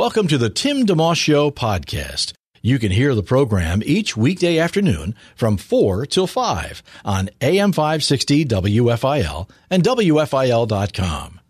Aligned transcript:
Welcome 0.00 0.28
to 0.28 0.38
the 0.38 0.48
Tim 0.48 0.86
DeMoss 0.86 1.16
Show 1.16 1.50
podcast. 1.50 2.32
You 2.62 2.78
can 2.78 2.90
hear 2.90 3.14
the 3.14 3.22
program 3.22 3.82
each 3.84 4.16
weekday 4.16 4.58
afternoon 4.58 5.14
from 5.36 5.58
4 5.58 6.06
till 6.06 6.26
5 6.26 6.82
on 7.04 7.28
AM 7.42 7.70
560 7.70 8.46
WFIL 8.46 9.50
and 9.68 9.82
WFIL.com. 9.82 11.40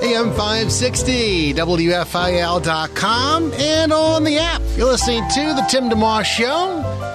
AM 0.00 0.30
560, 0.30 1.54
WFIL.com, 1.54 3.52
and 3.54 3.92
on 3.92 4.22
the 4.22 4.38
app. 4.38 4.62
You're 4.76 4.86
listening 4.86 5.28
to 5.30 5.54
The 5.54 5.66
Tim 5.68 5.90
DeMoss 5.90 6.24
Show. 6.24 7.13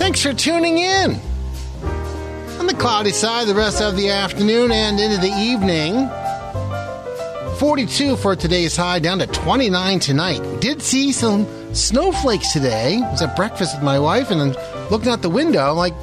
Thanks 0.00 0.22
for 0.22 0.32
tuning 0.32 0.78
in. 0.78 1.20
On 2.58 2.66
the 2.66 2.72
cloudy 2.72 3.10
side, 3.10 3.46
the 3.46 3.54
rest 3.54 3.82
of 3.82 3.98
the 3.98 4.08
afternoon 4.08 4.72
and 4.72 4.98
into 4.98 5.18
the 5.18 5.28
evening. 5.28 6.08
42 7.58 8.16
for 8.16 8.34
today's 8.34 8.74
high, 8.74 8.98
down 8.98 9.18
to 9.18 9.26
29 9.26 10.00
tonight. 10.00 10.40
Did 10.60 10.80
see 10.80 11.12
some 11.12 11.46
snowflakes 11.74 12.50
today. 12.54 12.96
I 12.96 13.10
was 13.10 13.20
at 13.20 13.36
breakfast 13.36 13.76
with 13.76 13.84
my 13.84 13.98
wife 13.98 14.30
and 14.30 14.40
then 14.40 14.88
looking 14.90 15.12
out 15.12 15.20
the 15.20 15.28
window, 15.28 15.72
I'm 15.72 15.76
like, 15.76 15.94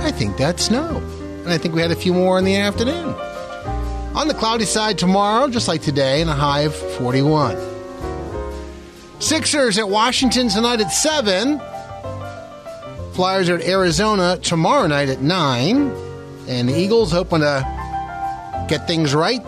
I 0.00 0.10
think 0.10 0.36
that's 0.36 0.64
snow. 0.64 0.96
And 0.96 1.48
I 1.48 1.58
think 1.58 1.76
we 1.76 1.80
had 1.80 1.92
a 1.92 1.96
few 1.96 2.12
more 2.12 2.40
in 2.40 2.44
the 2.44 2.56
afternoon. 2.56 3.14
On 4.16 4.26
the 4.26 4.34
cloudy 4.34 4.64
side 4.64 4.98
tomorrow, 4.98 5.46
just 5.46 5.68
like 5.68 5.80
today, 5.80 6.22
and 6.22 6.28
a 6.28 6.34
high 6.34 6.62
of 6.62 6.74
41. 6.74 7.56
Sixers 9.20 9.78
at 9.78 9.88
Washington 9.88 10.48
tonight 10.48 10.80
at 10.80 10.88
7. 10.90 11.60
Flyers 13.12 13.50
are 13.50 13.56
at 13.56 13.64
Arizona 13.64 14.38
tomorrow 14.40 14.86
night 14.86 15.10
at 15.10 15.20
9. 15.20 15.92
And 16.48 16.68
the 16.68 16.78
Eagles 16.78 17.12
hoping 17.12 17.40
to 17.40 18.66
get 18.68 18.86
things 18.86 19.14
right 19.14 19.40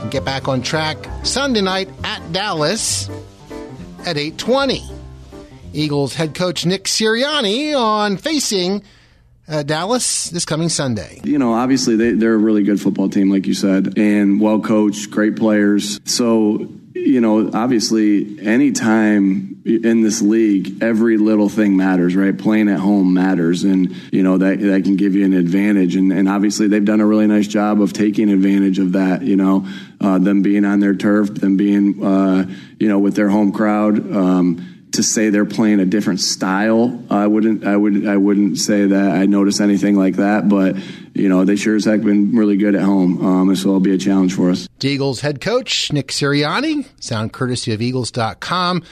and 0.00 0.10
get 0.10 0.24
back 0.24 0.48
on 0.48 0.60
track 0.60 0.96
Sunday 1.22 1.60
night 1.60 1.88
at 2.02 2.32
Dallas 2.32 3.08
at 4.00 4.16
820. 4.16 4.82
Eagles 5.72 6.14
head 6.14 6.34
coach 6.34 6.66
Nick 6.66 6.84
Sirianni 6.84 7.78
on 7.78 8.16
facing 8.16 8.82
uh, 9.46 9.62
Dallas 9.62 10.28
this 10.30 10.44
coming 10.44 10.68
Sunday. 10.68 11.20
You 11.22 11.38
know, 11.38 11.52
obviously 11.54 11.94
they, 11.94 12.12
they're 12.12 12.34
a 12.34 12.38
really 12.38 12.64
good 12.64 12.80
football 12.80 13.08
team, 13.08 13.30
like 13.30 13.46
you 13.46 13.54
said, 13.54 13.98
and 13.98 14.40
well 14.40 14.60
coached, 14.60 15.10
great 15.12 15.36
players. 15.36 16.00
So, 16.04 16.68
you 16.94 17.20
know, 17.20 17.50
obviously, 17.54 18.40
anytime 18.40 19.49
in 19.64 20.02
this 20.02 20.22
league, 20.22 20.82
every 20.82 21.18
little 21.18 21.48
thing 21.48 21.76
matters, 21.76 22.16
right? 22.16 22.36
Playing 22.36 22.68
at 22.68 22.78
home 22.78 23.12
matters, 23.12 23.64
and 23.64 23.94
you 24.10 24.22
know 24.22 24.38
that 24.38 24.60
that 24.60 24.84
can 24.84 24.96
give 24.96 25.14
you 25.14 25.24
an 25.24 25.34
advantage. 25.34 25.96
And, 25.96 26.12
and 26.12 26.28
obviously, 26.28 26.68
they've 26.68 26.84
done 26.84 27.00
a 27.00 27.06
really 27.06 27.26
nice 27.26 27.46
job 27.46 27.80
of 27.82 27.92
taking 27.92 28.30
advantage 28.30 28.78
of 28.78 28.92
that. 28.92 29.22
You 29.22 29.36
know, 29.36 29.66
uh, 30.00 30.18
them 30.18 30.42
being 30.42 30.64
on 30.64 30.80
their 30.80 30.94
turf, 30.94 31.34
them 31.34 31.56
being, 31.56 32.02
uh, 32.02 32.46
you 32.78 32.88
know, 32.88 32.98
with 32.98 33.14
their 33.16 33.28
home 33.28 33.52
crowd. 33.52 34.14
Um, 34.14 34.66
to 34.92 35.04
say 35.04 35.30
they're 35.30 35.44
playing 35.44 35.78
a 35.78 35.84
different 35.84 36.18
style, 36.18 37.00
I 37.10 37.26
wouldn't. 37.26 37.64
I 37.64 37.76
would. 37.76 38.08
I 38.08 38.16
wouldn't 38.16 38.58
say 38.58 38.86
that 38.86 39.12
I 39.12 39.26
notice 39.26 39.60
anything 39.60 39.96
like 39.96 40.16
that. 40.16 40.48
But 40.48 40.76
you 41.14 41.28
know, 41.28 41.44
they 41.44 41.56
sure 41.56 41.76
as 41.76 41.84
heck 41.84 42.00
been 42.00 42.34
really 42.34 42.56
good 42.56 42.74
at 42.74 42.82
home. 42.82 43.24
Um, 43.24 43.56
so 43.56 43.68
it'll 43.68 43.80
be 43.80 43.94
a 43.94 43.98
challenge 43.98 44.34
for 44.34 44.50
us. 44.50 44.68
Eagles 44.80 45.20
head 45.20 45.40
coach 45.40 45.92
Nick 45.92 46.08
Sirianni, 46.08 46.86
sound 46.98 47.32
courtesy 47.32 47.72
of 47.72 47.82
Eagles.com, 47.82 48.82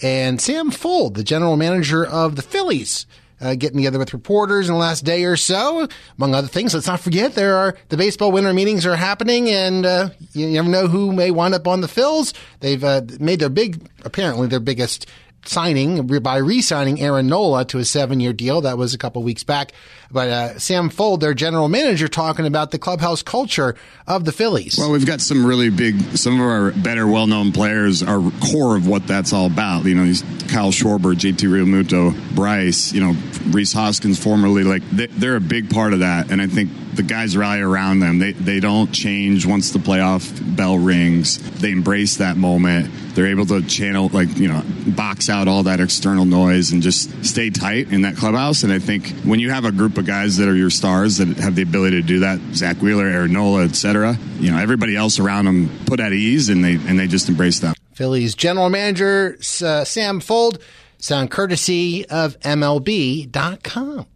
and 0.00 0.40
Sam 0.40 0.70
Fuld, 0.70 1.14
the 1.14 1.24
general 1.24 1.56
manager 1.56 2.04
of 2.04 2.36
the 2.36 2.42
Phillies. 2.42 3.06
Uh, 3.40 3.56
getting 3.56 3.78
together 3.78 3.98
with 3.98 4.12
reporters 4.12 4.68
in 4.68 4.74
the 4.74 4.78
last 4.78 5.04
day 5.04 5.24
or 5.24 5.36
so, 5.36 5.88
among 6.16 6.32
other 6.32 6.46
things. 6.46 6.74
Let's 6.74 6.86
not 6.86 7.00
forget 7.00 7.34
there 7.34 7.56
are 7.56 7.76
the 7.88 7.96
baseball 7.96 8.30
winter 8.30 8.52
meetings 8.52 8.86
are 8.86 8.94
happening, 8.94 9.48
and 9.48 9.84
uh, 9.84 10.10
you 10.32 10.46
never 10.50 10.68
know 10.68 10.86
who 10.86 11.12
may 11.12 11.32
wind 11.32 11.52
up 11.52 11.66
on 11.66 11.80
the 11.80 11.88
Phils. 11.88 12.34
They've 12.60 12.84
uh, 12.84 13.02
made 13.18 13.40
their 13.40 13.48
big, 13.48 13.84
apparently 14.04 14.46
their 14.46 14.60
biggest 14.60 15.08
signing 15.44 16.06
by 16.06 16.36
re-signing 16.38 17.00
Aaron 17.00 17.26
Nola 17.26 17.64
to 17.66 17.78
a 17.78 17.84
seven-year 17.84 18.32
deal. 18.32 18.60
That 18.62 18.78
was 18.78 18.94
a 18.94 18.98
couple 18.98 19.22
weeks 19.22 19.44
back. 19.44 19.72
But 20.10 20.28
uh, 20.28 20.58
Sam 20.58 20.90
Fuld, 20.90 21.20
their 21.20 21.34
general 21.34 21.68
manager, 21.68 22.06
talking 22.06 22.46
about 22.46 22.70
the 22.70 22.78
clubhouse 22.78 23.22
culture 23.22 23.74
of 24.06 24.24
the 24.24 24.32
Phillies. 24.32 24.76
Well, 24.78 24.92
we've 24.92 25.06
got 25.06 25.20
some 25.20 25.44
really 25.44 25.70
big, 25.70 26.00
some 26.16 26.40
of 26.40 26.46
our 26.46 26.72
better, 26.72 27.06
well-known 27.06 27.52
players 27.52 28.02
are 28.02 28.20
core 28.50 28.76
of 28.76 28.86
what 28.86 29.06
that's 29.06 29.32
all 29.32 29.46
about. 29.46 29.84
You 29.84 29.94
know, 29.94 30.04
these 30.04 30.22
Kyle 30.48 30.70
Schwarber, 30.70 31.14
JT 31.14 31.48
Realmuto, 31.48 32.14
Bryce, 32.34 32.92
you 32.92 33.00
know, 33.00 33.16
Rhys 33.50 33.72
Hoskins, 33.72 34.22
formerly, 34.22 34.64
like 34.64 34.82
they're 34.90 35.36
a 35.36 35.40
big 35.40 35.70
part 35.70 35.92
of 35.92 36.00
that. 36.00 36.30
And 36.30 36.42
I 36.42 36.46
think 36.46 36.70
the 36.94 37.02
guys 37.02 37.36
rally 37.36 37.60
around 37.60 38.00
them. 38.00 38.18
They 38.18 38.32
they 38.32 38.60
don't 38.60 38.92
change 38.92 39.46
once 39.46 39.70
the 39.70 39.78
playoff 39.78 40.56
bell 40.56 40.78
rings. 40.78 41.38
They 41.60 41.70
embrace 41.70 42.18
that 42.18 42.36
moment. 42.36 42.90
They're 43.14 43.28
able 43.28 43.46
to 43.46 43.62
channel 43.62 44.08
like 44.12 44.36
you 44.36 44.48
know 44.48 44.62
box 44.88 45.28
out 45.32 45.48
all 45.48 45.64
that 45.64 45.80
external 45.80 46.24
noise 46.24 46.70
and 46.70 46.82
just 46.82 47.24
stay 47.24 47.50
tight 47.50 47.90
in 47.92 48.02
that 48.02 48.16
clubhouse. 48.16 48.62
And 48.62 48.72
I 48.72 48.78
think 48.78 49.08
when 49.24 49.40
you 49.40 49.50
have 49.50 49.64
a 49.64 49.72
group 49.72 49.98
of 49.98 50.06
guys 50.06 50.36
that 50.36 50.48
are 50.48 50.54
your 50.54 50.70
stars 50.70 51.16
that 51.16 51.28
have 51.38 51.56
the 51.56 51.62
ability 51.62 52.00
to 52.00 52.06
do 52.06 52.20
that, 52.20 52.38
Zack 52.54 52.76
Wheeler, 52.80 53.06
Aaron 53.06 53.32
Nola, 53.32 53.64
etc. 53.64 54.16
You 54.38 54.52
know 54.52 54.58
everybody 54.58 54.94
else 54.94 55.18
around 55.18 55.46
them 55.46 55.70
put 55.86 55.98
at 55.98 56.12
ease 56.12 56.48
and 56.48 56.64
they 56.64 56.74
and 56.74 56.98
they 56.98 57.08
just 57.08 57.28
embrace 57.28 57.58
that. 57.60 57.76
Phillies 57.94 58.34
general 58.34 58.70
manager 58.70 59.36
uh, 59.40 59.84
Sam 59.84 60.20
Fuld, 60.20 60.60
sound 60.98 61.30
courtesy 61.30 62.06
of 62.06 62.38
MLB.com. 62.40 64.06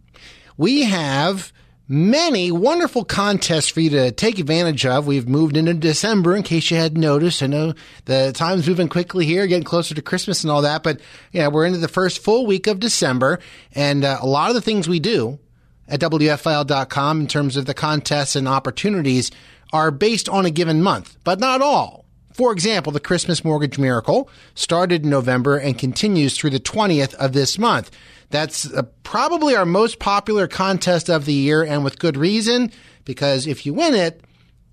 We 0.55 0.83
have 0.83 1.51
many 1.87 2.51
wonderful 2.51 3.05
contests 3.05 3.69
for 3.69 3.79
you 3.79 3.89
to 3.91 4.11
take 4.11 4.39
advantage 4.39 4.85
of. 4.85 5.07
We've 5.07 5.27
moved 5.27 5.55
into 5.55 5.73
December, 5.73 6.35
in 6.35 6.43
case 6.43 6.69
you 6.69 6.77
hadn't 6.77 6.99
noticed. 6.99 7.41
I 7.41 7.47
know 7.47 7.73
the 8.05 8.31
time's 8.33 8.67
moving 8.67 8.89
quickly 8.89 9.25
here, 9.25 9.47
getting 9.47 9.63
closer 9.63 9.95
to 9.95 10.01
Christmas 10.01 10.43
and 10.43 10.51
all 10.51 10.61
that, 10.63 10.83
but 10.83 10.99
yeah, 11.31 11.47
we're 11.47 11.65
into 11.65 11.79
the 11.79 11.87
first 11.87 12.23
full 12.23 12.45
week 12.45 12.67
of 12.67 12.79
December, 12.79 13.39
and 13.73 14.03
uh, 14.03 14.17
a 14.21 14.27
lot 14.27 14.49
of 14.49 14.55
the 14.55 14.61
things 14.61 14.87
we 14.87 14.99
do 14.99 15.39
at 15.87 16.01
WFIL.com 16.01 17.21
in 17.21 17.27
terms 17.27 17.55
of 17.55 17.65
the 17.65 17.73
contests 17.73 18.35
and 18.35 18.47
opportunities 18.47 19.31
are 19.71 19.91
based 19.91 20.27
on 20.27 20.45
a 20.45 20.51
given 20.51 20.81
month, 20.81 21.17
but 21.23 21.39
not 21.39 21.61
all. 21.61 22.05
For 22.33 22.51
example, 22.51 22.91
the 22.91 22.99
Christmas 22.99 23.43
Mortgage 23.43 23.79
Miracle 23.79 24.29
started 24.53 25.03
in 25.03 25.09
November 25.09 25.57
and 25.57 25.77
continues 25.77 26.37
through 26.37 26.51
the 26.51 26.59
20th 26.59 27.15
of 27.15 27.33
this 27.33 27.57
month. 27.57 27.89
That's 28.29 28.71
uh, 28.71 28.83
probably 29.03 29.55
our 29.55 29.65
most 29.65 29.99
popular 29.99 30.47
contest 30.47 31.09
of 31.09 31.25
the 31.25 31.33
year, 31.33 31.63
and 31.63 31.83
with 31.83 31.99
good 31.99 32.17
reason, 32.17 32.71
because 33.05 33.47
if 33.47 33.65
you 33.65 33.73
win 33.73 33.93
it, 33.93 34.21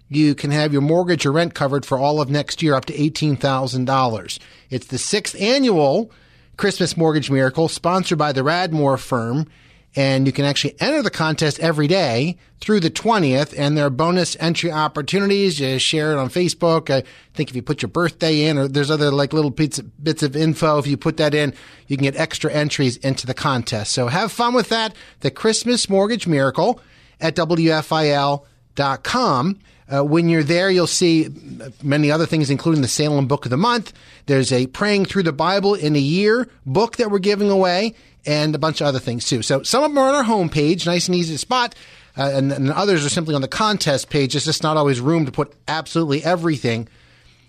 you 0.09 0.35
can 0.35 0.51
have 0.51 0.73
your 0.73 0.83
mortgage 0.83 1.25
or 1.25 1.33
rent 1.33 1.55
covered 1.55 1.87
for 1.87 1.99
all 1.99 2.21
of 2.21 2.31
next 2.31 2.63
year 2.63 2.75
up 2.75 2.85
to 2.87 2.93
$18,000. 2.93 4.39
It's 4.71 4.87
the 4.87 4.99
sixth 4.99 5.41
annual 5.41 6.11
Christmas 6.57 6.97
Mortgage 6.97 7.31
Miracle 7.31 7.69
sponsored 7.69 8.19
by 8.19 8.33
the 8.33 8.43
Radmore 8.43 8.99
firm 8.99 9.49
and 9.97 10.27
you 10.27 10.33
can 10.33 10.45
actually 10.45 10.75
enter 10.81 11.03
the 11.03 11.11
contest 11.11 11.61
every 11.61 11.87
day 11.87 12.37
through 12.61 12.81
the 12.81 12.91
20th 12.91 13.55
and 13.57 13.77
there 13.77 13.87
are 13.87 13.91
bonus 13.91 14.37
entry 14.41 14.73
opportunities. 14.73 15.61
You 15.61 15.79
share 15.79 16.13
it 16.13 16.19
on 16.19 16.29
facebook. 16.31 16.91
I 16.91 17.05
think 17.35 17.51
if 17.51 17.57
you 17.57 17.63
put 17.63 17.83
your 17.83 17.91
birthday 17.91 18.47
in 18.47 18.59
or 18.59 18.67
there's 18.69 18.91
other 18.91 19.11
like 19.11 19.33
little 19.33 19.51
bits, 19.51 19.79
of 19.79 20.37
info 20.37 20.79
if 20.79 20.87
you 20.87 20.97
put 20.97 21.17
that 21.19 21.35
in 21.35 21.55
you 21.87 21.97
can 21.97 22.05
get 22.05 22.17
extra 22.17 22.53
entries 22.53 22.97
into 22.99 23.27
the 23.27 23.35
contest. 23.35 23.93
So 23.93 24.09
have 24.09 24.33
fun 24.33 24.55
with 24.55 24.69
that. 24.71 24.95
The 25.21 25.31
christmas 25.31 25.89
mortgage 25.89 26.27
miracle 26.27 26.81
at 27.21 27.37
wfil.com 27.37 28.41
uh, 29.87 30.03
when 30.03 30.31
you're 30.31 30.43
there, 30.43 30.71
you'll 30.71 30.87
see 30.87 31.29
many 31.83 32.11
other 32.11 32.25
things, 32.25 32.49
including 32.49 32.81
the 32.81 32.89
Salem 32.89 33.27
Book 33.27 33.45
of 33.45 33.51
the 33.51 33.59
Month. 33.59 33.93
There's 34.27 34.51
a 34.51 34.67
Praying 34.69 35.05
Through 35.05 35.25
the 35.25 35.33
Bible 35.33 35.75
in 35.75 35.95
a 35.95 36.01
Year 36.01 36.49
book 36.65 36.97
that 36.97 37.11
we're 37.11 37.19
giving 37.19 37.51
away 37.51 37.95
and 38.27 38.55
a 38.55 38.59
bunch 38.59 38.81
of 38.81 38.87
other 38.87 38.99
things 38.99 39.27
too. 39.27 39.43
So 39.43 39.63
some 39.63 39.85
of 39.85 39.91
them 39.91 39.99
are 39.99 40.09
on 40.09 40.15
our 40.15 40.25
homepage, 40.25 40.87
nice 40.87 41.09
and 41.09 41.15
easy 41.15 41.35
to 41.35 41.39
spot, 41.39 41.75
uh, 42.17 42.31
and, 42.33 42.53
and 42.53 42.71
others 42.71 43.05
are 43.05 43.11
simply 43.11 43.35
on 43.35 43.41
the 43.41 43.49
contest 43.49 44.11
page. 44.11 44.37
It's 44.37 44.45
just 44.45 44.63
not 44.63 44.77
always 44.77 45.01
room 45.01 45.27
to 45.27 45.33
put 45.33 45.55
absolutely 45.69 46.23
everything 46.25 46.89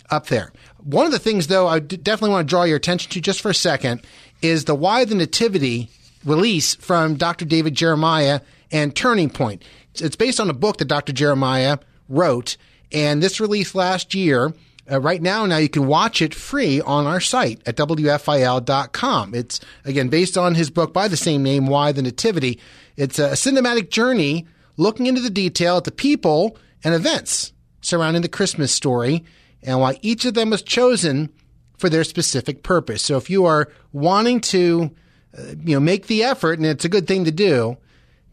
up 0.09 0.27
there. 0.27 0.51
One 0.83 1.05
of 1.05 1.11
the 1.11 1.19
things, 1.19 1.47
though, 1.47 1.67
I 1.67 1.79
definitely 1.79 2.31
want 2.31 2.47
to 2.47 2.49
draw 2.49 2.63
your 2.63 2.77
attention 2.77 3.11
to 3.11 3.21
just 3.21 3.41
for 3.41 3.49
a 3.49 3.55
second 3.55 4.01
is 4.41 4.65
the 4.65 4.75
Why 4.75 5.05
the 5.05 5.15
Nativity 5.15 5.89
release 6.23 6.75
from 6.75 7.15
Dr. 7.15 7.45
David 7.45 7.75
Jeremiah 7.75 8.41
and 8.71 8.95
Turning 8.95 9.29
Point. 9.29 9.63
It's 9.95 10.15
based 10.15 10.39
on 10.39 10.49
a 10.49 10.53
book 10.53 10.77
that 10.77 10.85
Dr. 10.85 11.13
Jeremiah 11.13 11.77
wrote, 12.09 12.57
and 12.91 13.21
this 13.21 13.39
released 13.39 13.75
last 13.75 14.13
year. 14.13 14.53
Uh, 14.89 15.01
right 15.01 15.21
now, 15.21 15.45
now 15.45 15.57
you 15.57 15.69
can 15.69 15.87
watch 15.87 16.21
it 16.21 16.35
free 16.35 16.79
on 16.81 17.07
our 17.07 17.19
site 17.19 17.59
at 17.65 17.75
WFIL.com. 17.75 19.33
It's, 19.33 19.59
again, 19.83 20.09
based 20.09 20.37
on 20.37 20.53
his 20.53 20.69
book 20.69 20.93
by 20.93 21.07
the 21.07 21.17
same 21.17 21.41
name, 21.41 21.65
Why 21.65 21.91
the 21.91 22.03
Nativity. 22.03 22.59
It's 22.95 23.17
a 23.17 23.31
cinematic 23.31 23.89
journey 23.89 24.45
looking 24.77 25.07
into 25.07 25.21
the 25.21 25.29
detail 25.29 25.77
at 25.77 25.85
the 25.85 25.91
people 25.91 26.57
and 26.83 26.93
events 26.93 27.51
surrounding 27.81 28.21
the 28.21 28.29
Christmas 28.29 28.71
story 28.71 29.25
and 29.63 29.79
why 29.79 29.97
each 30.01 30.25
of 30.25 30.35
them 30.35 30.51
was 30.51 30.61
chosen 30.61 31.29
for 31.77 31.89
their 31.89 32.03
specific 32.03 32.63
purpose. 32.63 33.01
So 33.03 33.17
if 33.17 33.29
you 33.29 33.45
are 33.45 33.69
wanting 33.91 34.41
to, 34.41 34.91
uh, 35.37 35.41
you 35.63 35.75
know, 35.75 35.79
make 35.79 36.07
the 36.07 36.23
effort, 36.23 36.59
and 36.59 36.65
it's 36.65 36.85
a 36.85 36.89
good 36.89 37.07
thing 37.07 37.25
to 37.25 37.31
do, 37.31 37.77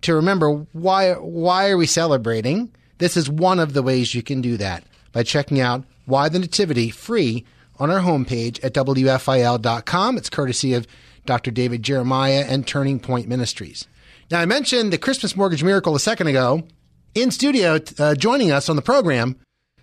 to 0.02 0.14
remember 0.14 0.66
why 0.72 1.14
why 1.14 1.70
are 1.70 1.76
we 1.76 1.86
celebrating? 1.86 2.74
This 2.98 3.16
is 3.16 3.28
one 3.28 3.58
of 3.58 3.72
the 3.72 3.82
ways 3.82 4.14
you 4.14 4.22
can 4.22 4.40
do 4.40 4.56
that 4.58 4.84
by 5.12 5.22
checking 5.22 5.60
out 5.60 5.84
Why 6.04 6.28
the 6.28 6.38
Nativity 6.38 6.90
free 6.90 7.44
on 7.78 7.90
our 7.90 8.00
homepage 8.00 8.62
at 8.64 8.74
WFIL.com. 8.74 10.16
It's 10.16 10.30
courtesy 10.30 10.74
of 10.74 10.86
Dr. 11.26 11.50
David 11.50 11.82
Jeremiah 11.82 12.44
and 12.48 12.66
Turning 12.66 13.00
Point 13.00 13.28
Ministries. 13.28 13.86
Now, 14.30 14.40
I 14.40 14.46
mentioned 14.46 14.92
the 14.92 14.98
Christmas 14.98 15.36
Mortgage 15.36 15.64
Miracle 15.64 15.94
a 15.94 16.00
second 16.00 16.26
ago. 16.28 16.62
In 17.14 17.30
studio, 17.30 17.78
uh, 17.98 18.14
joining 18.14 18.50
us 18.50 18.68
on 18.68 18.76
the 18.76 18.82
program, 18.82 19.36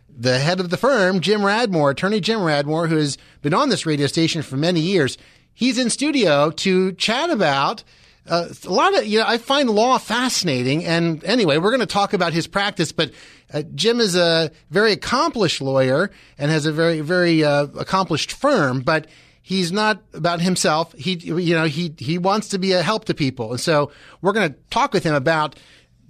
the 0.10 0.40
head 0.40 0.60
of 0.60 0.70
the 0.70 0.78
firm, 0.78 1.20
Jim 1.20 1.42
Radmore, 1.42 1.92
attorney 1.92 2.20
Jim 2.20 2.40
Radmore, 2.40 2.90
who 2.90 2.98
has 2.98 3.18
been 3.42 3.54
on 3.54 3.70
this 3.70 3.86
radio 3.86 4.08
station 4.08 4.42
for 4.42 4.58
many 4.58 4.80
years. 4.80 5.18
He's 5.54 5.78
in 5.78 5.90
studio 5.90 6.52
to 6.52 6.94
chat 6.94 7.30
about 7.30 7.84
uh, 8.30 8.48
a 8.66 8.72
lot 8.72 8.98
of, 8.98 9.06
you 9.06 9.20
know, 9.20 9.26
I 9.28 9.38
find 9.38 9.70
law 9.70 9.98
fascinating. 9.98 10.86
And 10.86 11.24
anyway, 11.24 11.58
we're 11.58 11.72
going 11.72 11.80
to 11.80 11.86
talk 11.86 12.14
about 12.14 12.32
his 12.32 12.48
practice, 12.48 12.92
but 12.92 13.12
uh, 13.54 13.64
Jim 13.74 14.00
is 14.00 14.16
a 14.16 14.52
very 14.70 14.92
accomplished 14.92 15.62
lawyer 15.62 16.12
and 16.38 16.52
has 16.52 16.66
a 16.66 16.72
very, 16.72 17.02
very 17.02 17.44
uh, 17.44 17.68
accomplished 17.78 18.32
firm, 18.32 18.82
but 18.82 19.08
he's 19.42 19.72
not 19.72 20.02
about 20.14 20.42
himself. 20.42 20.94
He, 20.94 21.14
you 21.14 21.56
know, 21.56 21.66
he, 21.66 21.94
he 21.98 22.18
wants 22.20 22.50
to 22.50 22.60
be 22.60 22.74
a 22.74 22.84
help 22.84 23.06
to 23.06 23.16
people. 23.16 23.52
And 23.52 23.60
so 23.60 23.92
we're 24.22 24.34
going 24.34 24.54
to 24.54 24.60
talk 24.70 24.94
with 24.94 25.04
him 25.04 25.16
about 25.16 25.58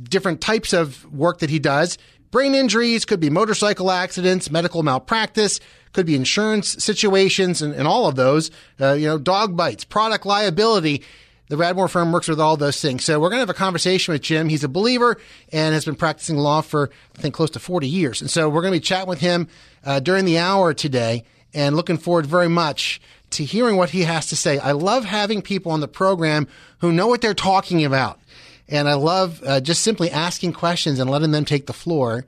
different 0.02 0.42
types 0.42 0.74
of 0.74 1.10
work 1.14 1.40
that 1.40 1.50
he 1.50 1.60
does. 1.60 1.98
Brain 2.32 2.54
injuries 2.54 3.06
could 3.06 3.20
be 3.20 3.30
motorcycle 3.30 3.90
accidents, 3.90 4.52
medical 4.52 4.84
malpractice, 4.84 5.60
could 5.94 6.06
be 6.06 6.16
insurance 6.16 6.84
situations, 6.84 7.62
and, 7.62 7.74
and 7.74 7.88
all 7.88 8.08
of 8.08 8.16
those. 8.16 8.52
Uh, 8.80 8.94
you 8.94 9.08
know, 9.08 9.18
dog 9.18 9.58
bites, 9.58 9.84
product 9.84 10.26
liability. 10.26 11.04
The 11.50 11.56
Radmore 11.56 11.90
firm 11.90 12.12
works 12.12 12.28
with 12.28 12.40
all 12.40 12.58
those 12.58 12.80
things. 12.80 13.04
So 13.04 13.20
we're 13.20 13.30
going 13.30 13.38
to 13.38 13.42
have 13.42 13.50
a 13.50 13.56
conversation 13.56 14.12
with 14.12 14.22
Jim. 14.22 14.50
He's 14.50 14.64
a 14.64 14.70
believer 14.70 15.18
and 15.52 15.74
has 15.74 15.84
been 15.84 15.96
practicing 15.96 16.38
law 16.38 16.62
for, 16.62 16.92
I 17.18 17.22
think, 17.22 17.34
close 17.34 17.50
to 17.52 17.60
40 17.60 17.88
years. 17.88 18.22
And 18.22 18.30
so 18.30 18.48
we're 18.48 18.62
going 18.62 18.74
to 18.74 18.80
be 18.80 18.86
chatting 18.86 19.10
with 19.10 19.20
him 19.20 19.48
uh, 19.84 20.00
during 20.00 20.26
the 20.26 20.38
hour 20.38 20.76
today 20.76 21.26
and 21.56 21.76
looking 21.76 21.98
forward 21.98 22.28
very 22.28 22.50
much 22.50 23.02
to 23.32 23.44
hearing 23.44 23.78
what 23.78 23.90
he 23.90 24.04
has 24.04 24.28
to 24.28 24.36
say. 24.36 24.60
I 24.60 24.74
love 24.74 25.06
having 25.06 25.42
people 25.42 25.72
on 25.72 25.80
the 25.80 25.88
program 25.88 26.48
who 26.80 26.92
know 26.92 27.08
what 27.08 27.22
they're 27.22 27.34
talking 27.34 27.84
about. 27.84 28.20
And 28.68 28.88
I 28.88 28.94
love 28.94 29.42
uh, 29.44 29.60
just 29.60 29.82
simply 29.82 30.12
asking 30.12 30.54
questions 30.54 31.00
and 31.00 31.10
letting 31.10 31.32
them 31.32 31.46
take 31.46 31.66
the 31.66 31.74
floor 31.74 32.26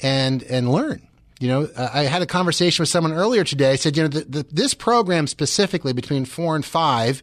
and, 0.00 0.42
and 0.44 0.72
learn. 0.72 1.06
You 1.38 1.48
know, 1.48 1.68
uh, 1.76 1.90
I 1.92 2.04
had 2.04 2.22
a 2.22 2.26
conversation 2.26 2.82
with 2.82 2.88
someone 2.88 3.12
earlier 3.12 3.44
today. 3.44 3.76
Said, 3.76 3.98
you 3.98 4.04
know, 4.04 4.08
the, 4.08 4.24
the, 4.24 4.46
this 4.50 4.72
program 4.72 5.26
specifically 5.26 5.92
between 5.92 6.24
four 6.24 6.56
and 6.56 6.64
five 6.64 7.22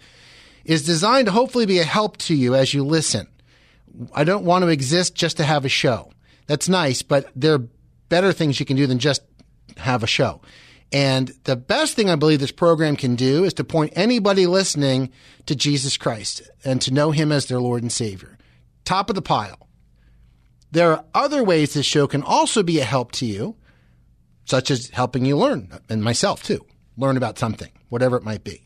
is 0.66 0.86
designed 0.86 1.28
to 1.28 1.32
hopefully 1.32 1.66
be 1.66 1.80
a 1.80 1.84
help 1.84 2.18
to 2.18 2.36
you 2.36 2.56
as 2.56 2.74
you 2.74 2.84
listen. 2.84 3.28
I 4.14 4.24
don't 4.24 4.46
want 4.46 4.64
to 4.64 4.70
exist 4.70 5.16
just 5.16 5.38
to 5.38 5.44
have 5.44 5.66
a 5.66 5.70
show. 5.70 6.12
That's 6.48 6.70
nice, 6.70 7.02
but 7.02 7.30
there 7.36 7.54
are 7.56 7.68
better 8.10 8.32
things 8.32 8.60
you 8.60 8.66
can 8.66 8.78
do 8.78 8.88
than 8.88 9.00
just 9.00 9.22
have 9.78 10.04
a 10.04 10.08
show. 10.08 10.42
And 10.92 11.34
the 11.46 11.56
best 11.56 11.96
thing 11.96 12.10
I 12.10 12.16
believe 12.16 12.40
this 12.40 12.52
program 12.52 12.96
can 12.96 13.16
do 13.16 13.44
is 13.44 13.54
to 13.56 13.64
point 13.64 13.94
anybody 13.96 14.46
listening 14.46 15.12
to 15.48 15.56
Jesus 15.56 15.98
Christ 15.98 16.44
and 16.64 16.82
to 16.82 16.94
know 16.94 17.12
him 17.12 17.32
as 17.32 17.48
their 17.48 17.60
Lord 17.60 17.82
and 17.82 17.92
Savior. 17.92 18.38
Top 18.86 19.10
of 19.10 19.16
the 19.16 19.22
pile. 19.22 19.68
There 20.72 20.92
are 20.92 21.06
other 21.14 21.44
ways 21.44 21.74
this 21.74 21.86
show 21.86 22.08
can 22.08 22.24
also 22.24 22.62
be 22.64 22.80
a 22.80 22.84
help 22.84 23.12
to 23.14 23.26
you, 23.26 23.56
such 24.46 24.70
as 24.70 24.90
helping 24.90 25.26
you 25.26 25.38
learn, 25.38 25.70
and 25.90 26.04
myself 26.04 26.44
too, 26.44 26.66
learn 26.98 27.18
about 27.18 27.40
something, 27.40 27.72
whatever 27.90 28.18
it 28.18 28.24
might 28.24 28.44
be. 28.44 28.64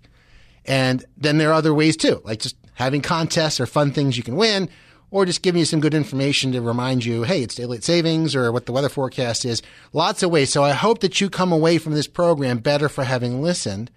And 0.68 1.06
then 1.16 1.38
there 1.38 1.50
are 1.50 1.54
other 1.54 1.74
ways 1.74 1.96
too, 1.96 2.22
like 2.26 2.40
just 2.40 2.58
having 2.74 3.02
contests 3.02 3.60
or 3.60 3.66
fun 3.66 3.92
things 3.92 4.18
you 4.18 4.24
can 4.24 4.36
win, 4.36 4.70
or 5.10 5.26
just 5.26 5.42
giving 5.42 5.60
you 5.60 5.66
some 5.66 5.80
good 5.80 5.94
information 5.94 6.52
to 6.52 6.62
remind 6.62 7.06
you, 7.06 7.24
hey, 7.24 7.42
it's 7.42 7.56
daylight 7.56 7.84
savings 7.84 8.36
or 8.36 8.52
what 8.52 8.66
the 8.66 8.74
weather 8.74 8.90
forecast 8.90 9.46
is. 9.46 9.62
Lots 9.94 10.22
of 10.22 10.32
ways. 10.32 10.52
So 10.52 10.64
I 10.64 10.74
hope 10.74 11.00
that 11.00 11.22
you 11.22 11.30
come 11.30 11.54
away 11.54 11.78
from 11.78 11.94
this 11.94 12.08
program 12.08 12.58
better 12.58 12.90
for 12.90 13.06
having 13.06 13.42
listened. 13.42 13.90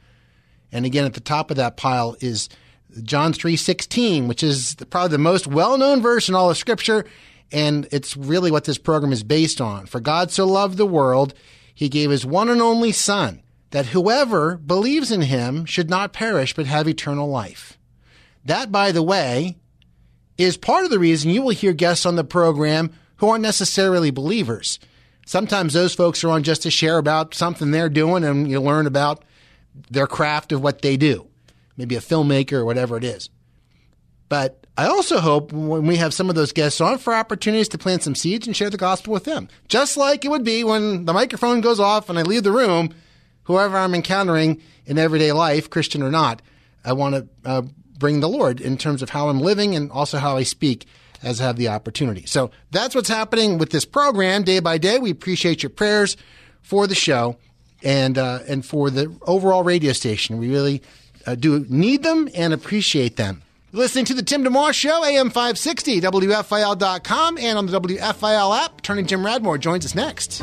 And 0.70 0.86
again, 0.86 1.04
at 1.04 1.14
the 1.14 1.20
top 1.20 1.50
of 1.50 1.56
that 1.56 1.76
pile 1.76 2.16
is 2.20 2.48
John 3.02 3.32
3:16, 3.32 4.28
which 4.28 4.44
is 4.44 4.76
probably 4.90 5.10
the 5.10 5.18
most 5.18 5.48
well-known 5.48 6.00
verse 6.00 6.28
in 6.28 6.36
all 6.36 6.50
of 6.50 6.56
scripture, 6.56 7.04
and 7.50 7.88
it's 7.90 8.16
really 8.16 8.52
what 8.52 8.64
this 8.64 8.78
program 8.78 9.12
is 9.12 9.24
based 9.24 9.60
on. 9.60 9.86
For 9.86 9.98
God 9.98 10.30
so 10.30 10.46
loved 10.46 10.76
the 10.76 10.86
world, 10.86 11.34
he 11.74 11.88
gave 11.88 12.10
his 12.10 12.24
one 12.24 12.48
and 12.48 12.62
only 12.62 12.92
son 12.92 13.42
that 13.70 13.86
whoever 13.86 14.56
believes 14.56 15.10
in 15.10 15.22
him 15.22 15.64
should 15.64 15.88
not 15.88 16.12
perish 16.12 16.54
but 16.54 16.66
have 16.66 16.88
eternal 16.88 17.28
life. 17.28 17.78
That, 18.44 18.72
by 18.72 18.92
the 18.92 19.02
way, 19.02 19.56
is 20.38 20.56
part 20.56 20.84
of 20.84 20.90
the 20.90 20.98
reason 20.98 21.30
you 21.30 21.42
will 21.42 21.50
hear 21.50 21.72
guests 21.72 22.06
on 22.06 22.16
the 22.16 22.24
program 22.24 22.92
who 23.16 23.28
aren't 23.28 23.42
necessarily 23.42 24.10
believers. 24.10 24.78
Sometimes 25.26 25.74
those 25.74 25.94
folks 25.94 26.24
are 26.24 26.30
on 26.30 26.42
just 26.42 26.62
to 26.62 26.70
share 26.70 26.98
about 26.98 27.34
something 27.34 27.70
they're 27.70 27.88
doing 27.88 28.24
and 28.24 28.50
you 28.50 28.60
learn 28.60 28.86
about 28.86 29.24
their 29.90 30.06
craft 30.06 30.52
of 30.52 30.62
what 30.62 30.82
they 30.82 30.96
do, 30.96 31.28
maybe 31.76 31.94
a 31.94 32.00
filmmaker 32.00 32.54
or 32.54 32.64
whatever 32.64 32.96
it 32.96 33.04
is. 33.04 33.28
But 34.28 34.66
I 34.76 34.86
also 34.86 35.20
hope 35.20 35.52
when 35.52 35.86
we 35.86 35.96
have 35.96 36.14
some 36.14 36.30
of 36.30 36.34
those 36.34 36.52
guests 36.52 36.80
on 36.80 36.98
for 36.98 37.14
opportunities 37.14 37.68
to 37.68 37.78
plant 37.78 38.02
some 38.02 38.14
seeds 38.14 38.46
and 38.46 38.56
share 38.56 38.70
the 38.70 38.78
gospel 38.78 39.12
with 39.12 39.24
them. 39.24 39.48
Just 39.68 39.96
like 39.96 40.24
it 40.24 40.30
would 40.30 40.44
be 40.44 40.64
when 40.64 41.04
the 41.04 41.12
microphone 41.12 41.60
goes 41.60 41.78
off 41.78 42.08
and 42.08 42.18
I 42.18 42.22
leave 42.22 42.42
the 42.42 42.52
room 42.52 42.94
whoever 43.50 43.76
I'm 43.76 43.94
encountering 43.94 44.60
in 44.86 44.98
everyday 44.98 45.32
life, 45.32 45.70
Christian 45.70 46.02
or 46.02 46.10
not, 46.10 46.42
I 46.84 46.92
want 46.92 47.14
to 47.14 47.28
uh, 47.44 47.62
bring 47.98 48.20
the 48.20 48.28
Lord 48.28 48.60
in 48.60 48.78
terms 48.78 49.02
of 49.02 49.10
how 49.10 49.28
I'm 49.28 49.40
living 49.40 49.74
and 49.74 49.90
also 49.90 50.18
how 50.18 50.36
I 50.36 50.42
speak 50.42 50.86
as 51.22 51.40
I 51.40 51.44
have 51.44 51.56
the 51.56 51.68
opportunity. 51.68 52.24
So 52.26 52.50
that's 52.70 52.94
what's 52.94 53.08
happening 53.08 53.58
with 53.58 53.70
this 53.70 53.84
program 53.84 54.42
day 54.42 54.60
by 54.60 54.78
day. 54.78 54.98
We 54.98 55.10
appreciate 55.10 55.62
your 55.62 55.70
prayers 55.70 56.16
for 56.62 56.86
the 56.86 56.94
show 56.94 57.36
and 57.82 58.16
uh, 58.16 58.40
and 58.48 58.64
for 58.64 58.90
the 58.90 59.14
overall 59.22 59.62
radio 59.62 59.92
station. 59.92 60.38
We 60.38 60.48
really 60.48 60.82
uh, 61.26 61.34
do 61.34 61.66
need 61.68 62.02
them 62.02 62.28
and 62.34 62.52
appreciate 62.52 63.16
them. 63.16 63.42
Listening 63.72 64.04
to 64.06 64.14
the 64.14 64.22
Tim 64.22 64.44
DeMoss 64.44 64.72
Show, 64.72 65.04
AM 65.04 65.28
560, 65.28 66.00
WFIL.com, 66.00 67.38
and 67.38 67.56
on 67.56 67.66
the 67.66 67.80
WFIL 67.80 68.64
app. 68.64 68.78
Attorney 68.78 69.04
Jim 69.04 69.20
Radmore 69.20 69.60
joins 69.60 69.84
us 69.84 69.94
next. 69.94 70.42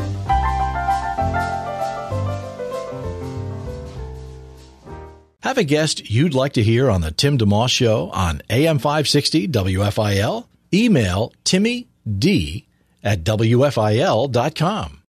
Have 5.48 5.58
a 5.58 5.64
guest 5.64 6.10
you'd 6.10 6.34
like 6.34 6.52
to 6.54 6.62
hear 6.62 6.90
on 6.90 7.00
the 7.00 7.10
Tim 7.10 7.38
DeMoss 7.38 7.70
Show 7.70 8.10
on 8.10 8.42
AM 8.50 8.80
560 8.80 9.48
WFIL? 9.48 10.46
Email 10.74 11.32
Timmy 11.46 11.88
D 12.20 12.68
at 13.02 13.24
WFIL.com. 13.24 15.04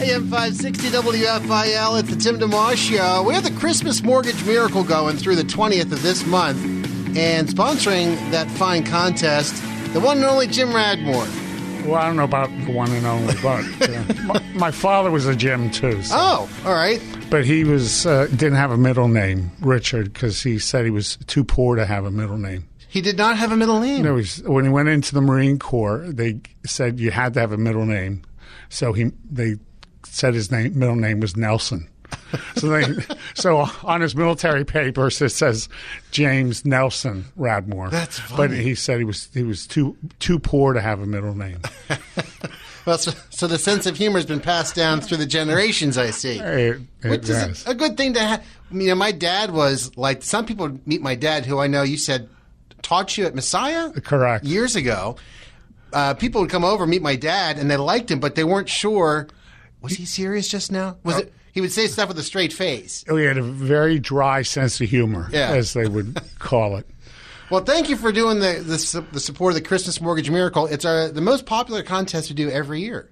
AM 0.00 0.30
560 0.30 0.88
WFIL, 0.88 2.00
it's 2.00 2.10
the 2.10 2.16
Tim 2.16 2.40
DeMoss 2.40 2.74
Show. 2.74 3.22
We 3.22 3.34
have 3.34 3.44
the 3.44 3.56
Christmas 3.60 4.02
Mortgage 4.02 4.44
Miracle 4.44 4.82
going 4.82 5.16
through 5.16 5.36
the 5.36 5.44
20th 5.44 5.92
of 5.92 6.02
this 6.02 6.26
month, 6.26 6.58
and 7.16 7.46
sponsoring 7.46 8.16
that 8.32 8.50
fine 8.50 8.84
contest, 8.84 9.54
the 9.92 10.00
one 10.00 10.16
and 10.16 10.26
only 10.26 10.48
Jim 10.48 10.70
Radmore. 10.70 11.45
Well, 11.86 11.94
I 11.94 12.06
don't 12.06 12.16
know 12.16 12.24
about 12.24 12.48
the 12.66 12.72
one 12.72 12.90
and 12.90 13.06
only, 13.06 13.34
but 13.40 13.64
uh, 13.88 14.14
my, 14.24 14.42
my, 14.54 14.70
father 14.72 15.08
was 15.08 15.26
a 15.26 15.36
Jim 15.36 15.70
too. 15.70 16.02
So. 16.02 16.16
Oh, 16.18 16.50
all 16.64 16.72
right. 16.72 17.00
But 17.30 17.44
he 17.44 17.62
was 17.62 18.04
uh, 18.06 18.26
didn't 18.26 18.54
have 18.54 18.72
a 18.72 18.76
middle 18.76 19.06
name, 19.06 19.52
Richard, 19.60 20.12
because 20.12 20.42
he 20.42 20.58
said 20.58 20.84
he 20.84 20.90
was 20.90 21.16
too 21.28 21.44
poor 21.44 21.76
to 21.76 21.86
have 21.86 22.04
a 22.04 22.10
middle 22.10 22.38
name. 22.38 22.68
He 22.88 23.00
did 23.00 23.16
not 23.16 23.36
have 23.38 23.52
a 23.52 23.56
middle 23.56 23.78
name. 23.78 24.02
No, 24.02 24.20
when 24.50 24.64
he 24.64 24.70
went 24.70 24.88
into 24.88 25.14
the 25.14 25.20
Marine 25.20 25.60
Corps, 25.60 26.04
they 26.08 26.40
said 26.64 26.98
you 26.98 27.12
had 27.12 27.34
to 27.34 27.40
have 27.40 27.52
a 27.52 27.56
middle 27.56 27.86
name. 27.86 28.22
So 28.68 28.92
he 28.92 29.12
they 29.30 29.56
said 30.04 30.34
his 30.34 30.50
name 30.50 30.76
middle 30.76 30.96
name 30.96 31.20
was 31.20 31.36
Nelson. 31.36 31.88
So 32.56 32.68
they, 32.68 32.84
so 33.34 33.66
on 33.84 34.00
his 34.00 34.14
military 34.16 34.64
papers 34.64 35.20
it 35.22 35.30
says 35.30 35.68
James 36.10 36.64
Nelson 36.64 37.24
Radmore. 37.38 37.90
That's 37.90 38.18
funny. 38.18 38.36
But 38.36 38.50
he 38.56 38.74
said 38.74 38.98
he 38.98 39.04
was 39.04 39.28
he 39.32 39.42
was 39.42 39.66
too 39.66 39.96
too 40.18 40.38
poor 40.38 40.72
to 40.72 40.80
have 40.80 41.00
a 41.00 41.06
middle 41.06 41.34
name. 41.34 41.60
Well, 42.86 42.98
so, 42.98 43.10
so 43.30 43.48
the 43.48 43.58
sense 43.58 43.86
of 43.86 43.96
humor 43.96 44.18
has 44.18 44.26
been 44.26 44.38
passed 44.38 44.76
down 44.76 45.00
through 45.00 45.16
the 45.16 45.26
generations. 45.26 45.98
I 45.98 46.10
see, 46.10 46.38
It, 46.38 46.80
it 47.02 47.10
which 47.10 47.22
is 47.22 47.28
does. 47.30 47.66
a, 47.66 47.70
a 47.70 47.74
good 47.74 47.96
thing 47.96 48.12
to 48.14 48.20
have. 48.20 48.46
You 48.70 48.86
know, 48.86 48.94
my 48.94 49.10
dad 49.10 49.50
was 49.50 49.96
like 49.96 50.22
some 50.22 50.46
people 50.46 50.78
meet 50.86 51.02
my 51.02 51.16
dad, 51.16 51.46
who 51.46 51.58
I 51.58 51.66
know 51.66 51.82
you 51.82 51.98
said 51.98 52.28
taught 52.82 53.18
you 53.18 53.26
at 53.26 53.34
Messiah, 53.34 53.90
Correct. 53.90 54.44
years 54.44 54.76
ago. 54.76 55.16
Uh, 55.92 56.14
people 56.14 56.40
would 56.42 56.50
come 56.50 56.64
over 56.64 56.86
meet 56.86 57.02
my 57.02 57.16
dad, 57.16 57.58
and 57.58 57.68
they 57.68 57.76
liked 57.76 58.08
him, 58.08 58.20
but 58.20 58.36
they 58.36 58.44
weren't 58.44 58.68
sure. 58.68 59.26
Was 59.82 59.94
he 59.94 60.04
serious 60.04 60.46
just 60.46 60.70
now? 60.70 60.96
Was 61.02 61.18
it? 61.18 61.32
He 61.56 61.62
would 61.62 61.72
say 61.72 61.86
stuff 61.86 62.08
with 62.08 62.18
a 62.18 62.22
straight 62.22 62.52
face. 62.52 63.02
Oh, 63.08 63.16
he 63.16 63.24
had 63.24 63.38
a 63.38 63.42
very 63.42 63.98
dry 63.98 64.42
sense 64.42 64.78
of 64.78 64.90
humor, 64.90 65.30
Yeah. 65.32 65.52
as 65.52 65.72
they 65.72 65.88
would 65.88 66.20
call 66.38 66.76
it. 66.76 66.86
Well, 67.48 67.64
thank 67.64 67.88
you 67.88 67.96
for 67.96 68.12
doing 68.12 68.40
the 68.40 68.62
the, 68.62 69.06
the 69.12 69.20
support 69.20 69.52
of 69.52 69.54
the 69.54 69.62
Christmas 69.66 69.98
Mortgage 69.98 70.28
Miracle. 70.28 70.66
It's 70.66 70.84
our 70.84 71.08
the 71.08 71.22
most 71.22 71.46
popular 71.46 71.82
contest 71.82 72.28
we 72.28 72.36
do 72.36 72.50
every 72.50 72.82
year. 72.82 73.08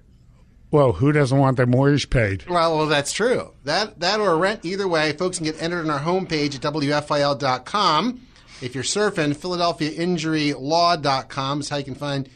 Well, 0.69 0.91
who 0.93 1.11
doesn't 1.11 1.39
want 1.39 1.57
their 1.57 1.65
mortgage 1.65 2.11
paid? 2.11 2.45
Well, 2.47 2.77
well, 2.77 2.85
that's 2.85 3.13
true. 3.13 3.51
That 3.63 3.99
that 4.01 4.19
or 4.19 4.37
rent, 4.37 4.63
either 4.63 4.87
way, 4.87 5.13
folks 5.13 5.37
can 5.39 5.45
get 5.45 5.59
entered 5.59 5.79
on 5.83 5.89
our 5.89 6.01
homepage 6.01 6.53
at 6.53 6.61
WFIL.com. 6.71 8.21
If 8.61 8.75
you're 8.75 8.83
surfing, 8.83 9.35
PhiladelphiaInjuryLaw.com 9.35 11.59
is 11.61 11.69
how 11.69 11.77
you 11.77 11.83
can 11.83 11.95
find 11.95 12.29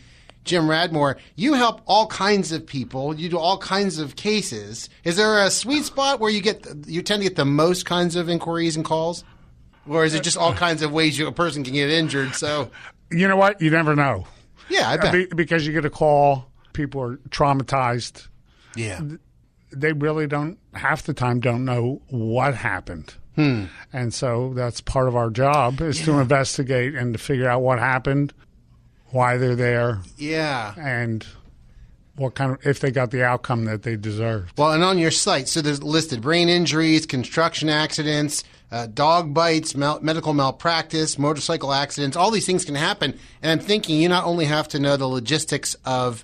Jim 0.49 0.63
Radmore. 0.63 1.15
You 1.35 1.53
help 1.53 1.81
all 1.85 2.07
kinds 2.07 2.51
of 2.51 2.65
people. 2.65 3.13
You 3.15 3.29
do 3.29 3.37
all 3.39 3.57
kinds 3.57 3.99
of 3.99 4.15
cases. 4.15 4.89
Is 5.03 5.15
there 5.15 5.43
a 5.45 5.49
sweet 5.49 5.85
spot 5.85 6.19
where 6.19 6.29
you 6.31 6.41
get 6.41 6.65
you 6.87 7.01
tend 7.01 7.21
to 7.23 7.29
get 7.29 7.35
the 7.37 7.45
most 7.45 7.85
kinds 7.85 8.15
of 8.15 8.27
inquiries 8.29 8.75
and 8.75 8.83
calls, 8.83 9.23
or 9.87 10.03
is 10.05 10.13
it 10.13 10.23
just 10.23 10.37
all 10.37 10.53
kinds 10.53 10.81
of 10.81 10.91
ways 10.91 11.17
you, 11.17 11.27
a 11.27 11.31
person 11.31 11.63
can 11.63 11.73
get 11.73 11.89
injured? 11.89 12.35
So, 12.35 12.71
You 13.11 13.27
know 13.27 13.37
what? 13.37 13.61
You 13.61 13.69
never 13.69 13.95
know. 13.95 14.27
yeah, 14.69 14.89
I 14.89 14.97
bet. 14.97 15.13
Be- 15.13 15.25
because 15.35 15.65
you 15.65 15.73
get 15.73 15.85
a 15.85 15.89
call, 15.89 16.51
people 16.73 17.01
are 17.01 17.17
traumatized. 17.29 18.27
yeah. 18.75 18.99
They 19.71 19.93
really 19.93 20.25
don't, 20.25 20.57
half 20.73 21.03
the 21.03 21.13
time, 21.13 21.39
don't 21.41 21.63
know 21.63 22.01
what 22.09 22.55
happened. 22.55 23.13
Hmm. 23.35 23.65
And 23.93 24.11
so 24.11 24.51
that's 24.55 24.81
part 24.81 25.07
of 25.07 25.15
our 25.15 25.29
job 25.29 25.79
is 25.79 26.01
to 26.05 26.13
investigate 26.19 26.95
and 26.95 27.13
to 27.13 27.19
figure 27.19 27.47
out 27.47 27.61
what 27.61 27.77
happened, 27.77 28.33
why 29.11 29.37
they're 29.37 29.55
there, 29.55 29.99
Yeah. 30.17 30.73
and 30.77 31.25
what 32.15 32.35
kind 32.35 32.51
of, 32.51 32.65
if 32.65 32.79
they 32.79 32.91
got 32.91 33.11
the 33.11 33.23
outcome 33.23 33.65
that 33.65 33.83
they 33.83 33.95
deserved. 33.95 34.51
Well, 34.57 34.73
and 34.73 34.83
on 34.83 34.97
your 34.97 35.11
site, 35.11 35.47
so 35.47 35.61
there's 35.61 35.81
listed 35.81 36.21
brain 36.21 36.49
injuries, 36.49 37.05
construction 37.05 37.69
accidents, 37.69 38.43
uh, 38.71 38.87
dog 38.87 39.33
bites, 39.33 39.73
mal- 39.75 39.99
medical 40.01 40.33
malpractice, 40.33 41.17
motorcycle 41.17 41.73
accidents. 41.73 42.15
All 42.17 42.29
these 42.29 42.45
things 42.45 42.65
can 42.65 42.75
happen. 42.75 43.17
And 43.41 43.51
I'm 43.51 43.65
thinking 43.65 43.99
you 43.99 44.09
not 44.09 44.25
only 44.25 44.45
have 44.45 44.67
to 44.69 44.79
know 44.79 44.95
the 44.97 45.07
logistics 45.07 45.75
of 45.85 46.23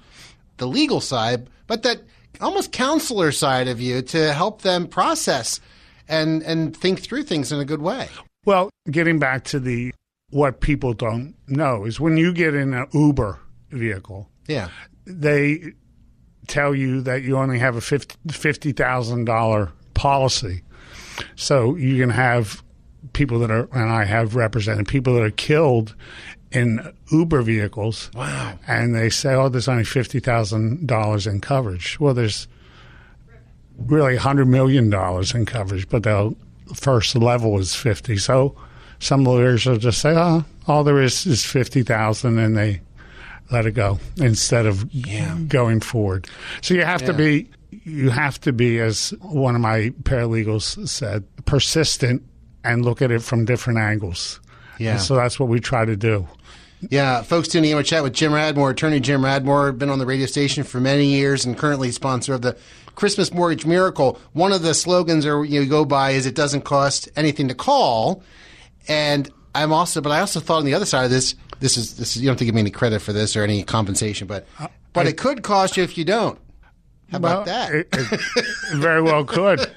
the 0.57 0.67
legal 0.67 1.01
side, 1.01 1.49
but 1.65 1.81
that 1.83 2.01
almost 2.41 2.71
counselor 2.71 3.31
side 3.31 3.67
of 3.67 3.79
you 3.81 4.01
to 4.01 4.33
help 4.33 4.61
them 4.61 4.87
process 4.87 5.59
and 6.07 6.43
and 6.43 6.75
think 6.77 6.99
through 6.99 7.23
things 7.23 7.51
in 7.51 7.59
a 7.59 7.65
good 7.65 7.81
way. 7.81 8.09
Well, 8.45 8.69
getting 8.91 9.17
back 9.17 9.43
to 9.45 9.59
the 9.59 9.91
what 10.35 10.59
people 10.59 10.91
don't 10.93 11.33
know 11.47 11.85
is 11.85 11.97
when 11.97 12.17
you 12.17 12.33
get 12.33 12.53
in 12.53 12.73
an 12.73 12.85
Uber 12.91 13.39
vehicle, 13.71 14.29
Yeah. 14.49 14.67
they 15.05 15.71
tell 16.47 16.75
you 16.75 16.99
that 17.03 17.23
you 17.23 17.37
only 17.37 17.57
have 17.59 17.77
a 17.77 17.81
fifty 17.81 18.73
thousand 18.73 19.23
dollar 19.25 19.71
policy, 19.93 20.61
so 21.35 21.75
you 21.77 21.97
can 22.01 22.09
have 22.09 22.61
people 23.13 23.39
that 23.39 23.49
are 23.49 23.69
and 23.71 23.89
I 23.89 24.03
have 24.03 24.35
represented 24.35 24.89
people 24.89 25.13
that 25.13 25.23
are 25.23 25.31
killed 25.31 25.95
in 26.51 26.81
Uber 27.11 27.41
vehicles. 27.41 28.11
Wow. 28.13 28.59
And 28.67 28.93
they 28.93 29.09
say, 29.09 29.33
"Oh, 29.35 29.47
there's 29.47 29.69
only 29.69 29.85
fifty 29.85 30.19
thousand 30.19 30.85
dollars 30.85 31.25
in 31.27 31.39
coverage." 31.39 31.97
Well, 31.97 32.13
there's 32.13 32.49
really 33.77 34.17
hundred 34.17 34.47
million 34.49 34.89
dollars 34.89 35.33
in 35.33 35.45
coverage, 35.45 35.87
but 35.87 36.03
the 36.03 36.35
first 36.73 37.15
level 37.15 37.57
is 37.57 37.73
fifty. 37.73 38.17
So 38.17 38.53
some 38.99 39.23
lawyers 39.23 39.65
will 39.65 39.77
just 39.77 40.01
say, 40.01 40.13
"Oh, 40.15 40.45
all 40.67 40.83
there 40.83 41.01
is 41.01 41.25
is 41.25 41.43
fifty 41.43 41.83
thousand, 41.83 42.39
and 42.39 42.55
they 42.55 42.81
let 43.51 43.65
it 43.65 43.71
go 43.71 43.99
instead 44.17 44.65
of 44.65 44.89
going 45.47 45.79
forward. 45.79 46.27
So 46.61 46.73
you 46.73 46.83
have 46.83 47.03
to 47.05 47.13
be 47.13 47.49
you 47.69 48.09
have 48.09 48.39
to 48.41 48.53
be, 48.53 48.79
as 48.79 49.13
one 49.21 49.55
of 49.55 49.61
my 49.61 49.89
paralegals 50.03 50.87
said, 50.87 51.23
persistent 51.45 52.23
and 52.63 52.83
look 52.83 53.01
at 53.01 53.11
it 53.11 53.21
from 53.21 53.45
different 53.45 53.79
angles. 53.79 54.39
Yeah. 54.79 54.93
And 54.93 55.01
so 55.01 55.15
that's 55.15 55.39
what 55.39 55.49
we 55.49 55.59
try 55.59 55.85
to 55.85 55.95
do. 55.95 56.27
Yeah, 56.89 57.21
folks 57.21 57.47
tuning 57.47 57.71
in, 57.71 57.77
we 57.77 57.83
chat 57.83 58.03
with 58.03 58.13
Jim 58.13 58.31
Radmore, 58.31 58.71
attorney 58.71 58.99
Jim 58.99 59.21
Radmore, 59.21 59.77
been 59.77 59.89
on 59.89 59.99
the 59.99 60.05
radio 60.05 60.25
station 60.25 60.63
for 60.63 60.79
many 60.79 61.05
years 61.05 61.45
and 61.45 61.57
currently 61.57 61.91
sponsor 61.91 62.33
of 62.33 62.41
the 62.41 62.57
Christmas 62.95 63.33
Mortgage 63.33 63.65
Miracle. 63.65 64.19
One 64.33 64.51
of 64.51 64.61
the 64.61 64.73
slogans 64.73 65.25
or 65.25 65.45
you 65.45 65.65
go 65.65 65.85
by 65.85 66.11
is 66.11 66.25
it 66.25 66.35
doesn't 66.35 66.61
cost 66.61 67.09
anything 67.15 67.47
to 67.47 67.55
call. 67.55 68.23
And 68.87 69.29
I'm 69.53 69.71
also, 69.71 70.01
but 70.01 70.11
I 70.11 70.19
also 70.19 70.39
thought 70.39 70.57
on 70.57 70.65
the 70.65 70.73
other 70.73 70.85
side 70.85 71.05
of 71.05 71.11
this, 71.11 71.35
this 71.59 71.77
is, 71.77 71.97
this 71.97 72.15
is, 72.15 72.21
you 72.21 72.27
don't 72.27 72.33
have 72.33 72.39
to 72.39 72.45
give 72.45 72.55
me 72.55 72.61
any 72.61 72.71
credit 72.71 73.01
for 73.01 73.13
this 73.13 73.35
or 73.35 73.43
any 73.43 73.63
compensation, 73.63 74.27
but, 74.27 74.45
uh, 74.59 74.67
but 74.93 75.07
it 75.07 75.17
could 75.17 75.43
cost 75.43 75.77
you 75.77 75.83
if 75.83 75.97
you 75.97 76.05
don't. 76.05 76.39
How 77.11 77.17
about 77.17 77.45
that? 77.45 77.73
It, 77.73 77.87
it 77.93 78.45
very 78.75 79.01
well 79.01 79.23
could. 79.23 79.71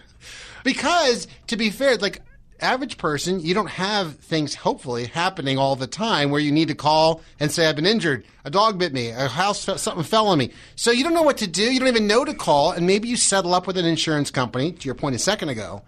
Because 0.65 1.29
to 1.47 1.57
be 1.57 1.71
fair, 1.71 1.97
like 1.97 2.23
average 2.61 2.99
person, 2.99 3.41
you 3.41 3.55
don't 3.55 3.69
have 3.69 4.17
things 4.17 4.55
hopefully 4.55 5.07
happening 5.07 5.59
all 5.59 5.77
the 5.77 5.87
time 5.87 6.31
where 6.31 6.41
you 6.41 6.51
need 6.51 6.69
to 6.69 6.75
call 6.75 7.23
and 7.39 7.51
say, 7.53 7.67
I've 7.67 7.77
been 7.77 7.87
injured. 7.87 8.25
A 8.45 8.51
dog 8.51 8.79
bit 8.79 8.93
me. 8.93 9.11
A 9.11 9.29
house, 9.29 9.61
something 9.61 10.05
fell 10.05 10.29
on 10.29 10.39
me. 10.39 10.51
So 10.75 10.91
you 10.91 11.05
don't 11.05 11.15
know 11.15 11.23
what 11.23 11.39
to 11.39 11.47
do. 11.47 11.63
You 11.63 11.79
don't 11.79 11.89
even 11.89 12.07
know 12.07 12.25
to 12.25 12.35
call. 12.35 12.73
And 12.73 12.87
maybe 12.87 13.09
you 13.09 13.17
settle 13.17 13.55
up 13.55 13.67
with 13.67 13.77
an 13.77 13.85
insurance 13.85 14.31
company, 14.31 14.73
to 14.73 14.87
your 14.87 14.95
point 14.95 15.15
a 15.15 15.19
second 15.19 15.51
ago, 15.51 15.83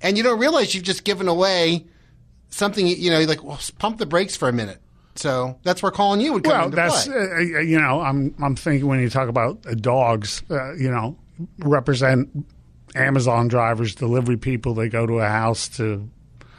and 0.00 0.16
you 0.16 0.22
don't 0.22 0.38
realize 0.38 0.74
you've 0.74 0.84
just 0.84 1.04
given 1.04 1.28
away 1.28 1.86
something, 2.50 2.86
you 2.86 3.10
know, 3.10 3.20
like, 3.22 3.42
well, 3.44 3.58
pump 3.78 3.98
the 3.98 4.06
brakes 4.06 4.36
for 4.36 4.48
a 4.48 4.52
minute. 4.52 4.78
So 5.14 5.58
that's 5.62 5.82
where 5.82 5.90
calling 5.92 6.20
you 6.20 6.34
would 6.34 6.44
come 6.44 6.52
Well, 6.52 6.64
into 6.66 6.76
that's 6.76 7.06
play. 7.06 7.16
uh, 7.16 7.38
you 7.60 7.80
know, 7.80 8.00
I'm 8.02 8.34
I'm 8.42 8.54
thinking 8.54 8.86
when 8.86 9.00
you 9.00 9.08
talk 9.08 9.28
about 9.28 9.64
uh, 9.66 9.74
dogs, 9.74 10.42
uh, 10.50 10.74
you 10.74 10.90
know, 10.90 11.16
represent 11.58 12.28
Amazon 12.94 13.48
drivers, 13.48 13.94
delivery 13.94 14.36
people. 14.36 14.74
They 14.74 14.88
go 14.88 15.06
to 15.06 15.20
a 15.20 15.28
house 15.28 15.68
to. 15.76 16.08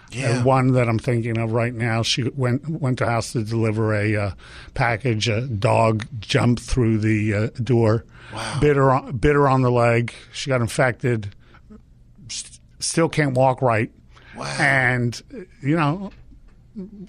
Yeah. 0.09 0.39
Uh, 0.39 0.43
one 0.45 0.71
that 0.71 0.87
I'm 0.87 0.99
thinking 0.99 1.37
of 1.37 1.51
right 1.51 1.73
now, 1.73 2.01
she 2.01 2.23
went 2.29 2.67
went 2.69 2.99
to 2.99 3.03
a 3.03 3.09
house 3.09 3.33
to 3.33 3.43
deliver 3.43 3.93
a 3.93 4.15
uh, 4.15 4.31
package. 4.73 5.27
A 5.27 5.41
dog 5.41 6.05
jumped 6.21 6.61
through 6.61 6.99
the 6.99 7.33
uh, 7.33 7.47
door, 7.61 8.05
bit 8.61 8.77
her 8.77 8.89
on, 8.89 9.17
bit 9.17 9.35
her 9.35 9.49
on 9.49 9.63
the 9.63 9.69
leg. 9.69 10.13
She 10.31 10.49
got 10.49 10.61
infected. 10.61 11.35
S- 12.29 12.61
still 12.79 13.09
can't 13.09 13.33
walk 13.33 13.61
right. 13.61 13.91
Wow. 14.37 14.55
And 14.59 15.21
you 15.61 15.75
know, 15.75 16.11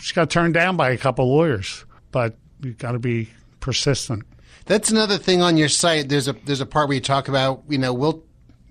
she 0.01 0.15
got 0.15 0.31
turned 0.31 0.55
down 0.55 0.77
by 0.77 0.91
a 0.91 0.99
couple 0.99 1.29
lawyers, 1.29 1.85
but 2.11 2.37
you 2.63 2.73
got 2.73 2.93
to 2.93 2.99
be 2.99 3.29
persistent. 3.61 4.25
That's 4.67 4.91
another 4.91 5.19
thing 5.19 5.43
on 5.43 5.57
your 5.57 5.69
site. 5.69 6.09
There's 6.09 6.29
a 6.29 6.33
there's 6.33 6.61
a 6.61 6.67
part 6.67 6.89
where 6.89 6.95
you 6.95 7.01
talk 7.01 7.29
about 7.29 7.63
you 7.69 7.79
know 7.79 7.93
we'll 7.93 8.23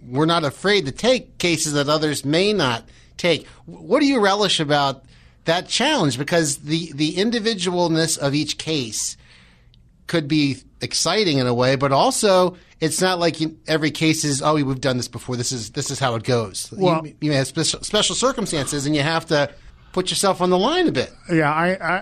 we're 0.07 0.25
not 0.25 0.43
afraid 0.43 0.85
to 0.85 0.91
take 0.91 1.37
cases 1.37 1.73
that 1.73 1.89
others 1.89 2.23
may 2.23 2.53
not 2.53 2.87
take. 3.17 3.47
What 3.65 3.99
do 3.99 4.05
you 4.05 4.19
relish 4.19 4.59
about 4.59 5.03
that 5.45 5.67
challenge? 5.67 6.17
Because 6.17 6.57
the 6.57 6.91
the 6.93 7.15
individualness 7.15 8.17
of 8.17 8.33
each 8.33 8.57
case 8.57 9.17
could 10.07 10.27
be 10.27 10.57
exciting 10.81 11.37
in 11.37 11.47
a 11.47 11.53
way, 11.53 11.75
but 11.75 11.91
also 11.91 12.57
it's 12.79 13.01
not 13.01 13.19
like 13.19 13.39
you, 13.41 13.57
every 13.67 13.91
case 13.91 14.23
is 14.23 14.41
oh 14.41 14.55
we've 14.55 14.81
done 14.81 14.97
this 14.97 15.07
before. 15.07 15.35
This 15.35 15.51
is 15.51 15.71
this 15.71 15.89
is 15.91 15.99
how 15.99 16.15
it 16.15 16.23
goes. 16.23 16.71
Well- 16.77 17.05
you, 17.05 17.15
you 17.21 17.29
may 17.31 17.37
have 17.37 17.47
special, 17.47 17.81
special 17.83 18.15
circumstances, 18.15 18.85
and 18.85 18.95
you 18.95 19.01
have 19.01 19.25
to 19.27 19.49
put 19.93 20.09
yourself 20.09 20.41
on 20.41 20.49
the 20.49 20.57
line 20.59 20.87
a 20.87 20.91
bit. 20.91 21.11
Yeah, 21.31 21.51
I, 21.51 21.73
I, 21.73 21.95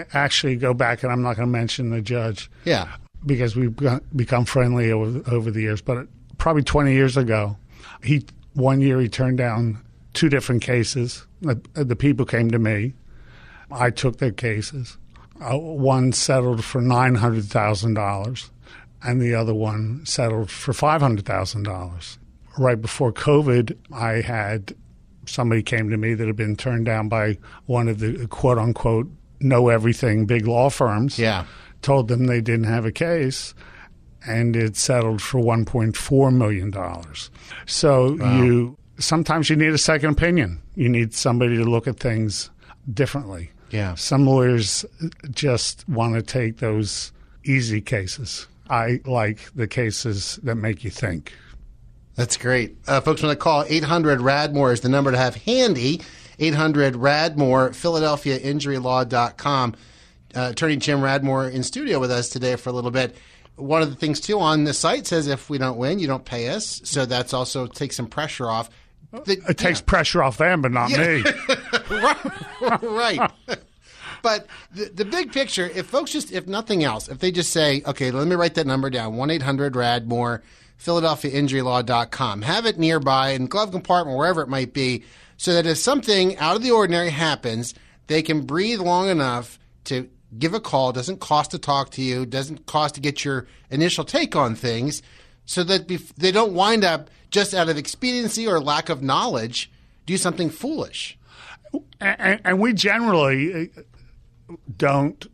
I 0.00 0.04
actually 0.14 0.56
go 0.56 0.72
back, 0.72 1.02
and 1.02 1.12
I'm 1.12 1.20
not 1.22 1.36
going 1.36 1.46
to 1.48 1.52
mention 1.52 1.90
the 1.90 2.00
judge 2.00 2.50
Yeah. 2.64 2.88
because 3.26 3.54
we've 3.56 3.76
got, 3.76 4.02
become 4.16 4.46
friendly 4.46 4.90
over, 4.90 5.20
over 5.30 5.50
the 5.50 5.60
years. 5.60 5.82
But 5.82 6.06
probably 6.38 6.62
20 6.62 6.94
years 6.94 7.16
ago, 7.18 7.58
he 8.02 8.24
one 8.54 8.80
year 8.80 9.00
he 9.00 9.08
turned 9.08 9.36
down 9.38 9.78
two 10.14 10.28
different 10.30 10.62
cases. 10.62 11.26
The, 11.42 11.60
the 11.74 11.96
people 11.96 12.24
came 12.24 12.50
to 12.52 12.58
me. 12.58 12.94
I 13.70 13.90
took 13.90 14.16
their 14.18 14.32
cases. 14.32 14.96
Uh, 15.40 15.58
one 15.58 16.12
settled 16.12 16.64
for 16.64 16.80
nine 16.80 17.16
hundred 17.16 17.44
thousand 17.46 17.94
dollars, 17.94 18.50
and 19.04 19.20
the 19.20 19.34
other 19.34 19.54
one 19.54 20.04
settled 20.04 20.50
for 20.50 20.72
five 20.72 21.00
hundred 21.00 21.26
thousand 21.26 21.64
dollars. 21.64 22.18
Right 22.58 22.80
before 22.80 23.12
COVID, 23.12 23.76
I 23.92 24.20
had 24.20 24.74
somebody 25.26 25.62
came 25.62 25.88
to 25.90 25.96
me 25.96 26.14
that 26.14 26.26
had 26.26 26.36
been 26.36 26.56
turned 26.56 26.84
down 26.84 27.08
by 27.08 27.38
one 27.66 27.88
of 27.88 27.98
the 28.00 28.26
quote 28.28 28.58
unquote 28.58 29.08
know 29.40 29.68
everything 29.68 30.26
big 30.26 30.46
law 30.46 30.70
firms. 30.70 31.18
Yeah. 31.18 31.46
Told 31.80 32.08
them 32.08 32.26
they 32.26 32.40
didn't 32.40 32.66
have 32.66 32.84
a 32.84 32.92
case 32.92 33.54
and 34.26 34.54
it 34.54 34.76
settled 34.76 35.20
for 35.20 35.40
1.4 35.40 36.34
million 36.34 36.70
dollars. 36.70 37.30
So 37.66 38.14
you 38.14 38.76
sometimes 38.98 39.50
you 39.50 39.56
need 39.56 39.72
a 39.72 39.78
second 39.78 40.10
opinion. 40.10 40.62
You 40.74 40.88
need 40.88 41.14
somebody 41.14 41.56
to 41.56 41.64
look 41.64 41.86
at 41.86 41.98
things 41.98 42.50
differently. 42.92 43.50
Yeah. 43.70 43.94
Some 43.94 44.26
lawyers 44.26 44.84
just 45.30 45.88
want 45.88 46.14
to 46.14 46.22
take 46.22 46.58
those 46.58 47.12
easy 47.44 47.80
cases. 47.80 48.46
I 48.72 49.00
like 49.04 49.52
the 49.54 49.68
cases 49.68 50.40
that 50.42 50.54
make 50.54 50.82
you 50.82 50.88
think. 50.88 51.34
That's 52.14 52.38
great. 52.38 52.78
Uh, 52.88 53.02
folks, 53.02 53.20
when 53.22 53.30
I 53.30 53.34
call 53.34 53.66
800 53.68 54.20
Radmore 54.20 54.72
is 54.72 54.80
the 54.80 54.88
number 54.88 55.12
to 55.12 55.18
have 55.18 55.36
handy. 55.36 56.00
800 56.38 56.94
Radmore, 56.94 57.68
PhiladelphiaInjuryLaw.com. 57.70 59.74
Uh, 60.34 60.48
Attorney 60.50 60.76
Jim 60.76 61.00
Radmore 61.00 61.52
in 61.52 61.62
studio 61.62 62.00
with 62.00 62.10
us 62.10 62.30
today 62.30 62.56
for 62.56 62.70
a 62.70 62.72
little 62.72 62.90
bit. 62.90 63.14
One 63.56 63.82
of 63.82 63.90
the 63.90 63.96
things, 63.96 64.18
too, 64.20 64.40
on 64.40 64.64
the 64.64 64.72
site 64.72 65.06
says 65.06 65.26
if 65.26 65.50
we 65.50 65.58
don't 65.58 65.76
win, 65.76 65.98
you 65.98 66.06
don't 66.06 66.24
pay 66.24 66.48
us. 66.48 66.80
So 66.84 67.04
that's 67.04 67.34
also 67.34 67.66
takes 67.66 67.96
some 67.96 68.06
pressure 68.06 68.48
off. 68.48 68.70
The, 69.12 69.42
It 69.50 69.58
takes 69.58 69.82
pressure 69.82 70.22
off 70.22 70.38
them, 70.38 70.62
but 70.62 70.72
not 70.72 70.90
me. 70.90 71.22
right. 72.82 73.30
But 74.22 74.46
the, 74.72 74.84
the 74.86 75.04
big 75.04 75.32
picture, 75.32 75.66
if 75.66 75.86
folks 75.86 76.12
just, 76.12 76.32
if 76.32 76.46
nothing 76.46 76.84
else, 76.84 77.08
if 77.08 77.18
they 77.18 77.30
just 77.30 77.50
say, 77.50 77.82
okay, 77.86 78.10
let 78.10 78.26
me 78.26 78.36
write 78.36 78.54
that 78.54 78.66
number 78.66 78.88
down 78.88 79.16
1 79.16 79.30
800 79.30 79.74
Radmore, 79.74 80.42
PhiladelphiaInjuryLaw.com. 80.78 82.42
Have 82.42 82.66
it 82.66 82.78
nearby 82.78 83.30
in 83.30 83.46
glove 83.46 83.70
compartment, 83.72 84.16
wherever 84.16 84.42
it 84.42 84.48
might 84.48 84.72
be, 84.72 85.04
so 85.36 85.52
that 85.54 85.66
if 85.66 85.78
something 85.78 86.36
out 86.38 86.56
of 86.56 86.62
the 86.62 86.70
ordinary 86.70 87.10
happens, 87.10 87.74
they 88.06 88.22
can 88.22 88.42
breathe 88.42 88.80
long 88.80 89.08
enough 89.08 89.58
to 89.84 90.08
give 90.38 90.54
a 90.54 90.60
call. 90.60 90.90
It 90.90 90.94
doesn't 90.94 91.20
cost 91.20 91.50
to 91.52 91.58
talk 91.58 91.90
to 91.90 92.02
you, 92.02 92.26
doesn't 92.26 92.66
cost 92.66 92.94
to 92.94 93.00
get 93.00 93.24
your 93.24 93.46
initial 93.70 94.04
take 94.04 94.34
on 94.36 94.54
things, 94.54 95.02
so 95.44 95.64
that 95.64 95.88
bef- 95.88 96.14
they 96.16 96.32
don't 96.32 96.54
wind 96.54 96.84
up 96.84 97.10
just 97.30 97.54
out 97.54 97.68
of 97.68 97.76
expediency 97.76 98.46
or 98.46 98.60
lack 98.60 98.88
of 98.88 99.02
knowledge 99.02 99.70
do 100.06 100.16
something 100.16 100.50
foolish. 100.50 101.18
and, 102.00 102.40
and 102.44 102.60
we 102.60 102.72
generally 102.72 103.70
uh, 103.76 103.82
don't 104.76 105.26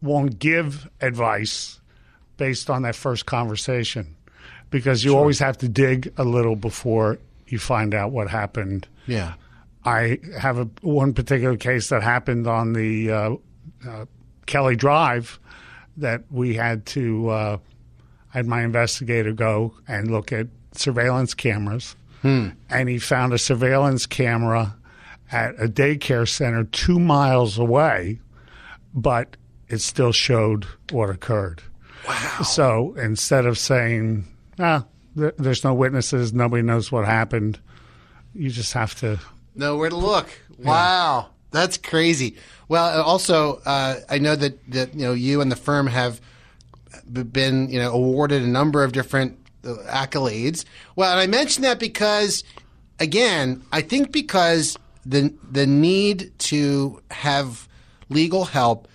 won't 0.00 0.38
give 0.38 0.88
advice 1.00 1.80
based 2.36 2.70
on 2.70 2.82
that 2.82 2.94
first 2.94 3.26
conversation 3.26 4.14
because 4.70 5.04
you 5.04 5.16
always 5.16 5.38
have 5.40 5.58
to 5.58 5.68
dig 5.68 6.12
a 6.16 6.24
little 6.24 6.54
before 6.54 7.18
you 7.48 7.58
find 7.58 7.94
out 7.94 8.12
what 8.12 8.28
happened. 8.28 8.86
Yeah. 9.06 9.34
I 9.84 10.20
have 10.38 10.58
a 10.58 10.68
one 10.82 11.14
particular 11.14 11.56
case 11.56 11.88
that 11.88 12.02
happened 12.02 12.46
on 12.46 12.74
the 12.74 13.10
uh, 13.10 13.34
uh, 13.86 14.04
Kelly 14.46 14.76
Drive 14.76 15.38
that 15.96 16.22
we 16.30 16.54
had 16.54 16.86
to 16.86 17.28
uh, 17.30 17.58
I 18.32 18.36
had 18.36 18.46
my 18.46 18.62
investigator 18.62 19.32
go 19.32 19.74
and 19.86 20.10
look 20.10 20.32
at 20.32 20.48
surveillance 20.72 21.34
cameras, 21.34 21.96
and 22.68 22.88
he 22.88 22.98
found 22.98 23.32
a 23.32 23.38
surveillance 23.38 24.06
camera 24.06 24.76
at 25.30 25.54
a 25.62 25.68
daycare 25.68 26.28
center 26.28 26.64
two 26.64 26.98
miles 26.98 27.58
away, 27.58 28.20
but 28.94 29.36
it 29.68 29.80
still 29.80 30.12
showed 30.12 30.66
what 30.90 31.10
occurred. 31.10 31.62
Wow! 32.06 32.42
So 32.42 32.94
instead 32.94 33.44
of 33.46 33.58
saying, 33.58 34.24
"Ah, 34.58 34.84
th- 35.16 35.34
there's 35.38 35.64
no 35.64 35.74
witnesses, 35.74 36.32
nobody 36.32 36.62
knows 36.62 36.90
what 36.90 37.04
happened," 37.04 37.58
you 38.34 38.50
just 38.50 38.72
have 38.72 38.94
to 39.00 39.18
know 39.54 39.76
where 39.76 39.90
to 39.90 39.96
look. 39.96 40.28
Wow, 40.58 41.30
that's 41.50 41.76
crazy. 41.76 42.36
Well, 42.68 43.00
uh, 43.00 43.02
also, 43.02 43.60
uh, 43.66 43.96
I 44.08 44.18
know 44.18 44.36
that 44.36 44.70
that 44.70 44.94
you 44.94 45.02
know 45.02 45.12
you 45.12 45.40
and 45.40 45.52
the 45.52 45.56
firm 45.56 45.86
have 45.86 46.20
been 47.10 47.70
you 47.70 47.78
know 47.78 47.92
awarded 47.92 48.42
a 48.42 48.46
number 48.46 48.84
of 48.84 48.92
different 48.92 49.38
uh, 49.64 49.74
accolades. 49.88 50.64
Well, 50.96 51.10
and 51.10 51.20
I 51.20 51.26
mention 51.26 51.62
that 51.62 51.78
because, 51.78 52.44
again, 52.98 53.62
I 53.72 53.82
think 53.82 54.12
because 54.12 54.78
the 55.08 55.34
the 55.50 55.66
need 55.66 56.38
to 56.38 57.02
have 57.10 57.66
legal 58.08 58.44
help 58.44 58.88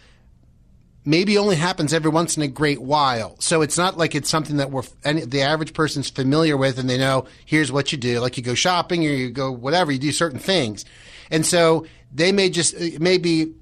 maybe 1.05 1.37
only 1.37 1.55
happens 1.55 1.93
every 1.93 2.09
once 2.09 2.37
in 2.37 2.43
a 2.43 2.47
great 2.47 2.81
while. 2.81 3.35
So 3.39 3.61
it's 3.61 3.77
not 3.77 3.97
like 3.97 4.15
it's 4.15 4.29
something 4.29 4.57
that 4.57 4.71
we're 4.71 4.83
any, 5.03 5.25
the 5.25 5.41
average 5.41 5.73
person's 5.73 6.09
familiar 6.09 6.55
with, 6.55 6.79
and 6.79 6.89
they 6.89 6.97
know 6.97 7.25
here's 7.45 7.71
what 7.71 7.91
you 7.91 7.97
do. 7.97 8.19
Like 8.19 8.37
you 8.37 8.43
go 8.43 8.53
shopping 8.53 9.05
or 9.05 9.09
you 9.09 9.31
go 9.31 9.51
whatever, 9.51 9.91
you 9.91 9.99
do 9.99 10.11
certain 10.11 10.39
things, 10.39 10.85
and 11.31 11.45
so 11.45 11.85
they 12.13 12.31
may 12.31 12.49
just 12.49 12.79
maybe 12.99 13.53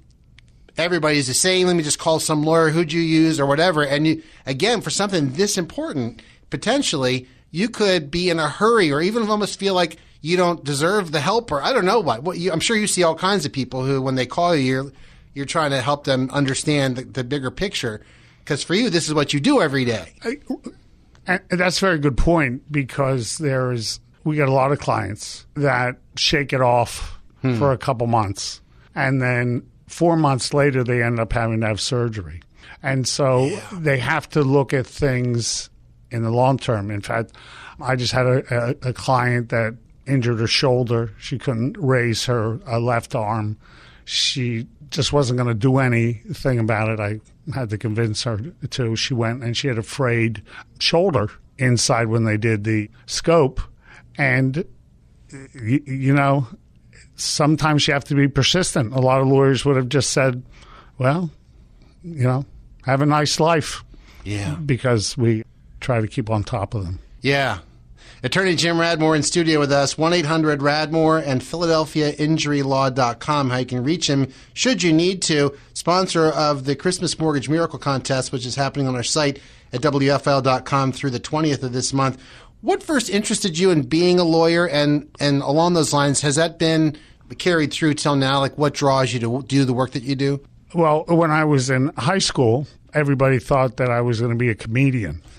everybody's 0.76 1.26
the 1.26 1.34
same. 1.34 1.66
Let 1.66 1.76
me 1.76 1.82
just 1.82 1.98
call 1.98 2.20
some 2.20 2.42
lawyer. 2.44 2.68
Who'd 2.68 2.92
you 2.92 3.00
use 3.00 3.40
or 3.40 3.46
whatever? 3.46 3.82
And 3.82 4.06
you 4.06 4.22
again 4.44 4.82
for 4.82 4.90
something 4.90 5.32
this 5.32 5.56
important, 5.56 6.20
potentially 6.50 7.26
you 7.50 7.68
could 7.68 8.10
be 8.10 8.30
in 8.30 8.38
a 8.38 8.48
hurry 8.48 8.92
or 8.92 9.00
even 9.00 9.28
almost 9.28 9.58
feel 9.58 9.74
like 9.74 9.98
you 10.22 10.36
don't 10.36 10.64
deserve 10.64 11.12
the 11.12 11.20
help 11.20 11.52
or 11.52 11.62
I 11.62 11.72
don't 11.72 11.84
know 11.84 12.00
what. 12.00 12.22
what 12.22 12.38
you, 12.38 12.50
I'm 12.50 12.60
sure 12.60 12.76
you 12.76 12.86
see 12.86 13.02
all 13.02 13.14
kinds 13.14 13.44
of 13.44 13.52
people 13.52 13.84
who 13.84 14.00
when 14.00 14.14
they 14.14 14.26
call 14.26 14.56
you. 14.56 14.64
You're, 14.64 14.92
you're 15.34 15.46
trying 15.46 15.70
to 15.70 15.80
help 15.80 16.04
them 16.04 16.30
understand 16.30 16.96
the, 16.96 17.04
the 17.04 17.24
bigger 17.24 17.50
picture. 17.50 18.02
Because 18.40 18.62
for 18.62 18.74
you, 18.74 18.90
this 18.90 19.08
is 19.08 19.14
what 19.14 19.32
you 19.32 19.40
do 19.40 19.60
every 19.60 19.84
day. 19.84 20.14
And 21.26 21.40
that's 21.48 21.78
a 21.78 21.80
very 21.80 21.98
good 21.98 22.16
point 22.16 22.70
because 22.70 23.38
there 23.38 23.72
is 23.72 24.00
we 24.24 24.36
get 24.36 24.48
a 24.48 24.52
lot 24.52 24.72
of 24.72 24.80
clients 24.80 25.46
that 25.54 25.96
shake 26.16 26.52
it 26.52 26.60
off 26.60 27.18
hmm. 27.40 27.56
for 27.58 27.72
a 27.72 27.78
couple 27.78 28.06
months, 28.06 28.60
and 28.94 29.22
then 29.22 29.66
four 29.86 30.16
months 30.16 30.52
later 30.52 30.82
they 30.82 31.02
end 31.02 31.20
up 31.20 31.32
having 31.32 31.60
to 31.60 31.66
have 31.66 31.80
surgery, 31.80 32.42
and 32.82 33.06
so 33.06 33.48
they 33.72 33.98
have 33.98 34.28
to 34.30 34.42
look 34.42 34.72
at 34.72 34.86
things 34.86 35.70
in 36.10 36.22
the 36.22 36.30
long 36.30 36.58
term. 36.58 36.90
In 36.90 37.00
fact, 37.00 37.32
I 37.80 37.94
just 37.94 38.12
had 38.12 38.26
a, 38.26 38.76
a, 38.84 38.90
a 38.90 38.92
client 38.92 39.50
that 39.50 39.76
injured 40.06 40.40
her 40.40 40.46
shoulder; 40.46 41.12
she 41.18 41.38
couldn't 41.38 41.76
raise 41.78 42.24
her 42.26 42.60
uh, 42.66 42.78
left 42.78 43.14
arm. 43.14 43.56
She 44.04 44.66
just 44.90 45.12
wasn't 45.12 45.38
going 45.38 45.48
to 45.48 45.54
do 45.54 45.78
anything 45.78 46.58
about 46.58 46.88
it. 46.88 47.00
I 47.00 47.20
had 47.54 47.70
to 47.70 47.78
convince 47.78 48.22
her 48.24 48.38
to. 48.70 48.96
She 48.96 49.14
went 49.14 49.42
and 49.42 49.56
she 49.56 49.68
had 49.68 49.78
a 49.78 49.82
frayed 49.82 50.42
shoulder 50.78 51.30
inside 51.58 52.08
when 52.08 52.24
they 52.24 52.36
did 52.36 52.64
the 52.64 52.90
scope. 53.06 53.60
And, 54.18 54.64
you, 55.54 55.82
you 55.86 56.14
know, 56.14 56.46
sometimes 57.16 57.86
you 57.86 57.94
have 57.94 58.04
to 58.04 58.14
be 58.14 58.28
persistent. 58.28 58.92
A 58.92 59.00
lot 59.00 59.20
of 59.20 59.28
lawyers 59.28 59.64
would 59.64 59.76
have 59.76 59.88
just 59.88 60.10
said, 60.10 60.42
well, 60.98 61.30
you 62.04 62.24
know, 62.24 62.44
have 62.84 63.00
a 63.00 63.06
nice 63.06 63.40
life. 63.40 63.84
Yeah. 64.24 64.54
Because 64.54 65.16
we 65.16 65.42
try 65.80 66.00
to 66.00 66.06
keep 66.06 66.30
on 66.30 66.44
top 66.44 66.74
of 66.74 66.84
them. 66.84 67.00
Yeah. 67.22 67.58
Attorney 68.24 68.54
Jim 68.54 68.76
Radmore 68.76 69.16
in 69.16 69.24
studio 69.24 69.58
with 69.58 69.72
us, 69.72 69.98
1 69.98 70.12
800 70.12 70.60
Radmore 70.60 71.20
and 71.26 71.40
PhiladelphiaInjuryLaw.com. 71.40 73.50
How 73.50 73.56
you 73.56 73.66
can 73.66 73.82
reach 73.82 74.08
him 74.08 74.32
should 74.54 74.80
you 74.80 74.92
need 74.92 75.22
to. 75.22 75.58
Sponsor 75.74 76.26
of 76.26 76.64
the 76.64 76.76
Christmas 76.76 77.18
Mortgage 77.18 77.48
Miracle 77.48 77.80
Contest, 77.80 78.30
which 78.30 78.46
is 78.46 78.54
happening 78.54 78.86
on 78.86 78.94
our 78.94 79.02
site 79.02 79.40
at 79.72 79.80
WFIL.com 79.80 80.92
through 80.92 81.10
the 81.10 81.18
20th 81.18 81.64
of 81.64 81.72
this 81.72 81.92
month. 81.92 82.22
What 82.60 82.80
first 82.80 83.10
interested 83.10 83.58
you 83.58 83.72
in 83.72 83.82
being 83.82 84.20
a 84.20 84.24
lawyer? 84.24 84.68
And, 84.68 85.10
and 85.18 85.42
along 85.42 85.74
those 85.74 85.92
lines, 85.92 86.20
has 86.20 86.36
that 86.36 86.60
been 86.60 86.96
carried 87.38 87.72
through 87.72 87.94
till 87.94 88.14
now? 88.14 88.38
Like 88.38 88.56
what 88.56 88.72
draws 88.72 89.12
you 89.12 89.18
to 89.18 89.42
do 89.48 89.64
the 89.64 89.72
work 89.72 89.90
that 89.92 90.04
you 90.04 90.14
do? 90.14 90.40
Well, 90.74 91.04
when 91.08 91.32
I 91.32 91.44
was 91.44 91.70
in 91.70 91.88
high 91.96 92.18
school, 92.18 92.68
everybody 92.94 93.38
thought 93.38 93.76
that 93.78 93.90
I 93.90 94.00
was 94.00 94.20
going 94.20 94.32
to 94.32 94.38
be 94.38 94.48
a 94.50 94.54
comedian. 94.54 95.22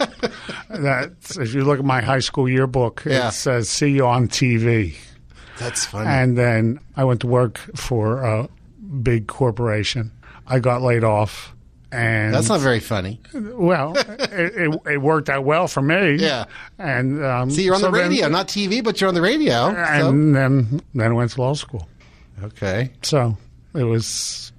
that 0.70 1.12
if 1.40 1.54
you 1.54 1.64
look 1.64 1.80
at 1.80 1.86
my 1.86 2.02
high 2.02 2.20
school 2.20 2.48
yearbook, 2.50 3.04
Yeah. 3.06 3.30
it 3.30 3.34
says 3.34 3.70
"See 3.70 3.90
you 3.92 4.06
on 4.06 4.28
TV." 4.28 4.96
That's 5.60 5.86
funny. 5.86 6.08
And 6.10 6.38
then 6.38 6.80
I 6.98 7.04
went 7.04 7.22
to 7.22 7.28
work 7.28 7.58
for 7.76 8.24
a 8.24 8.50
big 9.02 9.28
corporation. 9.28 10.12
I 10.48 10.60
got 10.60 10.82
laid 10.82 11.04
off, 11.04 11.54
and 11.92 12.34
That's 12.34 12.50
not 12.50 12.60
very 12.60 12.80
funny. 12.80 13.20
well. 13.34 13.94
it, 13.98 14.32
it, 14.32 14.80
it 14.94 14.98
worked 15.02 15.30
out 15.30 15.46
well 15.46 15.68
for 15.68 15.82
me. 15.82 16.16
Yeah. 16.16 16.46
And 16.80 17.24
um, 17.24 17.50
See, 17.52 17.64
you're 17.64 17.76
on 17.76 17.82
so 17.82 17.92
the 17.92 17.98
then- 17.98 18.10
radio, 18.10 18.28
not 18.30 18.48
TV, 18.48 18.84
but 18.84 19.00
you're 19.00 19.08
on 19.08 19.14
the 19.14 19.22
radio. 19.22 19.70
so- 19.72 19.76
and 20.10 20.36
then 20.36 20.82
then 20.96 21.12
I 21.12 21.14
went 21.14 21.32
to 21.32 21.42
law 21.42 21.54
school. 21.54 21.88
okay. 22.44 22.92
So 23.04 23.38
it 23.76 23.84
was 23.84 24.52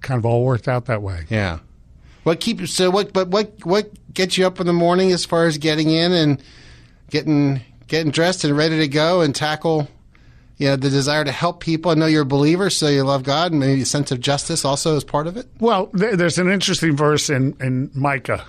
kind 0.00 0.18
of 0.18 0.24
all 0.26 0.44
worked 0.44 0.68
out 0.68 0.86
that 0.86 1.02
way. 1.02 1.24
Yeah. 1.30 1.58
What 2.22 2.40
keep 2.40 2.66
so 2.68 2.90
what 2.90 3.12
but 3.12 3.28
what 3.28 3.54
what 3.64 3.90
gets 4.12 4.36
you 4.36 4.46
up 4.46 4.60
in 4.60 4.66
the 4.66 4.72
morning 4.72 5.12
as 5.12 5.24
far 5.24 5.46
as 5.46 5.58
getting 5.58 5.90
in 5.90 6.12
and 6.12 6.42
getting 7.08 7.62
getting 7.86 8.10
dressed 8.12 8.44
and 8.44 8.56
ready 8.56 8.78
to 8.78 8.88
go 8.88 9.20
and 9.20 9.34
tackle 9.34 9.88
you 10.60 10.66
know 10.66 10.76
the 10.76 10.90
desire 10.90 11.24
to 11.24 11.32
help 11.32 11.60
people. 11.60 11.90
I 11.90 11.94
know 11.94 12.04
you're 12.04 12.22
a 12.22 12.26
believer, 12.26 12.68
so 12.68 12.88
you 12.88 13.02
love 13.02 13.22
God 13.22 13.50
and 13.50 13.60
maybe 13.60 13.80
a 13.80 13.86
sense 13.86 14.12
of 14.12 14.20
justice 14.20 14.62
also 14.62 14.94
is 14.94 15.04
part 15.04 15.26
of 15.26 15.38
it. 15.38 15.48
Well, 15.58 15.88
there's 15.94 16.38
an 16.38 16.50
interesting 16.50 16.94
verse 16.94 17.30
in, 17.30 17.56
in 17.60 17.90
Micah 17.94 18.44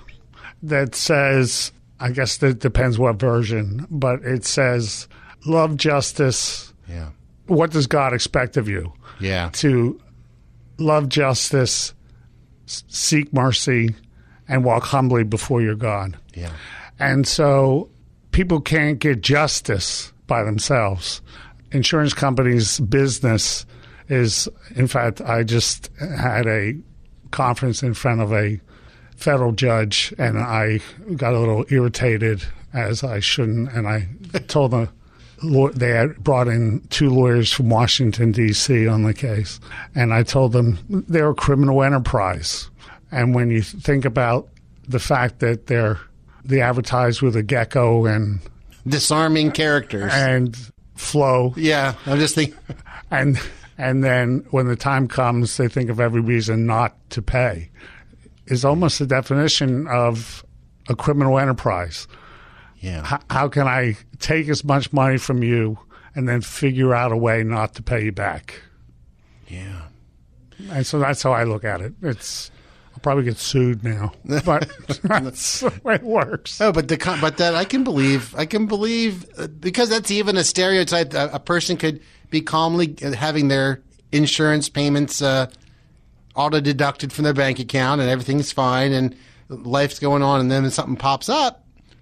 that 0.62 0.94
says, 0.94 1.72
I 2.02 2.12
guess 2.12 2.38
that 2.38 2.60
depends 2.60 3.00
what 3.00 3.16
version, 3.16 3.88
but 3.90 4.24
it 4.24 4.44
says, 4.44 5.08
love 5.46 5.78
justice. 5.78 6.74
Yeah. 6.86 7.12
What 7.48 7.72
does 7.72 7.88
God 7.88 8.14
expect 8.14 8.58
of 8.58 8.68
you? 8.68 8.92
Yeah. 9.22 9.50
To 9.54 9.98
love 10.80 11.08
justice, 11.08 11.94
seek 12.88 13.32
mercy, 13.34 13.96
and 14.48 14.64
walk 14.64 14.84
humbly 14.84 15.24
before 15.24 15.62
your 15.62 15.76
God. 15.76 16.18
Yeah. 16.34 16.52
And 17.00 17.28
so 17.28 17.90
people 18.32 18.62
can't 18.62 19.00
get 19.00 19.22
justice 19.22 20.12
by 20.28 20.44
themselves. 20.44 21.22
Insurance 21.72 22.14
companies' 22.14 22.80
business 22.80 23.66
is, 24.10 24.48
in 24.76 24.88
fact, 24.88 25.22
I 25.22 25.44
just 25.44 25.90
had 26.00 26.48
a 26.48 26.76
conference 27.32 27.82
in 27.82 27.94
front 27.94 28.22
of 28.22 28.34
a 28.34 28.60
federal 29.16 29.52
judge, 29.52 30.14
and 30.18 30.38
I 30.38 30.80
got 31.16 31.34
a 31.34 31.40
little 31.40 31.66
irritated 31.70 32.44
as 32.74 33.04
I 33.04 33.20
shouldn't, 33.20 33.72
and 33.72 33.88
I 33.88 34.08
told 34.48 34.72
them 34.72 34.90
they 35.42 35.90
had 35.90 36.24
brought 36.24 36.48
in 36.48 36.82
two 36.90 37.10
lawyers 37.10 37.52
from 37.52 37.70
Washington 37.70 38.32
D.C. 38.32 38.88
on 38.88 39.04
the 39.04 39.14
case, 39.14 39.60
and 39.96 40.14
I 40.14 40.24
told 40.24 40.52
them 40.52 40.78
they're 40.90 41.32
a 41.32 41.36
criminal 41.36 41.84
enterprise, 41.84 42.70
and 43.12 43.34
when 43.34 43.50
you 43.50 43.62
think 43.62 44.06
about 44.06 44.48
the 44.88 45.00
fact 45.00 45.40
that 45.40 45.68
they're 45.68 46.00
they 46.44 46.62
advertise 46.62 47.22
with 47.22 47.36
a 47.36 47.44
gecko 47.44 48.06
and 48.06 48.40
disarming 48.88 49.52
characters 49.52 50.12
and 50.14 50.58
Flo, 50.96 51.54
yeah, 51.58 51.96
I'm 52.06 52.20
just 52.20 52.36
thinking, 52.36 52.58
and 53.12 53.40
and 53.78 54.04
then 54.04 54.46
when 54.52 54.68
the 54.68 54.76
time 54.76 55.08
comes, 55.08 55.58
they 55.58 55.68
think 55.68 55.90
of 55.90 56.00
every 56.00 56.22
reason 56.22 56.66
not 56.66 56.96
to 57.12 57.22
pay. 57.22 57.70
Is 58.48 58.66
almost 58.66 59.00
the 59.00 59.08
definition 59.08 59.88
of 59.88 60.46
a 60.90 60.96
criminal 60.96 61.40
enterprise. 61.40 62.08
Yeah. 62.82 63.04
How, 63.04 63.20
how 63.30 63.48
can 63.48 63.68
I 63.68 63.96
take 64.20 64.50
as 64.50 64.64
much 64.64 64.92
money 64.92 65.18
from 65.18 65.44
you 65.44 65.80
and 66.16 66.28
then 66.28 66.42
figure 66.42 66.94
out 66.94 67.12
a 67.12 67.18
way 67.18 67.44
not 67.44 67.76
to 67.76 67.84
pay 67.84 68.06
you 68.06 68.12
back? 68.12 68.62
Yeah. 69.48 69.84
And 70.70 70.86
so 70.86 71.00
that's 71.00 71.24
how 71.24 71.32
I 71.32 71.44
look 71.44 71.64
at 71.64 71.82
it. 71.82 71.94
It's 72.02 72.52
I'll 72.94 73.00
probably 73.00 73.24
get 73.24 73.38
sued 73.38 73.84
now, 73.84 74.12
but 74.46 74.70
that's 75.04 75.62
the 75.62 75.74
way 75.84 75.96
it 75.96 76.04
works. 76.04 76.60
Oh, 76.60 76.72
but 76.72 76.88
the 76.88 76.98
but 77.22 77.38
that 77.38 77.56
I 77.56 77.66
can 77.66 77.84
believe 77.84 78.36
I 78.36 78.46
can 78.46 78.66
believe 78.66 79.26
uh, 79.38 79.48
because 79.48 79.90
that's 79.90 80.12
even 80.12 80.38
a 80.38 80.44
stereotype. 80.44 81.14
A, 81.14 81.30
a 81.34 81.40
person 81.40 81.78
could 81.78 82.02
be 82.30 82.42
calmly 82.42 82.96
having 83.16 83.48
their 83.48 83.82
insurance 84.12 84.70
payments 84.70 85.22
uh, 85.22 85.48
auto 86.36 86.60
deducted 86.60 87.14
from 87.14 87.24
their 87.24 87.34
bank 87.34 87.60
account, 87.60 88.02
and 88.02 88.10
everything's 88.10 88.52
fine, 88.52 88.92
and 88.92 89.16
life's 89.50 90.00
going 90.00 90.22
on, 90.22 90.40
and 90.40 90.52
then 90.52 90.70
something 90.70 90.96
pops 90.96 91.30
up, 91.30 91.61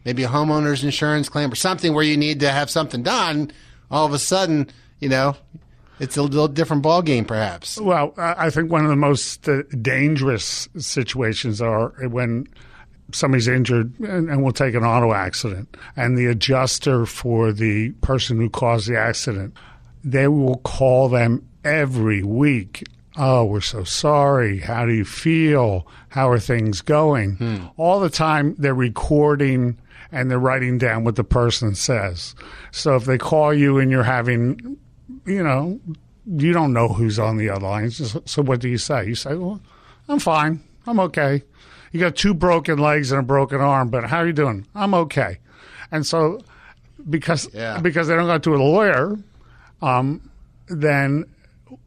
maybe 0.09 0.23
a 0.23 0.27
homeowner's 0.27 0.83
insurance 0.83 1.29
claim 1.29 1.51
or 1.51 1.55
something 1.55 1.93
where 1.93 2.03
you 2.03 2.17
need 2.17 2.39
to 2.39 2.49
have 2.49 2.67
something 2.67 3.03
done. 3.03 3.51
All 3.91 4.07
of 4.07 4.13
a 4.13 4.17
sudden, 4.17 4.67
you 4.99 5.07
know, 5.07 5.35
it's 5.99 6.17
a 6.17 6.23
little 6.23 6.47
different 6.47 6.81
ball 6.81 7.03
game, 7.03 7.25
perhaps. 7.25 7.79
Well, 7.79 8.15
I 8.17 8.49
think 8.49 8.71
one 8.71 8.83
of 8.83 8.89
the 8.89 8.95
most 8.95 9.47
uh, 9.47 9.61
dangerous 9.83 10.67
situations 10.79 11.61
are 11.61 11.89
when 12.07 12.47
somebody's 13.11 13.47
injured 13.47 13.99
and, 13.99 14.31
and 14.31 14.41
we'll 14.43 14.51
take 14.51 14.73
an 14.73 14.83
auto 14.83 15.13
accident 15.13 15.77
and 15.95 16.17
the 16.17 16.25
adjuster 16.25 17.05
for 17.05 17.51
the 17.51 17.91
person 18.01 18.37
who 18.37 18.49
caused 18.49 18.87
the 18.87 18.95
accident 18.97 19.51
they 20.03 20.27
will 20.27 20.57
call 20.57 21.09
them 21.09 21.43
every 21.63 22.21
week 22.21 22.83
oh 23.17 23.43
we're 23.43 23.61
so 23.61 23.83
sorry 23.83 24.59
how 24.59 24.85
do 24.85 24.93
you 24.93 25.03
feel 25.03 25.87
how 26.09 26.29
are 26.29 26.37
things 26.39 26.81
going 26.81 27.35
Hmm. 27.37 27.65
all 27.77 27.99
the 27.99 28.11
time 28.11 28.53
they're 28.59 28.75
recording 28.75 29.75
and 30.11 30.29
they're 30.29 30.39
writing 30.39 30.77
down 30.77 31.03
what 31.03 31.15
the 31.15 31.23
person 31.23 31.75
says 31.75 32.35
so 32.71 32.95
if 32.95 33.05
they 33.05 33.17
call 33.17 33.53
you 33.53 33.77
and 33.77 33.91
you're 33.91 34.03
having 34.03 34.77
you 35.25 35.43
know, 35.43 35.79
you 36.25 36.53
don't 36.53 36.73
know 36.73 36.87
who's 36.87 37.19
on 37.19 37.37
the 37.37 37.49
other 37.49 37.65
line. 37.65 37.91
So, 37.91 38.21
so 38.25 38.41
what 38.41 38.59
do 38.59 38.69
you 38.69 38.77
say? 38.77 39.07
You 39.07 39.15
say, 39.15 39.35
well, 39.35 39.59
I'm 40.07 40.19
fine. 40.19 40.61
I'm 40.87 40.99
okay. 41.01 41.43
You 41.91 41.99
got 41.99 42.15
two 42.15 42.33
broken 42.33 42.77
legs 42.77 43.11
and 43.11 43.19
a 43.19 43.23
broken 43.23 43.59
arm, 43.61 43.89
but 43.89 44.05
how 44.05 44.17
are 44.19 44.27
you 44.27 44.33
doing? 44.33 44.65
I'm 44.75 44.93
okay. 44.93 45.39
And 45.91 46.05
so 46.05 46.41
because 47.09 47.49
Yeah. 47.53 47.79
because 47.79 48.07
they 48.07 48.15
don't 48.15 48.27
go 48.27 48.37
to 48.37 48.55
a 48.55 48.57
lawyer, 48.61 49.17
um, 49.81 50.29
then 50.67 51.25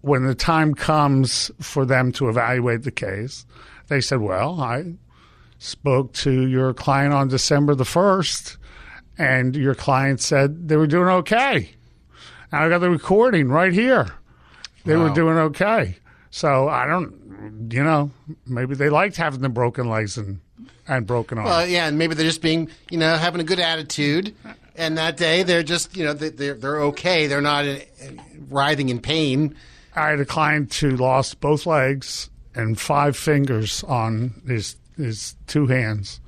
when 0.00 0.24
the 0.24 0.34
time 0.34 0.74
comes 0.74 1.50
for 1.60 1.84
them 1.84 2.12
to 2.12 2.28
evaluate 2.28 2.82
the 2.82 2.90
case, 2.90 3.46
they 3.88 4.00
said, 4.00 4.20
well, 4.20 4.60
I 4.60 4.94
spoke 5.62 6.12
to 6.12 6.46
your 6.48 6.74
client 6.74 7.14
on 7.14 7.28
December 7.28 7.74
the 7.74 7.84
1st, 7.84 8.56
and 9.18 9.54
your 9.54 9.74
client 9.74 10.20
said 10.20 10.68
they 10.68 10.76
were 10.76 10.86
doing 10.88 11.08
okay. 11.08 11.70
And 12.50 12.60
I 12.64 12.68
got 12.68 12.78
the 12.78 12.90
recording 12.90 13.48
right 13.48 13.72
here. 13.72 14.08
They 14.84 14.96
were 14.96 15.10
doing 15.10 15.36
okay. 15.38 15.96
So 16.30 16.68
I 16.68 16.86
don't, 16.86 17.68
you 17.72 17.84
know, 17.84 18.10
maybe 18.46 18.74
they 18.74 18.88
liked 18.88 19.16
having 19.16 19.40
the 19.40 19.48
broken 19.48 19.88
legs 19.88 20.18
and, 20.18 20.40
and 20.88 21.06
broken 21.06 21.38
arms. 21.38 21.48
Well, 21.48 21.66
yeah, 21.68 21.86
and 21.86 21.96
maybe 21.96 22.14
they're 22.14 22.26
just 22.26 22.42
being, 22.42 22.68
you 22.90 22.98
know, 22.98 23.14
having 23.16 23.40
a 23.40 23.44
good 23.44 23.60
attitude, 23.60 24.34
and 24.74 24.98
that 24.98 25.16
day 25.16 25.44
they're 25.44 25.62
just, 25.62 25.96
you 25.96 26.04
know, 26.04 26.12
they- 26.14 26.30
they're 26.30 26.54
they're 26.54 26.80
okay. 26.82 27.28
They're 27.28 27.40
not 27.40 27.64
uh, 27.66 27.76
writhing 28.48 28.88
in 28.88 28.98
pain. 29.00 29.54
I 29.94 30.08
had 30.10 30.20
a 30.20 30.24
client 30.24 30.74
who 30.74 30.96
lost 30.96 31.38
both 31.40 31.66
legs 31.66 32.30
and 32.54 32.80
five 32.80 33.16
fingers 33.16 33.84
on 33.84 34.42
his 34.46 34.74
his 34.96 35.36
two 35.46 35.66
hands, 35.66 36.20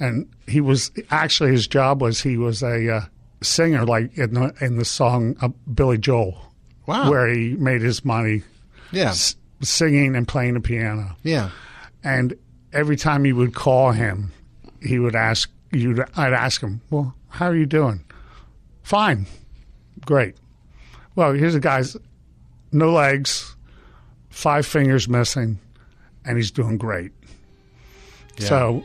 and 0.00 0.28
he 0.46 0.60
was 0.60 0.90
actually 1.10 1.50
his 1.52 1.66
job 1.66 2.00
was 2.02 2.20
he 2.22 2.36
was 2.36 2.62
a 2.62 2.96
uh, 2.96 3.00
singer 3.42 3.84
like 3.84 4.16
in 4.16 4.34
the 4.34 4.54
in 4.60 4.76
the 4.78 4.84
song 4.84 5.36
uh, 5.40 5.48
Billy 5.72 5.98
Joel, 5.98 6.52
Wow. 6.86 7.10
where 7.10 7.26
he 7.28 7.54
made 7.54 7.82
his 7.82 8.04
money 8.04 8.42
Yeah, 8.92 9.10
s- 9.10 9.36
singing 9.62 10.14
and 10.16 10.26
playing 10.28 10.54
the 10.54 10.60
piano. 10.60 11.16
yeah. 11.22 11.50
And 12.04 12.34
every 12.72 12.96
time 12.96 13.26
you 13.26 13.34
would 13.36 13.54
call 13.54 13.90
him, 13.92 14.32
he 14.80 14.98
would 14.98 15.16
ask 15.16 15.50
you. 15.72 16.04
I'd 16.16 16.32
ask 16.32 16.60
him, 16.60 16.80
"Well, 16.90 17.14
how 17.30 17.46
are 17.46 17.56
you 17.56 17.66
doing?" 17.66 18.04
Fine, 18.82 19.26
great. 20.04 20.36
Well, 21.16 21.32
here's 21.32 21.54
a 21.56 21.60
guy's 21.60 21.96
no 22.70 22.92
legs, 22.92 23.56
five 24.30 24.64
fingers 24.66 25.08
missing, 25.08 25.58
and 26.24 26.36
he's 26.36 26.50
doing 26.52 26.76
great. 26.78 27.10
So 28.38 28.82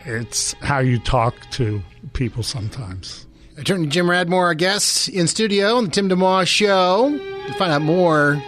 it's 0.00 0.54
how 0.54 0.78
you 0.78 0.98
talk 0.98 1.34
to 1.52 1.82
people 2.12 2.42
sometimes. 2.42 3.26
Attorney 3.58 3.86
Jim 3.86 4.06
Radmore, 4.06 4.44
our 4.44 4.54
guest 4.54 5.08
in 5.08 5.26
studio 5.26 5.76
on 5.76 5.84
the 5.84 5.90
Tim 5.90 6.08
DeMoss 6.08 6.46
Show. 6.46 7.10
To 7.46 7.52
find 7.54 7.72
out 7.72 7.82
more 7.82 8.42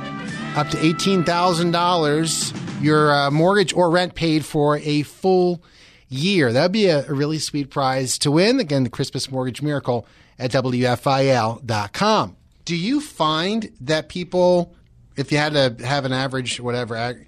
Up 0.56 0.68
to 0.70 0.76
$18,000, 0.76 2.59
your 2.80 3.12
uh, 3.12 3.30
mortgage 3.30 3.72
or 3.72 3.90
rent 3.90 4.14
paid 4.14 4.44
for 4.44 4.78
a 4.78 5.02
full 5.02 5.62
year. 6.08 6.52
That 6.52 6.62
would 6.62 6.72
be 6.72 6.86
a, 6.86 7.06
a 7.08 7.14
really 7.14 7.38
sweet 7.38 7.70
prize 7.70 8.18
to 8.18 8.30
win. 8.30 8.60
Again, 8.60 8.84
the 8.84 8.90
Christmas 8.90 9.30
Mortgage 9.30 9.62
Miracle 9.62 10.06
at 10.38 10.50
WFIL.com. 10.50 12.36
Do 12.64 12.76
you 12.76 13.00
find 13.00 13.70
that 13.80 14.08
people, 14.08 14.74
if 15.16 15.32
you 15.32 15.38
had 15.38 15.52
to 15.54 15.86
have 15.86 16.04
an 16.04 16.12
average, 16.12 16.60
whatever, 16.60 17.24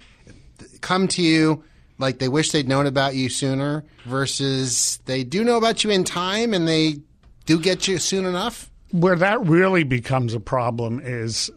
come 0.81 1.07
to 1.09 1.21
you 1.21 1.63
like 1.97 2.19
they 2.19 2.27
wish 2.27 2.51
they'd 2.51 2.67
known 2.67 2.85
about 2.85 3.15
you 3.15 3.29
sooner 3.29 3.83
versus 4.05 4.99
they 5.05 5.23
do 5.23 5.43
know 5.43 5.57
about 5.57 5.83
you 5.83 5.89
in 5.89 6.03
time 6.03 6.53
and 6.53 6.67
they 6.67 6.97
do 7.45 7.59
get 7.59 7.87
you 7.87 7.97
soon 7.97 8.25
enough? 8.25 8.69
Where 8.91 9.15
that 9.15 9.41
really 9.45 9.83
becomes 9.83 10.33
a 10.33 10.39
problem 10.39 11.01
is, 11.03 11.49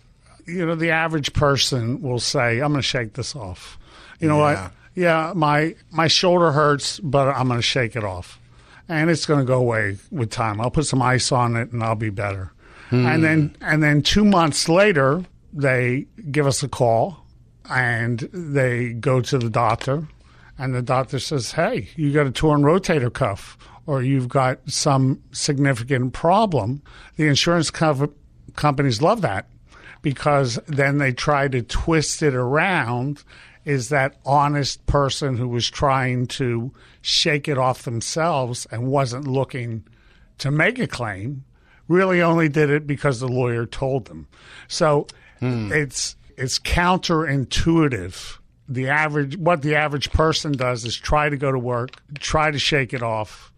you 0.46 0.64
know, 0.64 0.74
the 0.74 0.90
average 0.90 1.32
person 1.32 2.00
will 2.00 2.20
say, 2.20 2.60
"I'm 2.60 2.72
going 2.72 2.76
to 2.76 2.82
shake 2.82 3.14
this 3.14 3.36
off." 3.36 3.78
You 4.20 4.28
know 4.28 4.38
Yeah. 4.38 4.62
what? 4.64 4.72
Yeah, 4.94 5.32
my 5.36 5.74
my 5.90 6.06
shoulder 6.08 6.52
hurts, 6.52 6.98
but 7.00 7.28
I'm 7.28 7.48
going 7.48 7.58
to 7.58 7.62
shake 7.62 7.96
it 7.96 8.04
off, 8.04 8.40
and 8.88 9.10
it's 9.10 9.26
going 9.26 9.40
to 9.40 9.44
go 9.46 9.58
away 9.58 9.98
with 10.10 10.30
time. 10.30 10.58
I'll 10.60 10.70
put 10.70 10.86
some 10.86 11.02
ice 11.02 11.30
on 11.32 11.54
it, 11.56 11.70
and 11.72 11.82
I'll 11.84 11.94
be 11.96 12.08
better. 12.10 12.52
Hmm. 12.88 13.04
And 13.06 13.22
then 13.24 13.56
and 13.60 13.82
then 13.82 14.00
two 14.00 14.24
months 14.24 14.68
later, 14.70 15.22
they 15.52 16.06
give 16.30 16.46
us 16.46 16.62
a 16.62 16.68
call, 16.68 17.26
and 17.68 18.20
they 18.32 18.94
go 18.94 19.20
to 19.20 19.36
the 19.36 19.50
doctor, 19.50 20.08
and 20.58 20.74
the 20.74 20.80
doctor 20.82 21.18
says, 21.18 21.52
"Hey, 21.52 21.90
you 21.96 22.10
got 22.12 22.26
a 22.26 22.30
torn 22.30 22.62
rotator 22.62 23.12
cuff, 23.12 23.58
or 23.84 24.02
you've 24.02 24.28
got 24.30 24.60
some 24.66 25.20
significant 25.32 26.14
problem." 26.14 26.80
The 27.16 27.26
insurance 27.26 27.70
cover- 27.70 28.08
companies 28.54 29.02
love 29.02 29.20
that 29.20 29.46
because 30.00 30.58
then 30.68 30.96
they 30.98 31.12
try 31.12 31.48
to 31.48 31.60
twist 31.60 32.22
it 32.22 32.34
around. 32.34 33.22
Is 33.66 33.90
that 33.90 34.16
honest 34.24 34.86
person 34.86 35.36
who 35.36 35.48
was 35.48 35.68
trying 35.68 36.28
to 36.28 36.72
shake 37.02 37.48
it 37.48 37.58
off 37.58 37.82
themselves 37.82 38.66
and 38.70 38.86
wasn't 38.86 39.26
looking 39.26 39.84
to 40.38 40.50
make 40.50 40.78
a 40.78 40.86
claim 40.86 41.44
really 41.88 42.22
only 42.22 42.48
did 42.48 42.70
it 42.70 42.86
because 42.86 43.20
the 43.20 43.28
lawyer 43.28 43.66
told 43.66 44.06
them. 44.06 44.26
So 44.68 45.06
hmm. 45.40 45.70
it's 45.72 46.16
it's 46.36 46.58
counterintuitive. 46.58 48.38
The 48.68 48.88
average 48.88 49.36
what 49.36 49.62
the 49.62 49.74
average 49.76 50.10
person 50.12 50.52
does 50.52 50.84
is 50.84 50.96
try 50.96 51.28
to 51.28 51.36
go 51.36 51.52
to 51.52 51.58
work, 51.58 51.90
try 52.18 52.50
to 52.50 52.58
shake 52.58 52.92
it 52.92 53.02
off, 53.02 53.52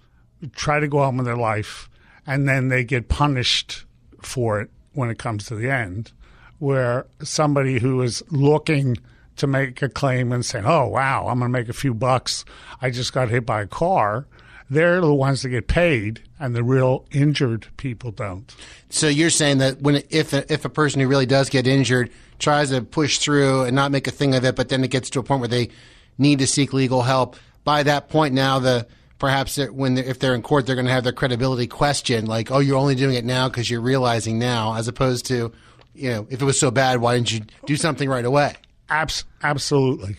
try 0.55 0.81
to 0.81 0.89
go 0.89 0.99
on 0.99 1.17
with 1.17 1.27
their 1.27 1.37
life, 1.37 1.89
and 2.27 2.49
then 2.49 2.69
they 2.69 2.85
get 2.85 3.09
punished 3.09 3.85
for 4.21 4.61
it 4.61 4.71
when 4.93 5.11
it 5.11 5.19
comes 5.19 5.47
to 5.47 5.55
the 5.55 5.71
end. 5.71 6.13
Where 6.59 7.07
somebody 7.23 7.79
who 7.79 8.03
is 8.03 8.23
looking 8.31 8.99
to 9.39 9.47
make 9.47 9.83
a 9.83 9.89
claim 9.89 10.33
and 10.33 10.45
say, 10.45 10.63
"Oh 10.65 10.87
wow, 10.87 11.27
I'm 11.29 11.39
going 11.39 11.53
to 11.53 11.59
make 11.59 11.69
a 11.69 11.73
few 11.73 11.95
bucks. 11.95 12.45
I 12.81 12.91
just 12.91 13.13
got 13.13 13.29
hit 13.29 13.47
by 13.47 13.63
a 13.63 13.67
car." 13.67 14.27
They're 14.71 15.01
the 15.01 15.15
ones 15.15 15.43
that 15.43 15.49
get 15.49 15.67
paid, 15.67 16.23
and 16.39 16.55
the 16.55 16.63
real 16.63 17.07
injured 17.11 17.69
people 17.79 18.11
don't. 18.11 18.55
So 18.91 19.09
you're 19.09 19.31
saying 19.31 19.59
that 19.59 19.81
when 19.81 20.03
if 20.11 20.33
a, 20.35 20.51
if 20.53 20.65
a 20.65 20.69
person 20.69 21.01
who 21.01 21.09
really 21.09 21.27
does 21.27 21.49
get 21.49 21.67
injured 21.67 22.11
tries 22.39 22.71
to 22.71 22.83
push 22.83 23.19
through 23.19 23.63
and 23.63 23.75
not 23.75 23.91
make 23.91 24.07
a 24.07 24.11
thing 24.11 24.35
of 24.35 24.45
it, 24.45 24.57
but 24.57 24.69
then 24.69 24.85
it 24.85 24.91
gets 24.91 25.11
to 25.11 25.21
a 25.21 25.23
point 25.23 25.41
where 25.41 25.49
they 25.49 25.71
need 26.19 26.41
to 26.41 26.47
seek 26.47 26.73
legal 26.73 27.03
help, 27.03 27.37
by 27.65 27.83
that 27.83 28.09
point 28.09 28.35
now 28.35 28.59
the 28.59 28.87
perhaps 29.19 29.57
when 29.57 29.95
they're, 29.95 30.05
if 30.05 30.19
they're 30.19 30.35
in 30.35 30.43
court 30.43 30.67
they're 30.67 30.77
going 30.77 30.87
to 30.87 30.93
have 30.93 31.05
their 31.05 31.13
credibility 31.13 31.67
questioned, 31.67 32.29
like 32.29 32.51
oh 32.51 32.59
you're 32.59 32.77
only 32.77 32.95
doing 32.95 33.15
it 33.15 33.25
now 33.25 33.49
because 33.49 33.71
you're 33.71 33.81
realizing 33.81 34.39
now, 34.39 34.75
as 34.75 34.87
opposed 34.87 35.25
to 35.27 35.51
you 35.95 36.11
know 36.11 36.27
if 36.29 36.43
it 36.43 36.45
was 36.45 36.61
so 36.61 36.71
bad 36.71 37.01
why 37.01 37.15
didn't 37.15 37.33
you 37.33 37.41
do 37.65 37.77
something 37.77 38.09
right 38.09 38.25
away? 38.25 38.55
Abs- 38.91 39.25
absolutely. 39.43 40.17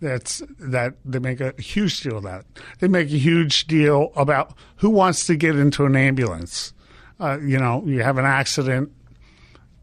That's 0.00 0.42
that 0.58 0.94
they 1.04 1.18
make 1.18 1.40
a 1.40 1.52
huge 1.60 2.00
deal 2.00 2.16
of 2.18 2.22
that. 2.24 2.46
They 2.78 2.88
make 2.88 3.08
a 3.08 3.18
huge 3.18 3.66
deal 3.66 4.12
about 4.16 4.54
who 4.76 4.88
wants 4.88 5.26
to 5.26 5.36
get 5.36 5.56
into 5.56 5.84
an 5.84 5.94
ambulance. 5.94 6.72
Uh, 7.18 7.38
you 7.38 7.58
know, 7.58 7.82
you 7.84 8.02
have 8.02 8.16
an 8.16 8.24
accident 8.24 8.90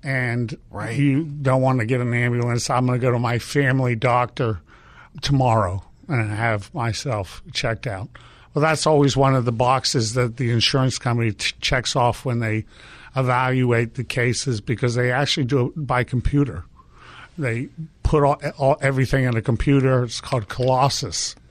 and 0.04 0.58
Right. 0.72 0.98
you 0.98 1.24
don't 1.24 1.62
want 1.62 1.80
to 1.80 1.86
get 1.86 2.02
an 2.02 2.14
ambulance. 2.14 2.70
I'm 2.70 2.88
going 2.88 3.00
to 3.00 3.06
go 3.06 3.12
to 3.12 3.20
my 3.20 3.38
family 3.40 3.96
doctor 3.96 4.60
tomorrow 5.22 5.84
and 6.08 6.32
have 6.32 6.74
myself 6.74 7.44
checked 7.54 7.86
out. 7.86 8.10
Well, 8.54 8.64
that's 8.64 8.88
always 8.88 9.16
one 9.16 9.36
of 9.36 9.46
the 9.46 9.52
boxes 9.52 10.14
that 10.16 10.38
the 10.38 10.50
insurance 10.50 10.98
company 10.98 11.34
t- 11.34 11.54
checks 11.62 11.96
off 11.96 12.26
when 12.26 12.40
they 12.40 12.66
evaluate 13.16 13.96
the 13.96 14.04
cases 14.04 14.62
because 14.62 14.96
they 14.96 15.12
actually 15.12 15.46
do 15.46 15.68
it 15.68 15.74
by 15.88 16.04
computer. 16.04 16.64
They 17.38 17.70
put 18.08 18.24
all, 18.24 18.42
all 18.58 18.78
everything 18.82 19.26
in 19.26 19.36
a 19.38 19.42
computer. 19.42 20.04
It's 20.04 20.22
called 20.22 20.48
Colossus. 20.48 21.36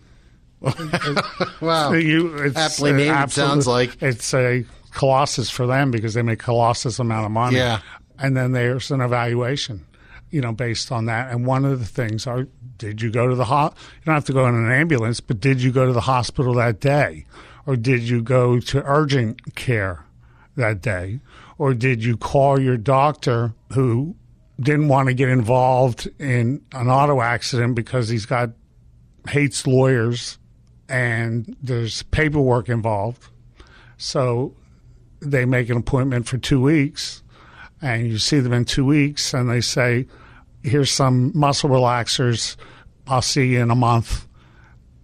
Wow, 1.61 1.93
You, 1.93 2.37
it's, 2.39 2.57
Aptly 2.57 2.93
named, 2.93 3.03
it 3.03 3.09
uh, 3.11 3.15
absolute- 3.15 3.49
sounds 3.49 3.67
like. 3.67 4.03
it's 4.03 4.33
a 4.35 4.65
colossus 4.93 5.51
for 5.51 5.67
them 5.67 5.91
because 5.91 6.15
they 6.15 6.23
make 6.23 6.39
colossus 6.39 6.99
amount 6.99 7.27
of 7.27 7.33
money. 7.33 7.57
Yeah. 7.57 7.81
and 8.19 8.37
then 8.37 8.53
there's 8.53 8.91
an 8.91 9.01
evaluation, 9.01 9.85
you 10.31 10.41
know, 10.41 10.53
based 10.53 10.91
on 10.91 11.05
that. 11.07 11.31
And 11.31 11.47
one 11.47 11.65
of 11.65 11.79
the 11.79 11.85
things 11.87 12.27
are, 12.27 12.47
did 12.79 13.03
you 13.03 13.11
go 13.11 13.27
to 13.29 13.35
the 13.35 13.45
ho- 13.45 13.73
You 13.75 14.03
don't 14.07 14.15
have 14.15 14.25
to 14.27 14.33
go 14.33 14.47
in 14.47 14.55
an 14.55 14.71
ambulance, 14.73 15.21
but 15.21 15.41
did 15.41 15.63
you 15.63 15.71
go 15.73 15.87
to 15.87 15.93
the 15.93 16.01
hospital 16.03 16.55
that 16.55 16.81
day, 16.81 17.27
or 17.67 17.77
did 17.77 18.03
you 18.03 18.23
go 18.23 18.59
to 18.61 18.83
urgent 18.87 19.55
care 19.55 20.05
that 20.57 20.81
day, 20.81 21.21
or 21.59 21.75
did 21.75 22.03
you 22.05 22.17
call 22.17 22.59
your 22.61 22.77
doctor 22.79 23.53
who 23.75 24.17
didn't 24.61 24.89
want 24.89 25.09
to 25.09 25.15
get 25.15 25.29
involved 25.29 26.09
in 26.19 26.63
an 26.73 26.89
auto 26.89 27.21
accident 27.21 27.75
because 27.75 28.09
he's 28.09 28.27
got 28.27 28.51
hates 29.29 29.67
lawyers 29.67 30.39
and 30.89 31.57
there's 31.63 32.03
paperwork 32.05 32.69
involved. 32.69 33.29
So 33.99 34.55
they 35.21 35.45
make 35.45 35.69
an 35.69 35.77
appointment 35.77 36.27
for 36.27 36.39
two 36.39 36.61
weeks 36.61 37.23
and 37.83 38.07
you 38.07 38.19
see 38.19 38.41
them 38.41 38.53
in 38.53 38.65
two 38.65 38.85
weeks 38.85 39.35
and 39.35 39.51
they 39.51 39.61
say, 39.61 40.07
here's 40.63 40.91
some 40.91 41.33
muscle 41.35 41.71
relaxers. 41.71 42.57
I'll 43.07 43.23
see 43.23 43.49
you 43.49 43.61
in 43.61 43.71
a 43.71 43.77
month 43.77 44.27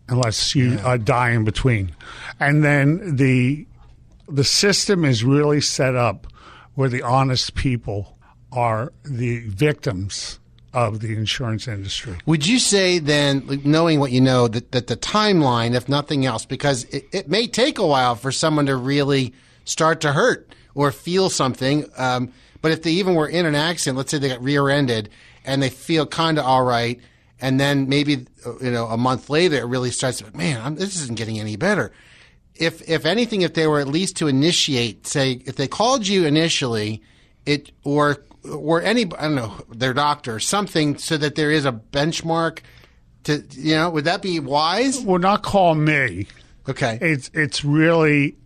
unless 0.09 0.55
you 0.55 0.79
uh, 0.85 0.97
die 0.97 1.31
in 1.31 1.45
between. 1.45 1.95
And 2.41 2.65
then 2.65 3.17
the 3.17 3.67
the 4.29 4.45
system 4.45 5.05
is 5.05 5.25
really 5.25 5.61
set 5.61 5.95
up 5.95 6.27
where 6.75 6.89
the 6.89 7.03
honest 7.03 7.55
people 7.55 8.12
are 8.53 8.93
the 9.05 9.41
victims 9.41 10.39
of 10.75 11.01
the 11.01 11.15
insurance 11.15 11.69
industry. 11.69 12.17
Would 12.27 12.47
you 12.47 12.59
say 12.59 12.99
then, 12.99 13.61
knowing 13.65 14.01
what 14.01 14.11
you 14.11 14.21
know, 14.21 14.49
that, 14.49 14.73
that 14.73 14.87
the 14.87 14.97
timeline, 14.97 15.75
if 15.75 15.89
nothing 15.89 16.25
else, 16.25 16.47
because 16.47 16.85
it, 16.85 17.07
it 17.13 17.29
may 17.29 17.47
take 17.47 17.79
a 17.79 17.87
while 17.87 18.15
for 18.15 18.33
someone 18.33 18.67
to 18.67 18.77
really 18.77 19.35
start 19.65 20.01
to 20.03 20.13
hurt 20.13 20.55
or 20.75 20.91
feel 20.91 21.29
something, 21.29 21.85
um, 21.99 22.33
but 22.63 22.73
if 22.73 22.83
they 22.83 22.93
even 22.93 23.15
were 23.15 23.29
in 23.29 23.45
an 23.45 23.55
accident, 23.55 23.99
let's 23.99 24.11
say 24.11 24.19
they 24.19 24.29
got 24.29 24.43
rear-ended 24.43 25.11
and 25.45 25.63
they 25.63 25.69
feel 25.69 26.07
kind 26.07 26.39
of 26.39 26.45
all 26.47 26.65
right, 26.65 27.01
and 27.41 27.59
then 27.59 27.89
maybe 27.89 28.27
you 28.63 28.71
know 28.71 28.87
a 28.87 28.97
month 28.97 29.29
later 29.29 29.57
it 29.57 29.67
really 29.67 29.91
starts. 29.91 30.23
Man, 30.33 30.61
I'm, 30.63 30.77
this 30.77 30.95
isn't 31.03 31.19
getting 31.19 31.41
any 31.41 31.57
better. 31.57 31.93
If 32.55 32.89
if 32.89 33.05
anything, 33.05 33.43
if 33.43 33.55
they 33.55 33.67
were 33.67 33.81
at 33.81 33.89
least 33.89 34.17
to 34.19 34.29
initiate, 34.29 35.07
say, 35.07 35.43
if 35.45 35.57
they 35.57 35.67
called 35.67 36.07
you 36.07 36.25
initially, 36.25 37.03
it 37.45 37.73
or 37.83 38.19
or 38.51 38.83
any 38.83 39.03
I 39.03 39.23
don't 39.23 39.35
know 39.35 39.55
their 39.71 39.95
doctor 39.95 40.41
something 40.41 40.99
so 40.99 41.17
that 41.17 41.35
there 41.35 41.51
is 41.51 41.65
a 41.65 41.73
benchmark 41.73 42.61
to 43.25 43.45
you 43.53 43.75
know 43.75 43.91
would 43.91 44.05
that 44.05 44.23
be 44.23 44.41
wise? 44.41 45.01
Well, 45.01 45.19
not 45.19 45.43
call 45.43 45.75
me. 45.75 46.27
Okay, 46.69 46.99
It's 47.01 47.31
it's 47.35 47.65
really 47.65 48.37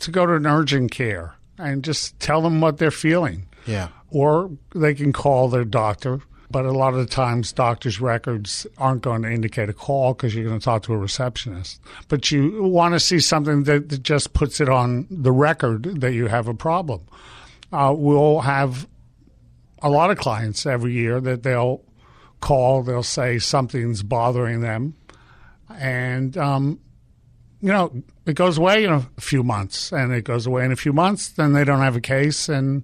to 0.00 0.10
go 0.10 0.26
to 0.26 0.34
an 0.34 0.46
urgent 0.46 0.90
care 0.90 1.34
and 1.58 1.82
just 1.84 2.18
tell 2.20 2.42
them 2.42 2.60
what 2.60 2.78
they're 2.78 2.90
feeling. 2.90 3.46
yeah, 3.66 3.88
or 4.10 4.50
they 4.74 4.94
can 4.94 5.12
call 5.12 5.48
their 5.48 5.64
doctor. 5.64 6.20
But 6.50 6.66
a 6.66 6.70
lot 6.72 6.92
of 6.92 7.00
the 7.00 7.06
times, 7.06 7.50
doctors' 7.50 7.98
records 7.98 8.66
aren't 8.76 9.00
going 9.00 9.22
to 9.22 9.30
indicate 9.30 9.70
a 9.70 9.72
call 9.72 10.12
because 10.12 10.34
you're 10.34 10.44
going 10.46 10.58
to 10.58 10.62
talk 10.64 10.82
to 10.82 10.92
a 10.92 10.98
receptionist. 10.98 11.80
But 12.08 12.30
you 12.30 12.62
want 12.62 12.92
to 12.92 13.00
see 13.00 13.20
something 13.20 13.62
that, 13.64 13.88
that 13.88 14.02
just 14.02 14.34
puts 14.34 14.60
it 14.60 14.68
on 14.68 15.06
the 15.10 15.32
record 15.32 16.02
that 16.02 16.12
you 16.12 16.26
have 16.26 16.48
a 16.48 16.54
problem. 16.54 17.00
Uh, 17.72 17.94
we'll 17.96 18.40
have 18.40 18.86
a 19.82 19.90
lot 19.90 20.10
of 20.10 20.18
clients 20.18 20.66
every 20.66 20.92
year 20.92 21.20
that 21.20 21.42
they'll 21.42 21.82
call, 22.40 22.82
they'll 22.82 23.02
say 23.02 23.38
something's 23.38 24.02
bothering 24.02 24.60
them. 24.60 24.94
And, 25.68 26.36
um, 26.36 26.80
you 27.60 27.68
know, 27.68 27.92
it 28.26 28.34
goes 28.34 28.58
away 28.58 28.84
in 28.84 28.92
a 28.92 29.06
few 29.20 29.42
months, 29.42 29.92
and 29.92 30.12
it 30.12 30.24
goes 30.24 30.46
away 30.46 30.64
in 30.64 30.72
a 30.72 30.76
few 30.76 30.92
months, 30.92 31.28
then 31.28 31.52
they 31.52 31.64
don't 31.64 31.80
have 31.80 31.96
a 31.96 32.00
case, 32.00 32.48
and 32.48 32.82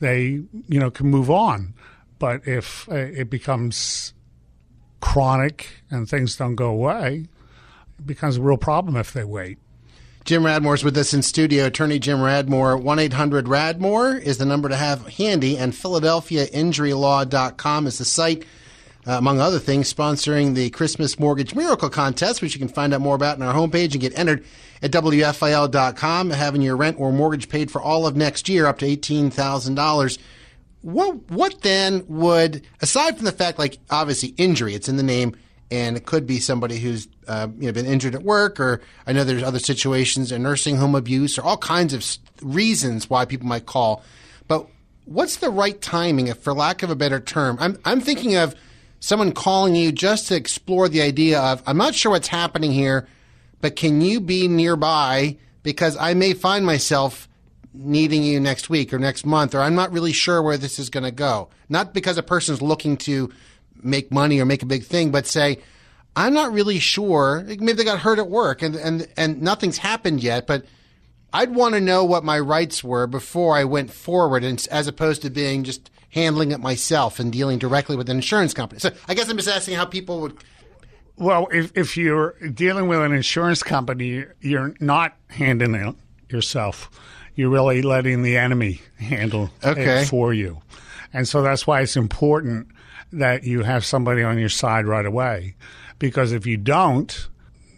they 0.00 0.42
you 0.68 0.80
know 0.80 0.90
can 0.90 1.06
move 1.06 1.30
on. 1.30 1.74
But 2.18 2.46
if 2.46 2.88
uh, 2.90 2.96
it 2.96 3.30
becomes 3.30 4.12
chronic 5.00 5.68
and 5.90 6.08
things 6.08 6.36
don't 6.36 6.56
go 6.56 6.68
away, 6.68 7.26
it 7.98 8.06
becomes 8.06 8.36
a 8.36 8.42
real 8.42 8.58
problem 8.58 8.96
if 8.96 9.12
they 9.12 9.24
wait. 9.24 9.58
Jim 10.30 10.44
Radmore's 10.44 10.84
with 10.84 10.96
us 10.96 11.12
in 11.12 11.22
studio. 11.22 11.66
Attorney 11.66 11.98
Jim 11.98 12.18
Radmore. 12.18 12.80
One 12.80 13.00
eight 13.00 13.14
hundred 13.14 13.46
Radmore 13.46 14.22
is 14.22 14.38
the 14.38 14.44
number 14.44 14.68
to 14.68 14.76
have 14.76 15.08
handy, 15.08 15.58
and 15.58 15.72
PhiladelphiaInjuryLaw.com 15.72 17.86
is 17.88 17.98
the 17.98 18.04
site. 18.04 18.44
uh, 19.08 19.14
among 19.14 19.40
other 19.40 19.58
things, 19.58 19.92
sponsoring 19.92 20.54
the 20.54 20.70
Christmas 20.70 21.18
Mortgage 21.18 21.56
Miracle 21.56 21.90
Contest, 21.90 22.42
which 22.42 22.54
you 22.54 22.60
can 22.60 22.68
find 22.68 22.94
out 22.94 23.00
more 23.00 23.16
about 23.16 23.40
on 23.40 23.42
our 23.42 23.52
homepage 23.52 23.90
and 23.90 24.00
get 24.00 24.16
entered 24.16 24.44
at 24.80 24.92
WFIL.com, 24.92 26.30
having 26.30 26.62
your 26.62 26.76
rent 26.76 27.00
or 27.00 27.10
mortgage 27.10 27.48
paid 27.48 27.68
for 27.68 27.82
all 27.82 28.06
of 28.06 28.14
next 28.14 28.48
year 28.48 28.66
up 28.66 28.78
to 28.78 28.86
$18,000. 28.86 30.18
What, 30.82 31.28
what 31.28 31.62
then 31.62 32.04
would, 32.06 32.64
aside 32.80 33.16
from 33.16 33.24
the 33.24 33.32
fact, 33.32 33.58
like 33.58 33.78
obviously 33.90 34.28
injury, 34.36 34.74
it's 34.74 34.88
in 34.88 34.96
the 34.96 35.02
name, 35.02 35.34
and 35.72 35.96
it 35.96 36.06
could 36.06 36.24
be 36.24 36.38
somebody 36.38 36.78
who's 36.78 37.08
uh, 37.30 37.48
you 37.58 37.66
know 37.66 37.72
been 37.72 37.86
injured 37.86 38.14
at 38.14 38.22
work, 38.22 38.58
or 38.58 38.80
I 39.06 39.12
know 39.12 39.24
there's 39.24 39.42
other 39.42 39.60
situations, 39.60 40.32
in 40.32 40.42
nursing 40.42 40.76
home 40.76 40.94
abuse, 40.94 41.38
or 41.38 41.42
all 41.42 41.56
kinds 41.56 41.94
of 41.94 42.04
reasons 42.42 43.08
why 43.08 43.24
people 43.24 43.46
might 43.46 43.66
call. 43.66 44.02
But 44.48 44.66
what's 45.04 45.36
the 45.36 45.50
right 45.50 45.80
timing, 45.80 46.26
if 46.26 46.38
for 46.38 46.52
lack 46.52 46.82
of 46.82 46.90
a 46.90 46.96
better 46.96 47.20
term? 47.20 47.56
I'm 47.60 47.78
I'm 47.84 48.00
thinking 48.00 48.34
of 48.36 48.54
someone 48.98 49.32
calling 49.32 49.76
you 49.76 49.92
just 49.92 50.28
to 50.28 50.34
explore 50.34 50.88
the 50.88 51.02
idea 51.02 51.40
of 51.40 51.62
I'm 51.66 51.76
not 51.76 51.94
sure 51.94 52.10
what's 52.10 52.28
happening 52.28 52.72
here, 52.72 53.06
but 53.60 53.76
can 53.76 54.00
you 54.00 54.20
be 54.20 54.48
nearby 54.48 55.36
because 55.62 55.96
I 55.96 56.14
may 56.14 56.32
find 56.32 56.66
myself 56.66 57.28
needing 57.72 58.24
you 58.24 58.40
next 58.40 58.68
week 58.68 58.92
or 58.92 58.98
next 58.98 59.24
month, 59.24 59.54
or 59.54 59.60
I'm 59.60 59.74
not 59.74 59.92
really 59.92 60.12
sure 60.12 60.42
where 60.42 60.58
this 60.58 60.78
is 60.78 60.90
going 60.90 61.04
to 61.04 61.12
go. 61.12 61.48
Not 61.68 61.94
because 61.94 62.18
a 62.18 62.22
person's 62.22 62.60
looking 62.60 62.96
to 62.98 63.32
make 63.82 64.10
money 64.10 64.40
or 64.40 64.44
make 64.44 64.62
a 64.62 64.66
big 64.66 64.84
thing, 64.84 65.10
but 65.10 65.26
say, 65.26 65.58
I'm 66.16 66.34
not 66.34 66.52
really 66.52 66.78
sure. 66.78 67.44
Maybe 67.46 67.72
they 67.72 67.84
got 67.84 68.00
hurt 68.00 68.18
at 68.18 68.28
work 68.28 68.62
and, 68.62 68.74
and, 68.74 69.06
and 69.16 69.40
nothing's 69.42 69.78
happened 69.78 70.22
yet, 70.22 70.46
but 70.46 70.64
I'd 71.32 71.54
want 71.54 71.74
to 71.74 71.80
know 71.80 72.04
what 72.04 72.24
my 72.24 72.38
rights 72.40 72.82
were 72.82 73.06
before 73.06 73.56
I 73.56 73.62
went 73.64 73.92
forward, 73.92 74.42
and, 74.42 74.66
as 74.70 74.88
opposed 74.88 75.22
to 75.22 75.30
being 75.30 75.62
just 75.62 75.88
handling 76.08 76.50
it 76.50 76.58
myself 76.58 77.20
and 77.20 77.32
dealing 77.32 77.58
directly 77.58 77.94
with 77.96 78.10
an 78.10 78.16
insurance 78.16 78.52
company. 78.52 78.80
So 78.80 78.90
I 79.06 79.14
guess 79.14 79.28
I'm 79.28 79.36
just 79.36 79.48
asking 79.48 79.76
how 79.76 79.84
people 79.84 80.20
would. 80.22 80.36
Well, 81.16 81.46
if, 81.52 81.70
if 81.76 81.96
you're 81.96 82.34
dealing 82.52 82.88
with 82.88 82.98
an 83.00 83.12
insurance 83.12 83.62
company, 83.62 84.24
you're 84.40 84.74
not 84.80 85.16
handling 85.28 85.74
it 85.74 85.94
yourself. 86.32 86.90
You're 87.36 87.50
really 87.50 87.82
letting 87.82 88.22
the 88.22 88.36
enemy 88.36 88.80
handle 88.98 89.50
Okay. 89.62 90.02
it 90.02 90.06
for 90.06 90.34
you. 90.34 90.60
And 91.12 91.28
so 91.28 91.42
that's 91.42 91.66
why 91.66 91.82
it's 91.82 91.96
important 91.96 92.68
that 93.12 93.44
you 93.44 93.62
have 93.62 93.84
somebody 93.84 94.22
on 94.22 94.38
your 94.38 94.48
side 94.48 94.86
right 94.86 95.06
away. 95.06 95.54
Because 96.00 96.32
if 96.32 96.44
you 96.46 96.56
don't, 96.56 97.28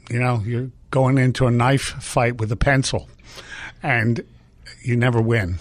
you 0.09 0.19
know, 0.19 0.43
you're 0.47 0.71
going 0.91 1.19
into 1.19 1.47
a 1.47 1.51
knife 1.51 1.83
fight 2.03 2.39
with 2.39 2.51
a 2.51 2.57
pencil 2.57 3.09
and 3.83 4.25
you 4.83 4.97
never 4.97 5.21
win. 5.21 5.59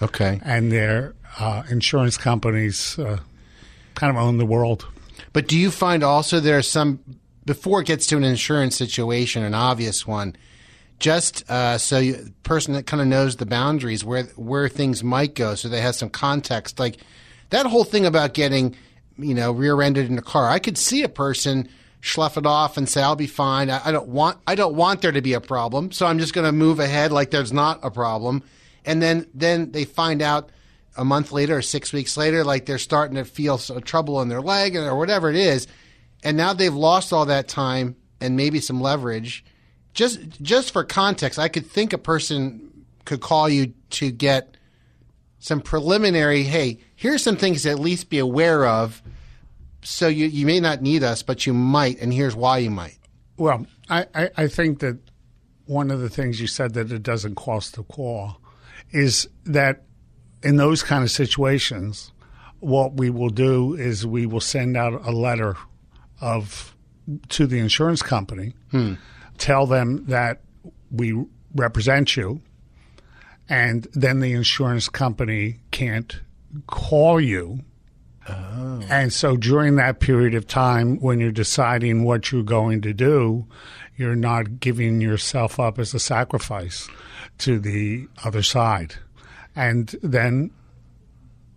Okay. 0.00 0.40
And 0.44 0.70
their 0.70 1.14
uh, 1.38 1.64
insurance 1.68 2.16
companies 2.16 2.96
uh, 2.98 3.18
kind 3.94 4.16
of 4.16 4.22
own 4.22 4.36
the 4.36 4.46
world. 4.46 4.86
But 5.32 5.48
do 5.48 5.58
you 5.58 5.70
find 5.70 6.04
also 6.04 6.38
there 6.38 6.58
are 6.58 6.62
some 6.62 7.00
before 7.44 7.80
it 7.80 7.86
gets 7.86 8.06
to 8.06 8.16
an 8.16 8.24
insurance 8.24 8.76
situation, 8.76 9.42
an 9.42 9.54
obvious 9.54 10.06
one, 10.06 10.36
just 10.98 11.48
uh, 11.50 11.76
so 11.76 11.98
you 11.98 12.32
person 12.42 12.74
that 12.74 12.86
kind 12.86 13.00
of 13.00 13.06
knows 13.08 13.36
the 13.36 13.46
boundaries 13.46 14.04
where 14.04 14.24
where 14.36 14.68
things 14.68 15.02
might 15.02 15.34
go, 15.34 15.54
so 15.54 15.68
they 15.68 15.80
have 15.80 15.94
some 15.94 16.10
context. 16.10 16.78
Like 16.78 16.98
that 17.50 17.66
whole 17.66 17.84
thing 17.84 18.06
about 18.06 18.34
getting, 18.34 18.76
you 19.18 19.34
know, 19.34 19.52
rear-ended 19.52 20.10
in 20.10 20.18
a 20.18 20.22
car. 20.22 20.48
I 20.48 20.58
could 20.58 20.78
see 20.78 21.02
a 21.02 21.08
person 21.08 21.68
slough 22.04 22.36
it 22.36 22.46
off 22.46 22.76
and 22.76 22.88
say, 22.88 23.02
"I'll 23.02 23.16
be 23.16 23.26
fine. 23.26 23.70
I, 23.70 23.80
I 23.86 23.92
don't 23.92 24.08
want 24.08 24.38
I 24.46 24.54
don't 24.54 24.74
want 24.74 25.00
there 25.02 25.12
to 25.12 25.22
be 25.22 25.32
a 25.32 25.40
problem, 25.40 25.90
so 25.90 26.06
I'm 26.06 26.18
just 26.18 26.34
going 26.34 26.46
to 26.46 26.52
move 26.52 26.78
ahead 26.78 27.12
like 27.12 27.30
there's 27.30 27.52
not 27.52 27.80
a 27.82 27.90
problem." 27.90 28.42
And 28.84 29.02
then 29.02 29.26
then 29.34 29.72
they 29.72 29.84
find 29.84 30.20
out 30.20 30.50
a 30.96 31.04
month 31.04 31.32
later 31.32 31.56
or 31.56 31.62
six 31.62 31.92
weeks 31.92 32.16
later, 32.16 32.44
like 32.44 32.66
they're 32.66 32.78
starting 32.78 33.16
to 33.16 33.24
feel 33.24 33.58
trouble 33.58 34.20
in 34.22 34.28
their 34.28 34.42
leg 34.42 34.76
or 34.76 34.94
whatever 34.96 35.30
it 35.30 35.36
is, 35.36 35.66
and 36.22 36.36
now 36.36 36.52
they've 36.52 36.74
lost 36.74 37.12
all 37.12 37.26
that 37.26 37.48
time 37.48 37.96
and 38.20 38.36
maybe 38.36 38.60
some 38.60 38.80
leverage. 38.80 39.44
Just 39.94 40.40
just 40.42 40.72
for 40.72 40.84
context, 40.84 41.38
I 41.38 41.48
could 41.48 41.66
think 41.66 41.92
a 41.92 41.98
person 41.98 42.84
could 43.04 43.20
call 43.20 43.48
you 43.48 43.72
to 43.90 44.10
get 44.10 44.56
some 45.38 45.60
preliminary. 45.60 46.42
Hey, 46.42 46.80
here's 46.96 47.22
some 47.22 47.36
things 47.36 47.62
to 47.62 47.70
at 47.70 47.78
least 47.78 48.10
be 48.10 48.18
aware 48.18 48.66
of. 48.66 49.02
So 49.84 50.08
you 50.08 50.26
you 50.26 50.46
may 50.46 50.60
not 50.60 50.82
need 50.82 51.02
us, 51.02 51.22
but 51.22 51.46
you 51.46 51.54
might, 51.54 52.00
and 52.00 52.12
here's 52.12 52.34
why 52.34 52.58
you 52.58 52.70
might. 52.70 52.98
Well, 53.36 53.66
I, 53.88 54.06
I, 54.14 54.30
I 54.36 54.48
think 54.48 54.80
that 54.80 54.98
one 55.66 55.90
of 55.90 56.00
the 56.00 56.08
things 56.08 56.40
you 56.40 56.46
said 56.46 56.74
that 56.74 56.90
it 56.90 57.02
doesn't 57.02 57.34
cost 57.36 57.78
a 57.78 57.82
call 57.82 58.40
is 58.92 59.28
that 59.44 59.84
in 60.42 60.56
those 60.56 60.82
kind 60.82 61.02
of 61.02 61.10
situations, 61.10 62.12
what 62.60 62.94
we 62.94 63.10
will 63.10 63.30
do 63.30 63.74
is 63.74 64.06
we 64.06 64.26
will 64.26 64.40
send 64.40 64.76
out 64.76 65.06
a 65.06 65.10
letter 65.10 65.56
of 66.20 66.74
to 67.28 67.46
the 67.46 67.58
insurance 67.58 68.02
company, 68.02 68.54
hmm. 68.70 68.94
tell 69.36 69.66
them 69.66 70.06
that 70.06 70.40
we 70.90 71.24
represent 71.54 72.16
you, 72.16 72.40
and 73.48 73.86
then 73.92 74.20
the 74.20 74.32
insurance 74.32 74.88
company 74.88 75.58
can't 75.70 76.20
call 76.66 77.20
you. 77.20 77.60
Oh. 78.28 78.82
And 78.88 79.12
so 79.12 79.36
during 79.36 79.76
that 79.76 80.00
period 80.00 80.34
of 80.34 80.46
time, 80.46 80.98
when 81.00 81.20
you're 81.20 81.32
deciding 81.32 82.04
what 82.04 82.32
you're 82.32 82.42
going 82.42 82.80
to 82.82 82.92
do, 82.92 83.46
you're 83.96 84.16
not 84.16 84.60
giving 84.60 85.00
yourself 85.00 85.60
up 85.60 85.78
as 85.78 85.94
a 85.94 85.98
sacrifice 85.98 86.88
to 87.38 87.58
the 87.58 88.08
other 88.24 88.42
side. 88.42 88.96
And 89.54 89.94
then, 90.02 90.50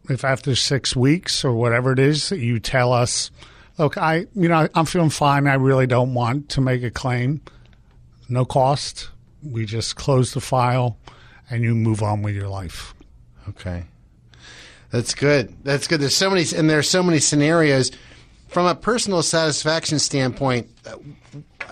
if 0.10 0.23
after 0.23 0.56
six 0.56 0.95
weeks 0.95 1.43
or 1.43 1.53
whatever 1.53 1.91
it 1.91 1.99
is, 1.99 2.32
you 2.32 2.60
tell 2.60 2.93
us, 2.93 3.32
look, 3.77 3.97
I, 3.97 4.27
you 4.36 4.47
know, 4.47 4.67
I'm 4.75 4.86
feeling 4.86 5.10
fine. 5.10 5.47
I 5.47 5.56
really 5.56 5.88
don't 5.88 6.13
want 6.13 6.49
to 6.49 6.62
make 6.62 6.84
a 6.84 6.91
claim. 6.91 7.41
No 8.30 8.45
cost. 8.45 9.10
We 9.43 9.65
just 9.65 9.95
close 9.95 10.34
the 10.34 10.41
file 10.41 10.97
and 11.49 11.63
you 11.63 11.73
move 11.73 12.03
on 12.03 12.21
with 12.21 12.36
your 12.36 12.49
life. 12.49 12.93
Okay. 13.49 13.86
That's 14.91 15.13
good. 15.13 15.56
That's 15.63 15.88
good. 15.88 16.00
There's 16.00 16.15
so 16.15 16.30
many, 16.30 16.45
and 16.56 16.69
there 16.69 16.80
are 16.80 16.84
so 16.84 17.04
many 17.04 17.19
scenarios. 17.19 17.91
From 18.47 18.65
a 18.65 18.76
personal 18.76 19.21
satisfaction 19.21 20.00
standpoint, 20.00 20.69
uh, 20.86 20.95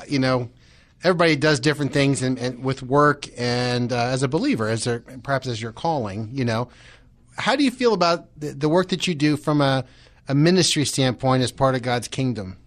you 0.08 0.20
know, 0.20 0.50
everybody 1.04 1.38
does 1.38 1.60
different 1.60 1.94
things, 1.94 2.22
and, 2.22 2.38
and 2.38 2.64
with 2.64 2.84
work 2.84 3.28
and 3.38 3.94
uh, 3.94 4.08
as 4.08 4.24
a 4.24 4.28
believer, 4.28 4.68
as 4.68 4.84
their, 4.84 5.00
perhaps 5.00 5.48
as 5.48 5.62
your 5.62 5.72
calling, 5.72 6.30
you 6.34 6.44
know, 6.44 6.68
how 7.38 7.56
do 7.56 7.64
you 7.64 7.72
feel 7.72 7.94
about 7.94 8.28
the, 8.40 8.50
the 8.50 8.70
work 8.70 8.90
that 8.90 9.08
you 9.08 9.16
do 9.16 9.38
from 9.38 9.62
a, 9.62 9.86
a 10.28 10.36
ministry 10.36 10.86
standpoint 10.86 11.44
as 11.44 11.52
part 11.52 11.76
of 11.76 11.82
God's 11.82 12.08
kingdom? 12.08 12.58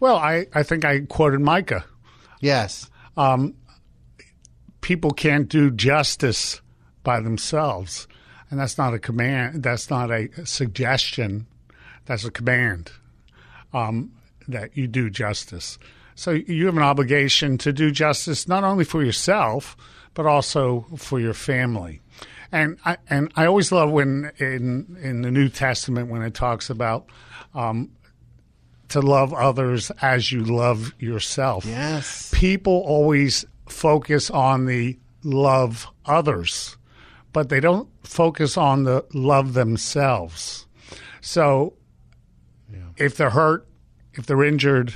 Well, 0.00 0.16
I, 0.16 0.46
I 0.54 0.62
think 0.62 0.84
I 0.84 1.00
quoted 1.00 1.40
Micah. 1.40 1.84
Yes. 2.40 2.90
Um, 3.16 3.54
people 4.80 5.12
can't 5.12 5.48
do 5.48 5.70
justice 5.70 6.60
by 7.02 7.20
themselves. 7.20 8.06
And 8.52 8.60
that's 8.60 8.76
not 8.76 8.92
a 8.92 8.98
command. 8.98 9.62
That's 9.62 9.88
not 9.88 10.10
a 10.10 10.28
suggestion. 10.44 11.46
That's 12.04 12.26
a 12.26 12.30
command 12.30 12.92
um, 13.72 14.12
that 14.46 14.76
you 14.76 14.86
do 14.86 15.08
justice. 15.08 15.78
So 16.16 16.32
you 16.32 16.66
have 16.66 16.76
an 16.76 16.82
obligation 16.82 17.56
to 17.56 17.72
do 17.72 17.90
justice 17.90 18.46
not 18.46 18.62
only 18.62 18.84
for 18.84 19.02
yourself, 19.02 19.74
but 20.12 20.26
also 20.26 20.84
for 20.98 21.18
your 21.18 21.32
family. 21.32 22.02
And 22.52 22.76
I, 22.84 22.98
and 23.08 23.32
I 23.36 23.46
always 23.46 23.72
love 23.72 23.90
when 23.90 24.30
in 24.36 24.98
in 25.00 25.22
the 25.22 25.30
New 25.30 25.48
Testament 25.48 26.10
when 26.10 26.20
it 26.20 26.34
talks 26.34 26.68
about 26.68 27.06
um, 27.54 27.90
to 28.90 29.00
love 29.00 29.32
others 29.32 29.90
as 30.02 30.30
you 30.30 30.44
love 30.44 30.92
yourself. 30.98 31.64
Yes. 31.64 32.30
People 32.34 32.84
always 32.86 33.46
focus 33.66 34.28
on 34.28 34.66
the 34.66 34.98
love 35.24 35.86
others, 36.04 36.76
but 37.32 37.48
they 37.48 37.60
don't 37.60 37.88
focus 38.06 38.56
on 38.56 38.84
the 38.84 39.04
love 39.14 39.54
themselves. 39.54 40.66
So 41.20 41.74
if 42.96 43.16
they're 43.16 43.30
hurt, 43.30 43.66
if 44.14 44.26
they're 44.26 44.44
injured, 44.44 44.94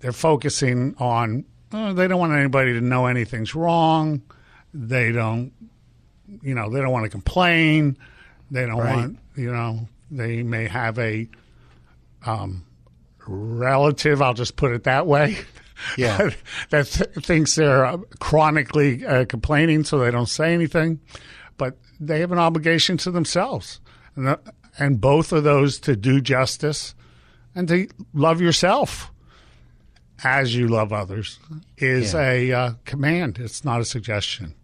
they're 0.00 0.12
focusing 0.12 0.94
on 0.98 1.44
oh, 1.72 1.92
they 1.92 2.08
don't 2.08 2.18
want 2.18 2.32
anybody 2.32 2.72
to 2.72 2.80
know 2.80 3.06
anything's 3.06 3.54
wrong. 3.54 4.22
They 4.74 5.12
don't 5.12 5.52
you 6.42 6.54
know, 6.54 6.70
they 6.70 6.80
don't 6.80 6.92
want 6.92 7.04
to 7.04 7.10
complain. 7.10 7.96
They 8.50 8.64
don't 8.66 8.78
Right. 8.78 8.94
want, 8.96 9.18
you 9.36 9.52
know, 9.52 9.88
they 10.10 10.42
may 10.42 10.66
have 10.68 10.98
a 10.98 11.28
um, 12.24 12.64
relative, 13.26 14.22
I'll 14.22 14.34
just 14.34 14.56
put 14.56 14.72
it 14.72 14.84
that 14.84 15.06
way. 15.06 15.38
Yeah. 15.96 16.30
that 16.70 16.86
th- 16.86 17.10
thinks 17.24 17.54
they're 17.54 17.84
uh, 17.84 17.98
chronically 18.18 19.04
uh, 19.06 19.24
complaining, 19.24 19.84
so 19.84 19.98
they 19.98 20.10
don't 20.10 20.28
say 20.28 20.52
anything. 20.54 21.00
They 22.00 22.20
have 22.20 22.32
an 22.32 22.38
obligation 22.38 22.96
to 22.98 23.10
themselves. 23.10 23.80
And, 24.16 24.28
uh, 24.28 24.36
and 24.78 25.00
both 25.00 25.32
of 25.32 25.44
those 25.44 25.78
to 25.80 25.94
do 25.94 26.20
justice 26.20 26.94
and 27.54 27.68
to 27.68 27.88
love 28.14 28.40
yourself 28.40 29.12
as 30.24 30.54
you 30.54 30.66
love 30.68 30.92
others 30.92 31.38
is 31.78 32.14
Yeah. 32.14 32.20
a 32.30 32.52
uh, 32.52 32.72
command. 32.84 33.38
It's 33.38 33.64
not 33.64 33.80
a 33.80 33.84
suggestion. 33.84 34.54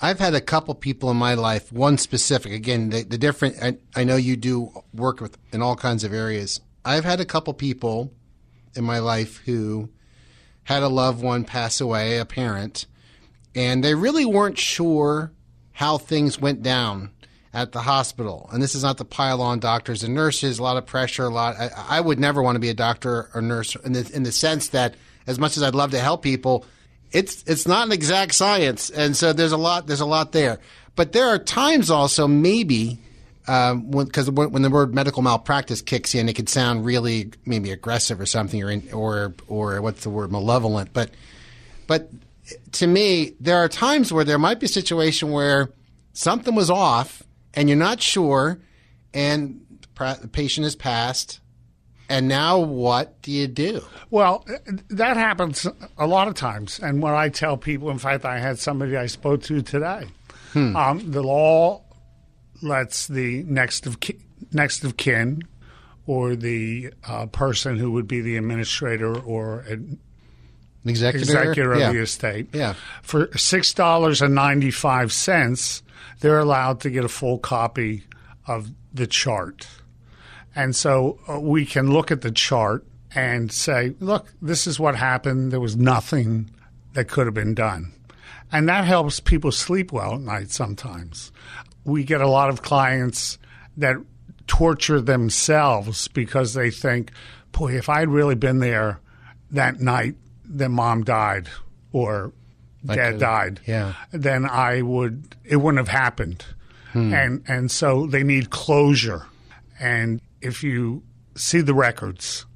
I've 0.00 0.18
had 0.18 0.34
a 0.34 0.40
couple 0.40 0.74
people 0.74 1.10
in 1.10 1.16
my 1.16 1.34
life, 1.34 1.72
one 1.72 1.96
specific. 1.98 2.52
Again, 2.52 2.90
the, 2.90 3.04
the 3.04 3.16
different. 3.16 3.56
I, 3.62 3.78
I 3.96 4.04
know 4.04 4.16
you 4.16 4.36
do 4.36 4.70
work 4.92 5.20
with 5.20 5.38
in 5.52 5.62
all 5.62 5.76
kinds 5.76 6.04
of 6.04 6.12
areas, 6.12 6.60
I've 6.84 7.04
had 7.04 7.20
a 7.20 7.24
couple 7.24 7.54
people 7.54 8.12
in 8.74 8.84
my 8.84 8.98
life 8.98 9.38
who 9.46 9.88
had 10.64 10.82
a 10.82 10.88
loved 10.88 11.22
one 11.22 11.44
pass 11.44 11.80
away, 11.80 12.18
a 12.18 12.24
parent, 12.24 12.86
and 13.54 13.82
they 13.82 13.94
really 13.94 14.26
weren't 14.26 14.58
sure 14.58 15.32
how 15.74 15.98
things 15.98 16.40
went 16.40 16.62
down 16.62 17.10
at 17.52 17.72
the 17.72 17.80
hospital. 17.80 18.48
And 18.52 18.62
this 18.62 18.74
is 18.74 18.82
not 18.82 18.98
to 18.98 19.04
pile 19.04 19.42
on 19.42 19.60
doctors 19.60 20.02
and 20.02 20.14
nurses, 20.14 20.58
a 20.58 20.62
lot 20.62 20.76
of 20.76 20.86
pressure, 20.86 21.26
a 21.26 21.28
lot. 21.28 21.56
I, 21.56 21.70
I 21.76 22.00
would 22.00 22.18
never 22.18 22.42
want 22.42 22.56
to 22.56 22.60
be 22.60 22.70
a 22.70 22.74
doctor 22.74 23.28
or 23.34 23.42
nurse 23.42 23.76
in 23.76 23.92
the, 23.92 24.10
in 24.12 24.22
the 24.22 24.32
sense 24.32 24.68
that, 24.68 24.94
as 25.26 25.38
much 25.38 25.56
as 25.56 25.62
I'd 25.62 25.74
love 25.74 25.90
to 25.92 26.00
help 26.00 26.22
people, 26.22 26.64
it's 27.12 27.44
it's 27.44 27.66
not 27.66 27.86
an 27.86 27.92
exact 27.92 28.34
science, 28.34 28.90
and 28.90 29.16
so 29.16 29.32
there's 29.32 29.52
a 29.52 29.56
lot 29.56 29.86
there's 29.86 30.00
a 30.00 30.06
lot 30.06 30.32
there. 30.32 30.58
But 30.96 31.12
there 31.12 31.28
are 31.28 31.38
times 31.38 31.88
also 31.88 32.26
maybe 32.26 32.98
because 33.46 34.28
um, 34.28 34.34
when, 34.34 34.50
when, 34.50 34.62
the 34.62 34.70
word 34.70 34.94
medical 34.94 35.22
malpractice 35.22 35.82
kicks 35.82 36.14
in, 36.14 36.28
it 36.28 36.34
could 36.34 36.48
sound 36.48 36.84
really 36.84 37.30
maybe 37.44 37.70
aggressive 37.70 38.20
or 38.20 38.26
something, 38.26 38.62
or 38.62 38.70
in, 38.70 38.90
or 38.92 39.34
or 39.46 39.80
what's 39.80 40.02
the 40.02 40.10
word 40.10 40.32
malevolent. 40.32 40.92
But 40.92 41.10
but 41.86 42.10
to 42.72 42.86
me, 42.86 43.34
there 43.40 43.58
are 43.58 43.68
times 43.68 44.12
where 44.12 44.24
there 44.24 44.38
might 44.38 44.60
be 44.60 44.66
a 44.66 44.68
situation 44.68 45.30
where 45.30 45.70
something 46.12 46.54
was 46.54 46.70
off, 46.70 47.22
and 47.54 47.68
you're 47.68 47.78
not 47.78 48.00
sure, 48.00 48.60
and 49.12 49.64
the 49.96 50.28
patient 50.30 50.64
has 50.64 50.76
passed. 50.76 51.40
And 52.08 52.28
now, 52.28 52.58
what 52.58 53.22
do 53.22 53.32
you 53.32 53.46
do? 53.46 53.82
Well, 54.10 54.46
that 54.90 55.16
happens 55.16 55.66
a 55.96 56.06
lot 56.06 56.28
of 56.28 56.34
times. 56.34 56.78
And 56.78 57.02
what 57.02 57.14
I 57.14 57.30
tell 57.30 57.56
people, 57.56 57.90
in 57.90 57.98
fact, 57.98 58.26
I 58.26 58.38
had 58.38 58.58
somebody 58.58 58.96
I 58.96 59.06
spoke 59.06 59.42
to 59.44 59.62
today. 59.62 60.04
Hmm. 60.52 60.76
Um, 60.76 61.10
the 61.10 61.22
law 61.22 61.82
lets 62.62 63.06
the 63.06 63.42
next 63.44 63.86
of 63.86 64.00
ki- 64.00 64.20
next 64.52 64.84
of 64.84 64.96
kin 64.96 65.42
or 66.06 66.36
the 66.36 66.92
uh, 67.08 67.26
person 67.26 67.78
who 67.78 67.92
would 67.92 68.06
be 68.06 68.20
the 68.20 68.36
administrator 68.36 69.18
or 69.18 69.64
an 70.84 70.90
executor, 70.90 71.24
executor 71.24 71.72
of 71.72 71.80
yeah. 71.80 71.92
the 71.92 72.00
estate. 72.00 72.48
Yeah. 72.52 72.74
For 73.02 73.36
six 73.36 73.74
dollars 73.74 74.22
and 74.22 74.34
ninety 74.34 74.70
five 74.70 75.12
cents, 75.12 75.82
they're 76.20 76.38
allowed 76.38 76.80
to 76.80 76.90
get 76.90 77.04
a 77.04 77.08
full 77.08 77.38
copy 77.38 78.04
of 78.46 78.70
the 78.92 79.06
chart, 79.06 79.66
and 80.54 80.76
so 80.76 81.18
uh, 81.28 81.40
we 81.40 81.66
can 81.66 81.92
look 81.92 82.10
at 82.10 82.20
the 82.20 82.30
chart 82.30 82.84
and 83.14 83.50
say, 83.50 83.94
"Look, 84.00 84.32
this 84.40 84.66
is 84.66 84.78
what 84.78 84.94
happened. 84.94 85.52
There 85.52 85.60
was 85.60 85.76
nothing 85.76 86.50
that 86.92 87.08
could 87.08 87.26
have 87.26 87.34
been 87.34 87.54
done." 87.54 87.92
And 88.52 88.68
that 88.68 88.84
helps 88.84 89.18
people 89.18 89.50
sleep 89.50 89.90
well 89.90 90.14
at 90.14 90.20
night 90.20 90.50
sometimes 90.50 91.32
we 91.84 92.02
get 92.02 92.20
a 92.20 92.28
lot 92.28 92.48
of 92.48 92.62
clients 92.62 93.38
that 93.76 93.96
torture 94.46 95.00
themselves 95.00 96.08
because 96.08 96.54
they 96.54 96.70
think, 96.70 97.12
boy, 97.52 97.76
if 97.76 97.88
I'd 97.88 98.08
really 98.08 98.34
been 98.34 98.58
there 98.58 99.00
that 99.50 99.80
night, 99.80 100.16
then 100.44 100.72
mom 100.72 101.04
died 101.04 101.48
or 101.92 102.32
like 102.84 102.98
dad 102.98 103.18
died, 103.18 103.60
yeah. 103.66 103.94
then 104.12 104.44
I 104.46 104.82
would 104.82 105.36
it 105.44 105.56
wouldn't 105.56 105.78
have 105.78 105.88
happened. 105.88 106.44
Hmm. 106.92 107.12
And 107.12 107.44
and 107.48 107.70
so 107.70 108.06
they 108.06 108.22
need 108.22 108.50
closure. 108.50 109.26
And 109.80 110.20
if 110.40 110.62
you 110.62 111.02
see 111.34 111.60
the 111.60 111.74
records, 111.74 112.46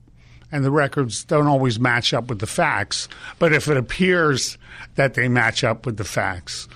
and 0.53 0.65
the 0.65 0.71
records 0.71 1.25
don't 1.25 1.47
always 1.47 1.79
match 1.79 2.15
up 2.15 2.29
with 2.29 2.39
the 2.39 2.47
facts, 2.47 3.09
but 3.39 3.53
if 3.53 3.69
it 3.69 3.77
appears 3.77 4.59
that 4.95 5.15
they 5.15 5.29
match 5.29 5.65
up 5.65 5.85
with 5.85 5.97
the 5.97 6.05
facts, 6.05 6.69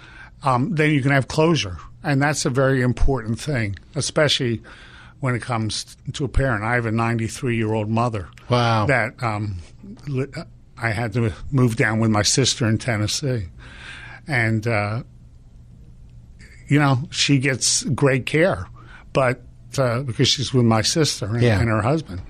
um, 0.43 0.75
then 0.75 0.91
you 0.91 1.01
can 1.01 1.13
have 1.13 1.29
closure. 1.29 1.79
And 2.03 2.21
that's 2.21 2.45
a 2.45 2.51
very 2.51 2.83
important 2.83 3.39
thing, 3.39 3.77
especially 3.95 4.61
when 5.21 5.35
it 5.35 5.43
comes 5.43 5.97
to 6.15 6.25
a 6.25 6.29
parent. 6.29 6.65
I 6.65 6.75
have 6.75 6.87
a 6.87 6.91
93 6.91 7.57
year 7.57 7.73
old 7.73 7.89
mother. 7.89 8.29
Wow. 8.49 8.87
That 8.87 9.23
um, 9.23 9.59
I 10.83 10.91
had 10.91 11.13
to 11.15 11.33
move 11.51 11.77
down 11.77 12.01
with 12.01 12.11
my 12.11 12.23
sister 12.23 12.67
in 12.69 12.77
Tennessee. 12.79 13.47
And, 14.27 14.67
uh, 14.67 15.03
you 16.69 16.79
know, 16.79 17.09
she 17.11 17.39
gets 17.39 17.85
great 17.85 18.27
care, 18.27 18.67
but 19.13 19.43
uh, 19.79 20.03
because 20.03 20.29
she's 20.29 20.53
with 20.53 20.65
my 20.65 20.83
sister 20.83 21.27
and, 21.27 21.43
Yeah. 21.43 21.61
and 21.61 21.69
her 21.69 21.83
husband. 21.83 22.21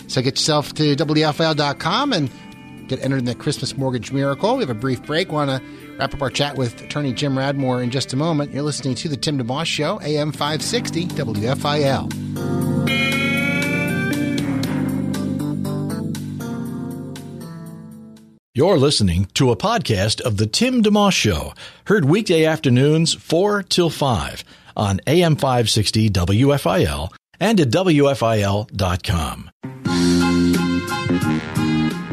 So 0.08 0.22
get 0.22 0.36
yourself 0.36 0.74
to 0.76 0.96
WFIL.com 0.96 2.14
and 2.14 2.32
get 2.92 3.04
entered 3.04 3.20
in 3.20 3.26
the 3.26 3.36
Christmas 3.36 3.78
Mortgage 3.78 4.12
Miracle. 4.12 4.58
We 4.58 4.64
have 4.64 4.70
a 4.70 4.74
brief 4.74 5.02
break. 5.04 5.32
Want 5.32 5.50
to 5.50 5.62
wrap 5.98 6.14
up 6.14 6.22
our 6.22 6.30
chat 6.30 6.58
with 6.58 6.82
attorney 6.82 7.14
Jim 7.14 7.36
Radmore 7.36 7.82
in 7.82 7.90
just 7.90 8.12
a 8.12 8.18
moment. 8.18 8.52
You're 8.52 8.64
listening 8.64 8.96
to 8.96 9.08
the 9.08 9.16
Tim 9.16 9.40
DeMoss 9.40 9.66
Show, 9.66 10.02
AM 10.02 10.32
560 10.32 11.08
WFIL. 11.08 12.12
You're 18.54 18.78
listening 18.78 19.26
to 19.36 19.50
a 19.52 19.56
podcast 19.56 20.20
of 20.20 20.36
The 20.36 20.46
Tim 20.46 20.84
DeMoss 20.84 21.14
Show, 21.14 21.54
heard 21.86 22.04
weekday 22.04 22.44
afternoons 22.44 23.14
4 23.14 23.64
till 23.64 23.90
5 23.90 24.44
on 24.76 25.00
AM 25.08 25.38
560 25.38 26.10
WFIL 26.10 27.10
and 27.40 27.62
at 27.62 27.70
WFIL.com. 27.70 29.52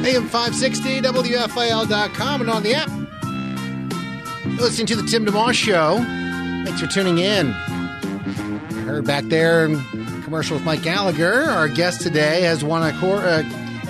AM 0.04 0.28
560 0.28 1.00
WFIL.com 1.00 2.40
and 2.40 2.50
on 2.50 2.62
the 2.62 2.74
app. 2.74 2.88
You're 4.44 4.62
listening 4.62 4.86
to 4.86 4.96
the 4.96 5.02
Tim 5.02 5.26
DeMoss 5.26 5.54
Show. 5.54 5.98
Thanks 6.64 6.80
for 6.80 6.86
tuning 6.86 7.18
in. 7.18 7.52
I 7.52 8.82
heard 8.86 9.04
back 9.04 9.24
there 9.24 9.66
in 9.66 9.82
commercial 10.22 10.56
with 10.56 10.64
Mike 10.64 10.82
Gallagher. 10.82 11.42
Our 11.44 11.68
guest 11.68 12.00
today 12.00 12.40
has 12.42 12.64
won 12.64 12.82
a 12.82 12.98
court, 13.00 13.24
uh, 13.24 13.42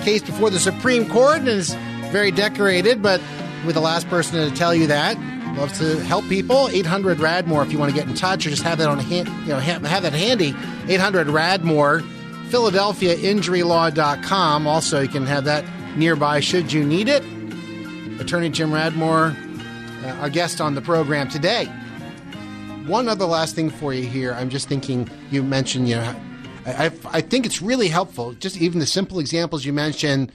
case 0.03 0.23
before 0.23 0.49
the 0.49 0.59
Supreme 0.59 1.07
Court 1.07 1.37
and 1.39 1.47
is 1.47 1.73
very 2.11 2.31
decorated, 2.31 3.01
but 3.01 3.21
with 3.65 3.75
the 3.75 3.81
last 3.81 4.09
person 4.09 4.49
to 4.49 4.55
tell 4.55 4.73
you 4.73 4.87
that. 4.87 5.17
Loves 5.57 5.77
to 5.79 5.99
help 6.03 6.27
people. 6.27 6.69
800 6.69 7.19
Radmore 7.19 7.63
if 7.65 7.71
you 7.71 7.77
want 7.77 7.91
to 7.91 7.97
get 7.97 8.07
in 8.07 8.15
touch 8.15 8.47
or 8.47 8.49
just 8.49 8.63
have 8.63 8.79
that 8.79 8.87
on 8.87 8.99
hand, 8.99 9.27
you 9.43 9.49
know, 9.49 9.59
have, 9.59 9.85
have 9.85 10.03
that 10.03 10.13
handy. 10.13 10.55
800 10.87 11.27
Radmore, 11.27 12.01
PhiladelphiaInjuryLaw.com. 12.49 14.67
Also, 14.67 15.01
you 15.01 15.07
can 15.07 15.25
have 15.25 15.45
that 15.45 15.63
nearby 15.95 16.39
should 16.39 16.71
you 16.71 16.83
need 16.83 17.07
it. 17.07 17.23
Attorney 18.19 18.49
Jim 18.49 18.71
Radmore, 18.71 19.35
uh, 20.03 20.21
our 20.21 20.29
guest 20.29 20.59
on 20.59 20.75
the 20.75 20.81
program 20.81 21.29
today. 21.29 21.65
One 22.85 23.07
other 23.07 23.25
last 23.25 23.55
thing 23.55 23.69
for 23.69 23.93
you 23.93 24.05
here. 24.05 24.33
I'm 24.33 24.49
just 24.49 24.67
thinking. 24.67 25.09
You 25.31 25.43
mentioned, 25.43 25.87
you 25.87 25.95
know, 25.95 26.15
I, 26.65 26.85
I, 26.85 26.91
I 27.05 27.21
think 27.21 27.45
it's 27.45 27.61
really 27.61 27.87
helpful. 27.87 28.33
Just 28.33 28.57
even 28.57 28.79
the 28.79 28.85
simple 28.85 29.19
examples 29.19 29.65
you 29.65 29.73
mentioned. 29.73 30.31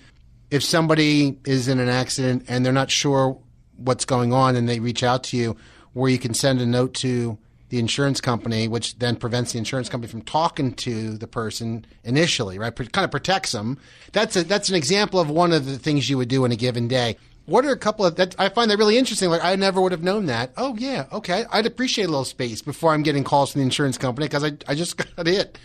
If 0.50 0.62
somebody 0.62 1.38
is 1.44 1.68
in 1.68 1.80
an 1.80 1.88
accident 1.88 2.44
and 2.48 2.64
they're 2.64 2.72
not 2.72 2.90
sure 2.90 3.38
what's 3.76 4.05
going 4.05 4.32
on, 4.32 4.55
and 4.55 4.68
they 4.68 4.78
reach 4.78 5.02
out 5.02 5.24
to 5.24 5.36
you, 5.36 5.57
where 5.94 6.11
you 6.11 6.18
can 6.18 6.32
send 6.32 6.61
a 6.61 6.66
note 6.66 6.94
to 6.94 7.38
the 7.74 7.80
insurance 7.80 8.20
company, 8.20 8.68
which 8.68 8.96
then 9.00 9.16
prevents 9.16 9.50
the 9.50 9.58
insurance 9.58 9.88
company 9.88 10.08
from 10.08 10.22
talking 10.22 10.72
to 10.74 11.18
the 11.18 11.26
person 11.26 11.84
initially, 12.04 12.56
right? 12.56 12.74
kind 12.92 13.04
of 13.04 13.10
protects 13.10 13.50
them. 13.50 13.78
That's 14.12 14.36
a, 14.36 14.44
that's 14.44 14.68
an 14.68 14.76
example 14.76 15.18
of 15.18 15.28
one 15.28 15.52
of 15.52 15.66
the 15.66 15.76
things 15.76 16.08
you 16.08 16.16
would 16.16 16.28
do 16.28 16.44
in 16.44 16.52
a 16.52 16.56
given 16.56 16.86
day. 16.86 17.16
What 17.46 17.64
are 17.64 17.72
a 17.72 17.76
couple 17.76 18.06
of 18.06 18.14
that? 18.14 18.36
I 18.38 18.48
find 18.48 18.70
that 18.70 18.78
really 18.78 18.96
interesting. 18.96 19.28
Like 19.28 19.44
I 19.44 19.56
never 19.56 19.80
would 19.80 19.90
have 19.90 20.04
known 20.04 20.26
that. 20.26 20.52
Oh 20.56 20.76
yeah, 20.78 21.06
okay. 21.12 21.44
I'd 21.50 21.66
appreciate 21.66 22.04
a 22.04 22.08
little 22.08 22.24
space 22.24 22.62
before 22.62 22.92
I'm 22.92 23.02
getting 23.02 23.24
calls 23.24 23.50
from 23.52 23.58
the 23.58 23.64
insurance 23.64 23.98
company 23.98 24.26
because 24.26 24.44
I 24.44 24.52
I 24.68 24.76
just 24.76 24.96
got 25.16 25.26
it. 25.26 25.58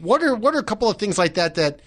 What 0.00 0.22
are 0.22 0.36
what 0.36 0.54
are 0.54 0.58
a 0.58 0.64
couple 0.64 0.90
of 0.90 0.98
things 0.98 1.16
like 1.16 1.34
that 1.34 1.54
that 1.54 1.80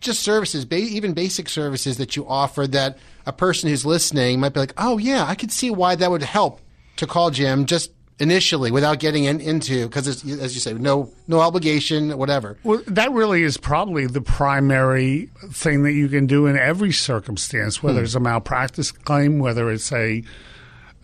just 0.00 0.20
services, 0.20 0.64
ba- 0.64 0.76
even 0.76 1.14
basic 1.14 1.48
services 1.48 1.98
that 1.98 2.14
you 2.14 2.26
offer 2.28 2.66
that 2.68 2.96
a 3.26 3.32
person 3.32 3.68
who's 3.68 3.84
listening 3.84 4.38
might 4.38 4.54
be 4.54 4.60
like, 4.60 4.74
oh 4.78 4.98
yeah, 4.98 5.24
I 5.26 5.34
could 5.34 5.50
see 5.50 5.70
why 5.70 5.96
that 5.96 6.10
would 6.10 6.22
help 6.22 6.60
to 6.96 7.06
call 7.06 7.30
Jim 7.30 7.66
just 7.66 7.90
initially 8.18 8.70
without 8.70 8.98
getting 8.98 9.24
in, 9.24 9.40
into 9.40 9.86
because 9.86 10.08
as 10.08 10.24
you 10.54 10.60
say, 10.60 10.72
no 10.72 11.12
no 11.26 11.40
obligation, 11.40 12.16
whatever. 12.16 12.58
Well, 12.64 12.82
that 12.86 13.12
really 13.12 13.42
is 13.42 13.56
probably 13.56 14.06
the 14.06 14.20
primary 14.20 15.30
thing 15.50 15.82
that 15.82 15.92
you 15.92 16.08
can 16.08 16.26
do 16.26 16.46
in 16.46 16.56
every 16.56 16.92
circumstance, 16.92 17.82
whether 17.82 17.98
hmm. 17.98 18.04
it's 18.04 18.14
a 18.14 18.20
malpractice 18.20 18.90
claim, 18.92 19.38
whether 19.38 19.70
it's 19.70 19.92
a 19.92 20.22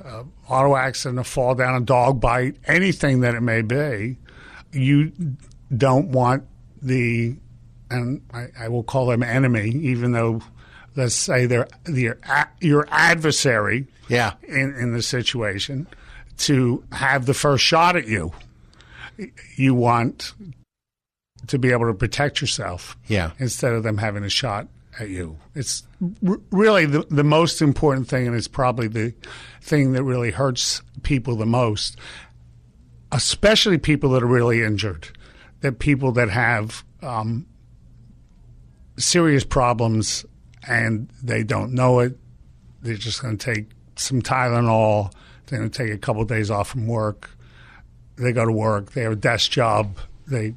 uh, 0.04 0.24
auto 0.48 0.76
accident, 0.76 1.20
a 1.20 1.24
fall 1.24 1.54
down, 1.54 1.80
a 1.80 1.84
dog 1.84 2.20
bite, 2.20 2.56
anything 2.66 3.20
that 3.20 3.34
it 3.34 3.40
may 3.40 3.62
be. 3.62 4.18
You 4.72 5.12
don't 5.76 6.08
want 6.08 6.44
the 6.80 7.36
and 7.90 8.22
I, 8.32 8.46
I 8.58 8.68
will 8.68 8.82
call 8.82 9.06
them 9.06 9.22
enemy, 9.22 9.68
even 9.68 10.12
though 10.12 10.40
let's 10.96 11.14
say 11.14 11.44
they're, 11.44 11.68
they're 11.84 12.18
your 12.60 12.88
adversary. 12.90 13.86
Yeah. 14.08 14.34
In 14.48 14.74
in 14.74 14.92
the 14.92 15.02
situation 15.02 15.86
to 16.42 16.84
have 16.92 17.26
the 17.26 17.34
first 17.34 17.64
shot 17.64 17.96
at 17.96 18.06
you. 18.06 18.32
You 19.56 19.74
want 19.74 20.34
to 21.46 21.58
be 21.58 21.70
able 21.70 21.86
to 21.86 21.94
protect 21.94 22.40
yourself. 22.40 22.96
Yeah. 23.06 23.32
Instead 23.38 23.74
of 23.74 23.82
them 23.82 23.98
having 23.98 24.24
a 24.24 24.28
shot 24.28 24.68
at 24.98 25.08
you. 25.08 25.38
It's 25.54 25.84
r- 26.26 26.40
really 26.50 26.86
the, 26.86 27.06
the 27.10 27.24
most 27.24 27.62
important 27.62 28.08
thing, 28.08 28.26
and 28.26 28.36
it's 28.36 28.48
probably 28.48 28.88
the 28.88 29.14
thing 29.60 29.92
that 29.92 30.02
really 30.02 30.30
hurts 30.30 30.82
people 31.02 31.36
the 31.36 31.46
most, 31.46 31.96
especially 33.10 33.78
people 33.78 34.10
that 34.10 34.22
are 34.22 34.26
really 34.26 34.62
injured, 34.62 35.08
that 35.60 35.78
people 35.78 36.12
that 36.12 36.30
have 36.30 36.84
um, 37.02 37.46
serious 38.96 39.44
problems 39.44 40.26
and 40.66 41.08
they 41.22 41.42
don't 41.42 41.72
know 41.72 42.00
it. 42.00 42.16
They're 42.82 42.96
just 42.96 43.22
going 43.22 43.38
to 43.38 43.54
take 43.54 43.70
some 43.96 44.22
Tylenol 44.22 45.12
they're 45.46 45.58
going 45.58 45.70
to 45.70 45.84
take 45.84 45.92
a 45.92 45.98
couple 45.98 46.22
of 46.22 46.28
days 46.28 46.50
off 46.50 46.68
from 46.68 46.86
work. 46.86 47.30
They 48.16 48.32
go 48.32 48.44
to 48.44 48.52
work. 48.52 48.92
They 48.92 49.02
have 49.02 49.12
a 49.12 49.16
desk 49.16 49.50
job. 49.50 49.98
They, 50.26 50.54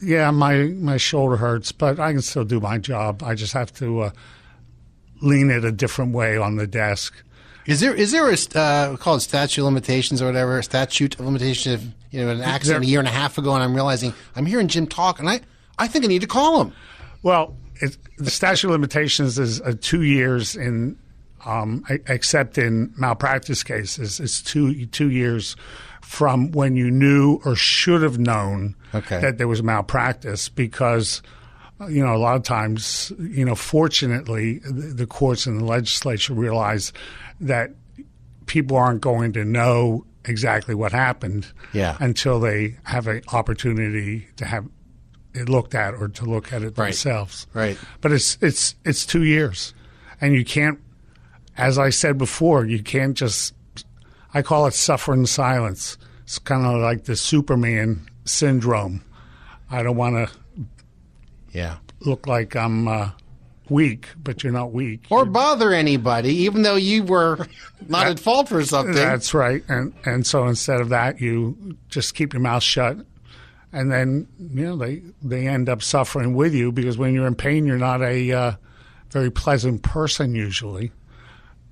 yeah, 0.00 0.30
my 0.30 0.64
my 0.64 0.96
shoulder 0.96 1.36
hurts, 1.36 1.72
but 1.72 1.98
I 1.98 2.12
can 2.12 2.22
still 2.22 2.44
do 2.44 2.60
my 2.60 2.78
job. 2.78 3.22
I 3.22 3.34
just 3.34 3.52
have 3.52 3.72
to 3.74 4.00
uh, 4.00 4.10
lean 5.20 5.50
it 5.50 5.64
a 5.64 5.72
different 5.72 6.14
way 6.14 6.36
on 6.36 6.56
the 6.56 6.66
desk. 6.66 7.14
Is 7.66 7.80
there 7.80 7.94
is 7.94 8.12
there 8.12 8.30
a 8.30 8.58
uh, 8.58 8.96
called 8.96 9.22
statute 9.22 9.60
of 9.60 9.66
limitations 9.66 10.20
or 10.20 10.26
whatever 10.26 10.60
statute 10.62 11.14
of 11.18 11.26
limitations? 11.26 11.74
Of, 11.74 11.94
you 12.10 12.24
know, 12.24 12.30
an 12.30 12.40
accident 12.40 12.82
there, 12.82 12.88
a 12.88 12.90
year 12.90 12.98
and 12.98 13.08
a 13.08 13.12
half 13.12 13.38
ago, 13.38 13.54
and 13.54 13.62
I'm 13.62 13.74
realizing 13.74 14.14
I'm 14.36 14.46
hearing 14.46 14.68
Jim 14.68 14.86
talk, 14.86 15.18
and 15.18 15.28
I 15.28 15.40
I 15.78 15.88
think 15.88 16.04
I 16.04 16.08
need 16.08 16.20
to 16.22 16.26
call 16.26 16.60
him. 16.60 16.72
Well, 17.22 17.56
it, 17.76 17.96
the 18.18 18.30
statute 18.30 18.68
of 18.68 18.72
limitations 18.72 19.38
is 19.38 19.60
uh, 19.60 19.74
two 19.80 20.02
years 20.02 20.56
in 20.56 20.98
um, 21.44 21.84
except 22.06 22.58
in 22.58 22.92
malpractice 22.96 23.62
cases, 23.62 24.20
it's 24.20 24.42
two 24.42 24.86
two 24.86 25.10
years 25.10 25.56
from 26.02 26.52
when 26.52 26.76
you 26.76 26.90
knew 26.90 27.40
or 27.44 27.56
should 27.56 28.02
have 28.02 28.18
known 28.18 28.74
okay. 28.94 29.20
that 29.20 29.38
there 29.38 29.48
was 29.48 29.62
malpractice 29.62 30.48
because 30.48 31.22
you 31.88 32.04
know 32.04 32.14
a 32.14 32.18
lot 32.18 32.36
of 32.36 32.42
times 32.42 33.12
you 33.18 33.44
know 33.44 33.54
fortunately 33.54 34.58
the 34.58 35.06
courts 35.06 35.46
and 35.46 35.60
the 35.60 35.64
legislature 35.64 36.34
realize 36.34 36.92
that 37.40 37.70
people 38.46 38.76
aren't 38.76 39.00
going 39.00 39.32
to 39.32 39.44
know 39.44 40.04
exactly 40.24 40.74
what 40.74 40.92
happened 40.92 41.46
yeah. 41.72 41.96
until 41.98 42.38
they 42.38 42.76
have 42.84 43.06
an 43.06 43.22
opportunity 43.32 44.28
to 44.36 44.44
have 44.44 44.66
it 45.34 45.48
looked 45.48 45.74
at 45.74 45.94
or 45.94 46.08
to 46.08 46.24
look 46.24 46.52
at 46.52 46.62
it 46.62 46.76
right. 46.76 46.86
themselves 46.88 47.46
right 47.54 47.78
but 48.00 48.12
it's 48.12 48.36
it's 48.40 48.74
it's 48.84 49.06
2 49.06 49.22
years 49.22 49.72
and 50.20 50.34
you 50.34 50.44
can't 50.44 50.78
as 51.56 51.78
I 51.78 51.90
said 51.90 52.18
before, 52.18 52.64
you 52.64 52.82
can't 52.82 53.16
just, 53.16 53.54
I 54.32 54.42
call 54.42 54.66
it 54.66 54.74
suffering 54.74 55.26
silence. 55.26 55.98
It's 56.24 56.38
kind 56.38 56.64
of 56.64 56.80
like 56.80 57.04
the 57.04 57.16
Superman 57.16 58.08
syndrome. 58.24 59.04
I 59.70 59.82
don't 59.82 59.96
want 59.96 60.28
to 60.28 60.34
yeah. 61.52 61.76
look 62.00 62.26
like 62.26 62.56
I'm 62.56 62.88
uh, 62.88 63.10
weak, 63.68 64.08
but 64.22 64.42
you're 64.42 64.52
not 64.52 64.72
weak. 64.72 65.04
Or 65.10 65.20
you're, 65.20 65.26
bother 65.26 65.72
anybody, 65.72 66.34
even 66.34 66.62
though 66.62 66.76
you 66.76 67.02
were 67.02 67.36
not 67.88 68.04
that, 68.04 68.10
at 68.12 68.20
fault 68.20 68.48
for 68.48 68.64
something. 68.64 68.94
That's 68.94 69.34
right. 69.34 69.62
And, 69.68 69.94
and 70.04 70.26
so 70.26 70.46
instead 70.46 70.80
of 70.80 70.90
that, 70.90 71.20
you 71.20 71.76
just 71.88 72.14
keep 72.14 72.32
your 72.32 72.42
mouth 72.42 72.62
shut. 72.62 72.98
And 73.72 73.90
then, 73.90 74.28
you 74.38 74.66
know, 74.66 74.76
they, 74.76 75.02
they 75.22 75.46
end 75.46 75.68
up 75.68 75.82
suffering 75.82 76.34
with 76.34 76.54
you 76.54 76.72
because 76.72 76.98
when 76.98 77.14
you're 77.14 77.26
in 77.26 77.34
pain, 77.34 77.66
you're 77.66 77.78
not 77.78 78.02
a 78.02 78.30
uh, 78.32 78.52
very 79.10 79.30
pleasant 79.30 79.82
person 79.82 80.34
usually. 80.34 80.92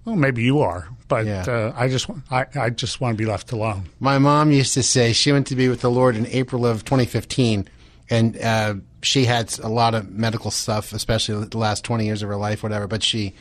Well, 0.05 0.17
maybe 0.17 0.43
you 0.43 0.61
are, 0.61 0.89
but 1.09 1.27
yeah. 1.27 1.45
uh, 1.47 1.75
I 1.77 1.89
just 1.89 2.09
I, 2.31 2.47
I 2.55 2.71
just 2.71 3.01
want 3.01 3.17
to 3.17 3.23
be 3.23 3.29
left 3.31 3.53
alone. 3.53 3.91
My 4.01 4.19
mom 4.19 4.51
used 4.51 4.75
to 4.75 4.83
say 4.83 5.13
she 5.13 5.31
went 5.31 5.47
to 5.49 5.57
be 5.57 5.69
with 5.69 5.83
the 5.83 5.91
Lord 5.91 6.17
in 6.17 6.27
April 6.29 6.67
of 6.67 6.85
2015, 6.85 7.69
and 8.09 8.39
uh, 8.39 8.75
she 9.03 9.27
had 9.27 9.59
a 9.59 9.69
lot 9.69 9.95
of 9.95 10.11
medical 10.11 10.51
stuff, 10.51 10.93
especially 10.95 11.45
the 11.45 11.59
last 11.59 11.85
20 11.85 12.07
years 12.07 12.23
of 12.23 12.29
her 12.31 12.37
life, 12.37 12.63
whatever. 12.63 12.87
But 12.87 13.03
she, 13.03 13.35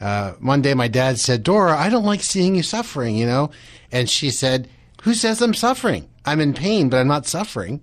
uh, 0.00 0.32
one 0.32 0.62
day, 0.62 0.72
my 0.72 0.88
dad 0.88 1.18
said, 1.18 1.42
"Dora, 1.42 1.76
I 1.78 1.90
don't 1.90 2.06
like 2.06 2.22
seeing 2.22 2.54
you 2.54 2.62
suffering," 2.62 3.14
you 3.16 3.26
know, 3.26 3.50
and 3.90 4.08
she 4.08 4.30
said, 4.30 4.68
"Who 5.02 5.12
says 5.12 5.42
I'm 5.42 5.54
suffering? 5.54 6.08
I'm 6.24 6.40
in 6.40 6.54
pain, 6.54 6.88
but 6.88 7.00
I'm 7.00 7.08
not 7.08 7.26
suffering." 7.26 7.82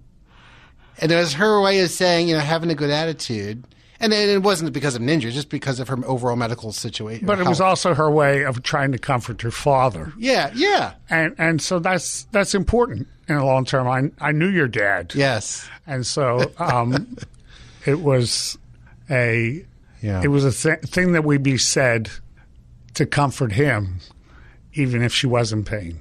And 1.01 1.12
it 1.12 1.16
was 1.16 1.34
her 1.34 1.62
way 1.62 1.80
of 1.82 1.89
saying, 1.91 2.28
you 2.28 2.36
know, 2.36 2.41
having 2.41 2.72
a 2.72 2.76
good 2.76 2.89
attitude 2.89 3.64
and 4.02 4.14
it 4.14 4.41
wasn't 4.41 4.72
because 4.72 4.95
of 4.95 5.02
an 5.02 5.10
injury, 5.10 5.32
just 5.32 5.50
because 5.50 5.80
of 5.80 5.89
her 5.89 5.97
overall 6.06 6.38
medical 6.38 6.72
situation. 6.72 7.26
But 7.26 7.39
it 7.39 7.47
was 7.47 7.60
also 7.60 7.93
her 7.93 8.10
way 8.10 8.45
of 8.45 8.64
trying 8.64 8.93
to 8.93 8.97
comfort 8.97 9.41
her 9.41 9.52
father. 9.52 10.14
Yeah, 10.18 10.52
yeah. 10.56 10.93
And 11.10 11.36
and 11.38 11.62
so 11.62 11.80
that's 11.80 12.24
that's 12.32 12.56
important 12.56 13.08
in 13.28 13.38
the 13.38 13.43
long 13.43 13.66
term. 13.66 13.88
I 13.88 14.10
I 14.26 14.32
knew 14.32 14.47
your 14.47 14.68
dad. 14.70 15.14
Yes. 15.16 15.70
And 15.86 16.06
so 16.06 16.52
um, 16.58 17.18
it 17.86 18.00
was 18.00 18.58
a 19.10 19.66
yeah. 20.02 20.22
it 20.24 20.30
was 20.30 20.45
a 20.45 20.52
th- 20.52 20.89
thing 20.89 21.12
that 21.12 21.26
would 21.26 21.43
be 21.43 21.58
said 21.58 22.10
to 22.93 23.06
comfort 23.06 23.52
him, 23.52 24.00
even 24.74 25.02
if 25.02 25.14
she 25.14 25.28
was 25.28 25.52
in 25.52 25.66
pain. 25.66 26.00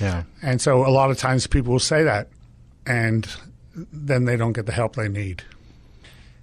Yeah. 0.00 0.24
And 0.42 0.60
so 0.60 0.84
a 0.84 0.90
lot 0.90 1.10
of 1.10 1.18
times 1.18 1.46
people 1.46 1.72
will 1.72 1.78
say 1.78 2.02
that, 2.02 2.28
and 2.86 3.28
then 3.92 4.24
they 4.24 4.36
don't 4.36 4.52
get 4.52 4.66
the 4.66 4.72
help 4.72 4.96
they 4.96 5.08
need. 5.08 5.44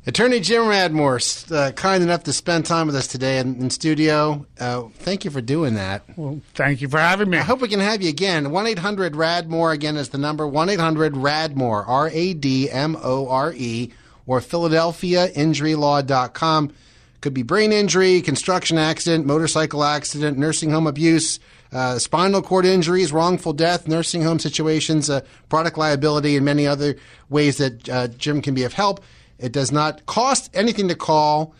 Attorney 0.06 0.41
Jim 0.41 0.64
Radmore, 0.64 1.49
uh, 1.49 1.72
kind 1.72 2.04
enough 2.04 2.24
to 2.24 2.34
spend 2.34 2.66
time 2.66 2.88
with 2.88 2.95
us 2.97 3.08
today 3.08 3.39
in, 3.39 3.56
in 3.62 3.70
studio. 3.70 4.45
Uh, 4.60 4.89
thank 4.95 5.24
you 5.24 5.32
for 5.32 5.39
doing 5.39 5.76
that. 5.76 6.04
Well, 6.18 6.41
thank 6.56 6.82
you 6.82 6.89
for 6.89 6.99
having 6.99 7.30
me. 7.30 7.38
I 7.38 7.41
hope 7.41 7.62
we 7.62 7.70
can 7.70 7.80
have 7.80 8.01
you 8.01 8.10
again. 8.10 8.51
1 8.51 8.68
800 8.68 9.14
Radmore, 9.14 9.74
again, 9.74 9.95
is 9.95 10.10
the 10.10 10.18
number 10.18 10.45
1 10.45 10.68
800 10.68 11.14
Radmore, 11.14 11.88
R 11.88 12.10
A 12.10 12.34
D 12.34 12.70
M 12.70 12.97
O 13.01 13.30
R 13.30 13.54
E, 13.56 13.93
or 14.26 14.41
PhiladelphiaInjuryLaw.com. 14.41 16.74
Could 17.22 17.34
be 17.34 17.43
brain 17.43 17.72
injury, 17.72 18.22
construction 18.22 18.78
accident, 18.78 19.26
motorcycle 19.26 19.86
accident, 19.86 20.38
nursing 20.38 20.72
home 20.72 20.86
abuse, 20.86 21.39
uh, 21.72 21.97
spinal 21.97 22.41
cord 22.41 22.66
injuries, 22.66 23.14
wrongful 23.14 23.54
death, 23.54 23.88
nursing 23.88 24.22
home 24.22 24.39
situations, 24.39 25.10
uh, 25.10 25.22
product 25.47 25.78
liability, 25.78 26.36
and 26.36 26.43
many 26.43 26.68
other 26.68 26.97
ways 27.30 27.56
that 27.60 27.88
uh, 27.88 28.10
Jim 28.10 28.41
can 28.41 28.54
be 28.54 28.64
of 28.64 28.74
help. 28.74 29.01
It 29.39 29.51
does 29.51 29.71
not 29.71 30.05
cost 30.05 30.49
anything 30.53 30.88
to 30.88 30.95
call. 30.95 31.55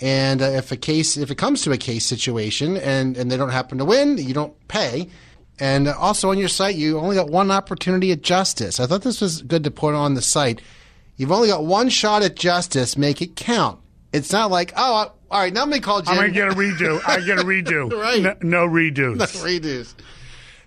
And 0.00 0.42
uh, 0.42 0.46
if 0.46 0.72
a 0.72 0.76
case, 0.76 1.16
if 1.16 1.30
it 1.30 1.36
comes 1.36 1.62
to 1.62 1.72
a 1.72 1.76
case 1.76 2.04
situation 2.04 2.76
and, 2.76 3.16
and 3.16 3.30
they 3.30 3.36
don't 3.36 3.50
happen 3.50 3.78
to 3.78 3.84
win, 3.84 4.18
you 4.18 4.34
don't 4.34 4.54
pay. 4.68 5.08
And 5.60 5.86
also 5.86 6.30
on 6.30 6.38
your 6.38 6.48
site, 6.48 6.74
you 6.74 6.98
only 6.98 7.14
got 7.14 7.28
one 7.28 7.50
opportunity 7.50 8.10
at 8.10 8.22
justice. 8.22 8.80
I 8.80 8.86
thought 8.86 9.02
this 9.02 9.20
was 9.20 9.42
good 9.42 9.64
to 9.64 9.70
put 9.70 9.94
on 9.94 10.14
the 10.14 10.22
site. 10.22 10.60
You've 11.16 11.30
only 11.30 11.48
got 11.48 11.64
one 11.64 11.88
shot 11.88 12.22
at 12.22 12.34
justice. 12.34 12.96
Make 12.96 13.22
it 13.22 13.36
count. 13.36 13.78
It's 14.12 14.32
not 14.32 14.50
like, 14.50 14.72
oh, 14.76 15.12
all 15.30 15.40
right, 15.40 15.52
now 15.52 15.60
let 15.60 15.68
me 15.68 15.80
call 15.80 16.02
Jim. 16.02 16.18
I'm 16.18 16.32
going 16.32 16.32
to 16.32 16.34
get 16.34 16.48
a 16.48 16.54
redo. 16.54 17.00
I 17.06 17.20
get 17.20 17.38
a 17.38 17.42
redo. 17.44 17.92
right. 18.00 18.22
No, 18.22 18.34
no 18.42 18.68
redos. 18.68 19.16
No 19.16 19.24
redos. 19.24 19.94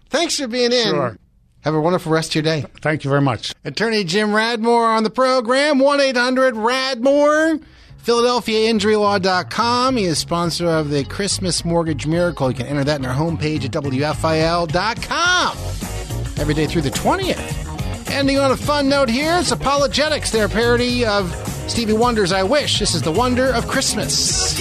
Thanks 0.09 0.39
for 0.39 0.47
being 0.47 0.71
in. 0.71 0.89
Sure. 0.89 1.17
Have 1.65 1.73
a 1.73 1.81
wonderful 1.81 2.11
rest 2.11 2.29
of 2.29 2.35
your 2.35 2.43
day. 2.43 2.63
Thank 2.81 3.03
you 3.03 3.09
very 3.09 3.23
much. 3.23 3.53
Attorney 3.65 4.03
Jim 4.03 4.29
Radmore 4.29 4.95
on 4.95 5.03
the 5.03 5.09
program, 5.09 5.79
1 5.79 5.99
800 5.99 6.53
Radmore. 6.53 7.59
PhiladelphiaInjuryLaw.com. 8.05 9.97
He 9.97 10.03
is 10.03 10.19
sponsor 10.19 10.67
of 10.67 10.91
the 10.91 11.05
Christmas 11.05 11.65
Mortgage 11.65 12.05
Miracle. 12.05 12.51
You 12.51 12.57
can 12.57 12.67
enter 12.67 12.83
that 12.83 12.99
in 12.99 13.05
our 13.07 13.15
homepage 13.15 13.65
at 13.65 13.71
WFIL.com 13.71 15.57
every 16.39 16.53
day 16.53 16.67
through 16.67 16.83
the 16.83 16.91
20th. 16.91 18.11
Ending 18.11 18.37
on 18.37 18.51
a 18.51 18.57
fun 18.57 18.87
note 18.87 19.09
here, 19.09 19.37
it's 19.39 19.51
ApologetiX, 19.51 20.29
their 20.31 20.47
parody 20.47 21.03
of 21.03 21.33
Stevie 21.67 21.93
Wonder's 21.93 22.31
I 22.31 22.43
Wish. 22.43 22.77
This 22.77 22.93
is 22.93 23.01
the 23.01 23.11
wonder 23.11 23.51
of 23.51 23.67
Christmas. 23.67 24.55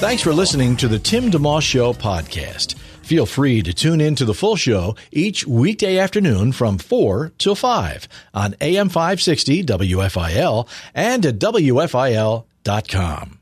Thanks 0.00 0.22
for 0.22 0.34
listening 0.34 0.76
to 0.76 0.86
the 0.86 0.98
Tim 0.98 1.30
DeMoss 1.30 1.62
Show 1.62 1.94
podcast. 1.94 2.74
Feel 3.12 3.26
free 3.26 3.60
to 3.60 3.74
tune 3.74 4.00
in 4.00 4.14
to 4.14 4.24
the 4.24 4.32
full 4.32 4.56
show 4.56 4.96
each 5.10 5.46
weekday 5.46 5.98
afternoon 5.98 6.50
from 6.50 6.78
4 6.78 7.32
till 7.36 7.54
5 7.54 8.08
on 8.32 8.54
AM 8.58 8.88
560 8.88 9.64
WFIL 9.64 10.66
and 10.94 11.26
at 11.26 11.38
WFIL.com. 11.38 13.41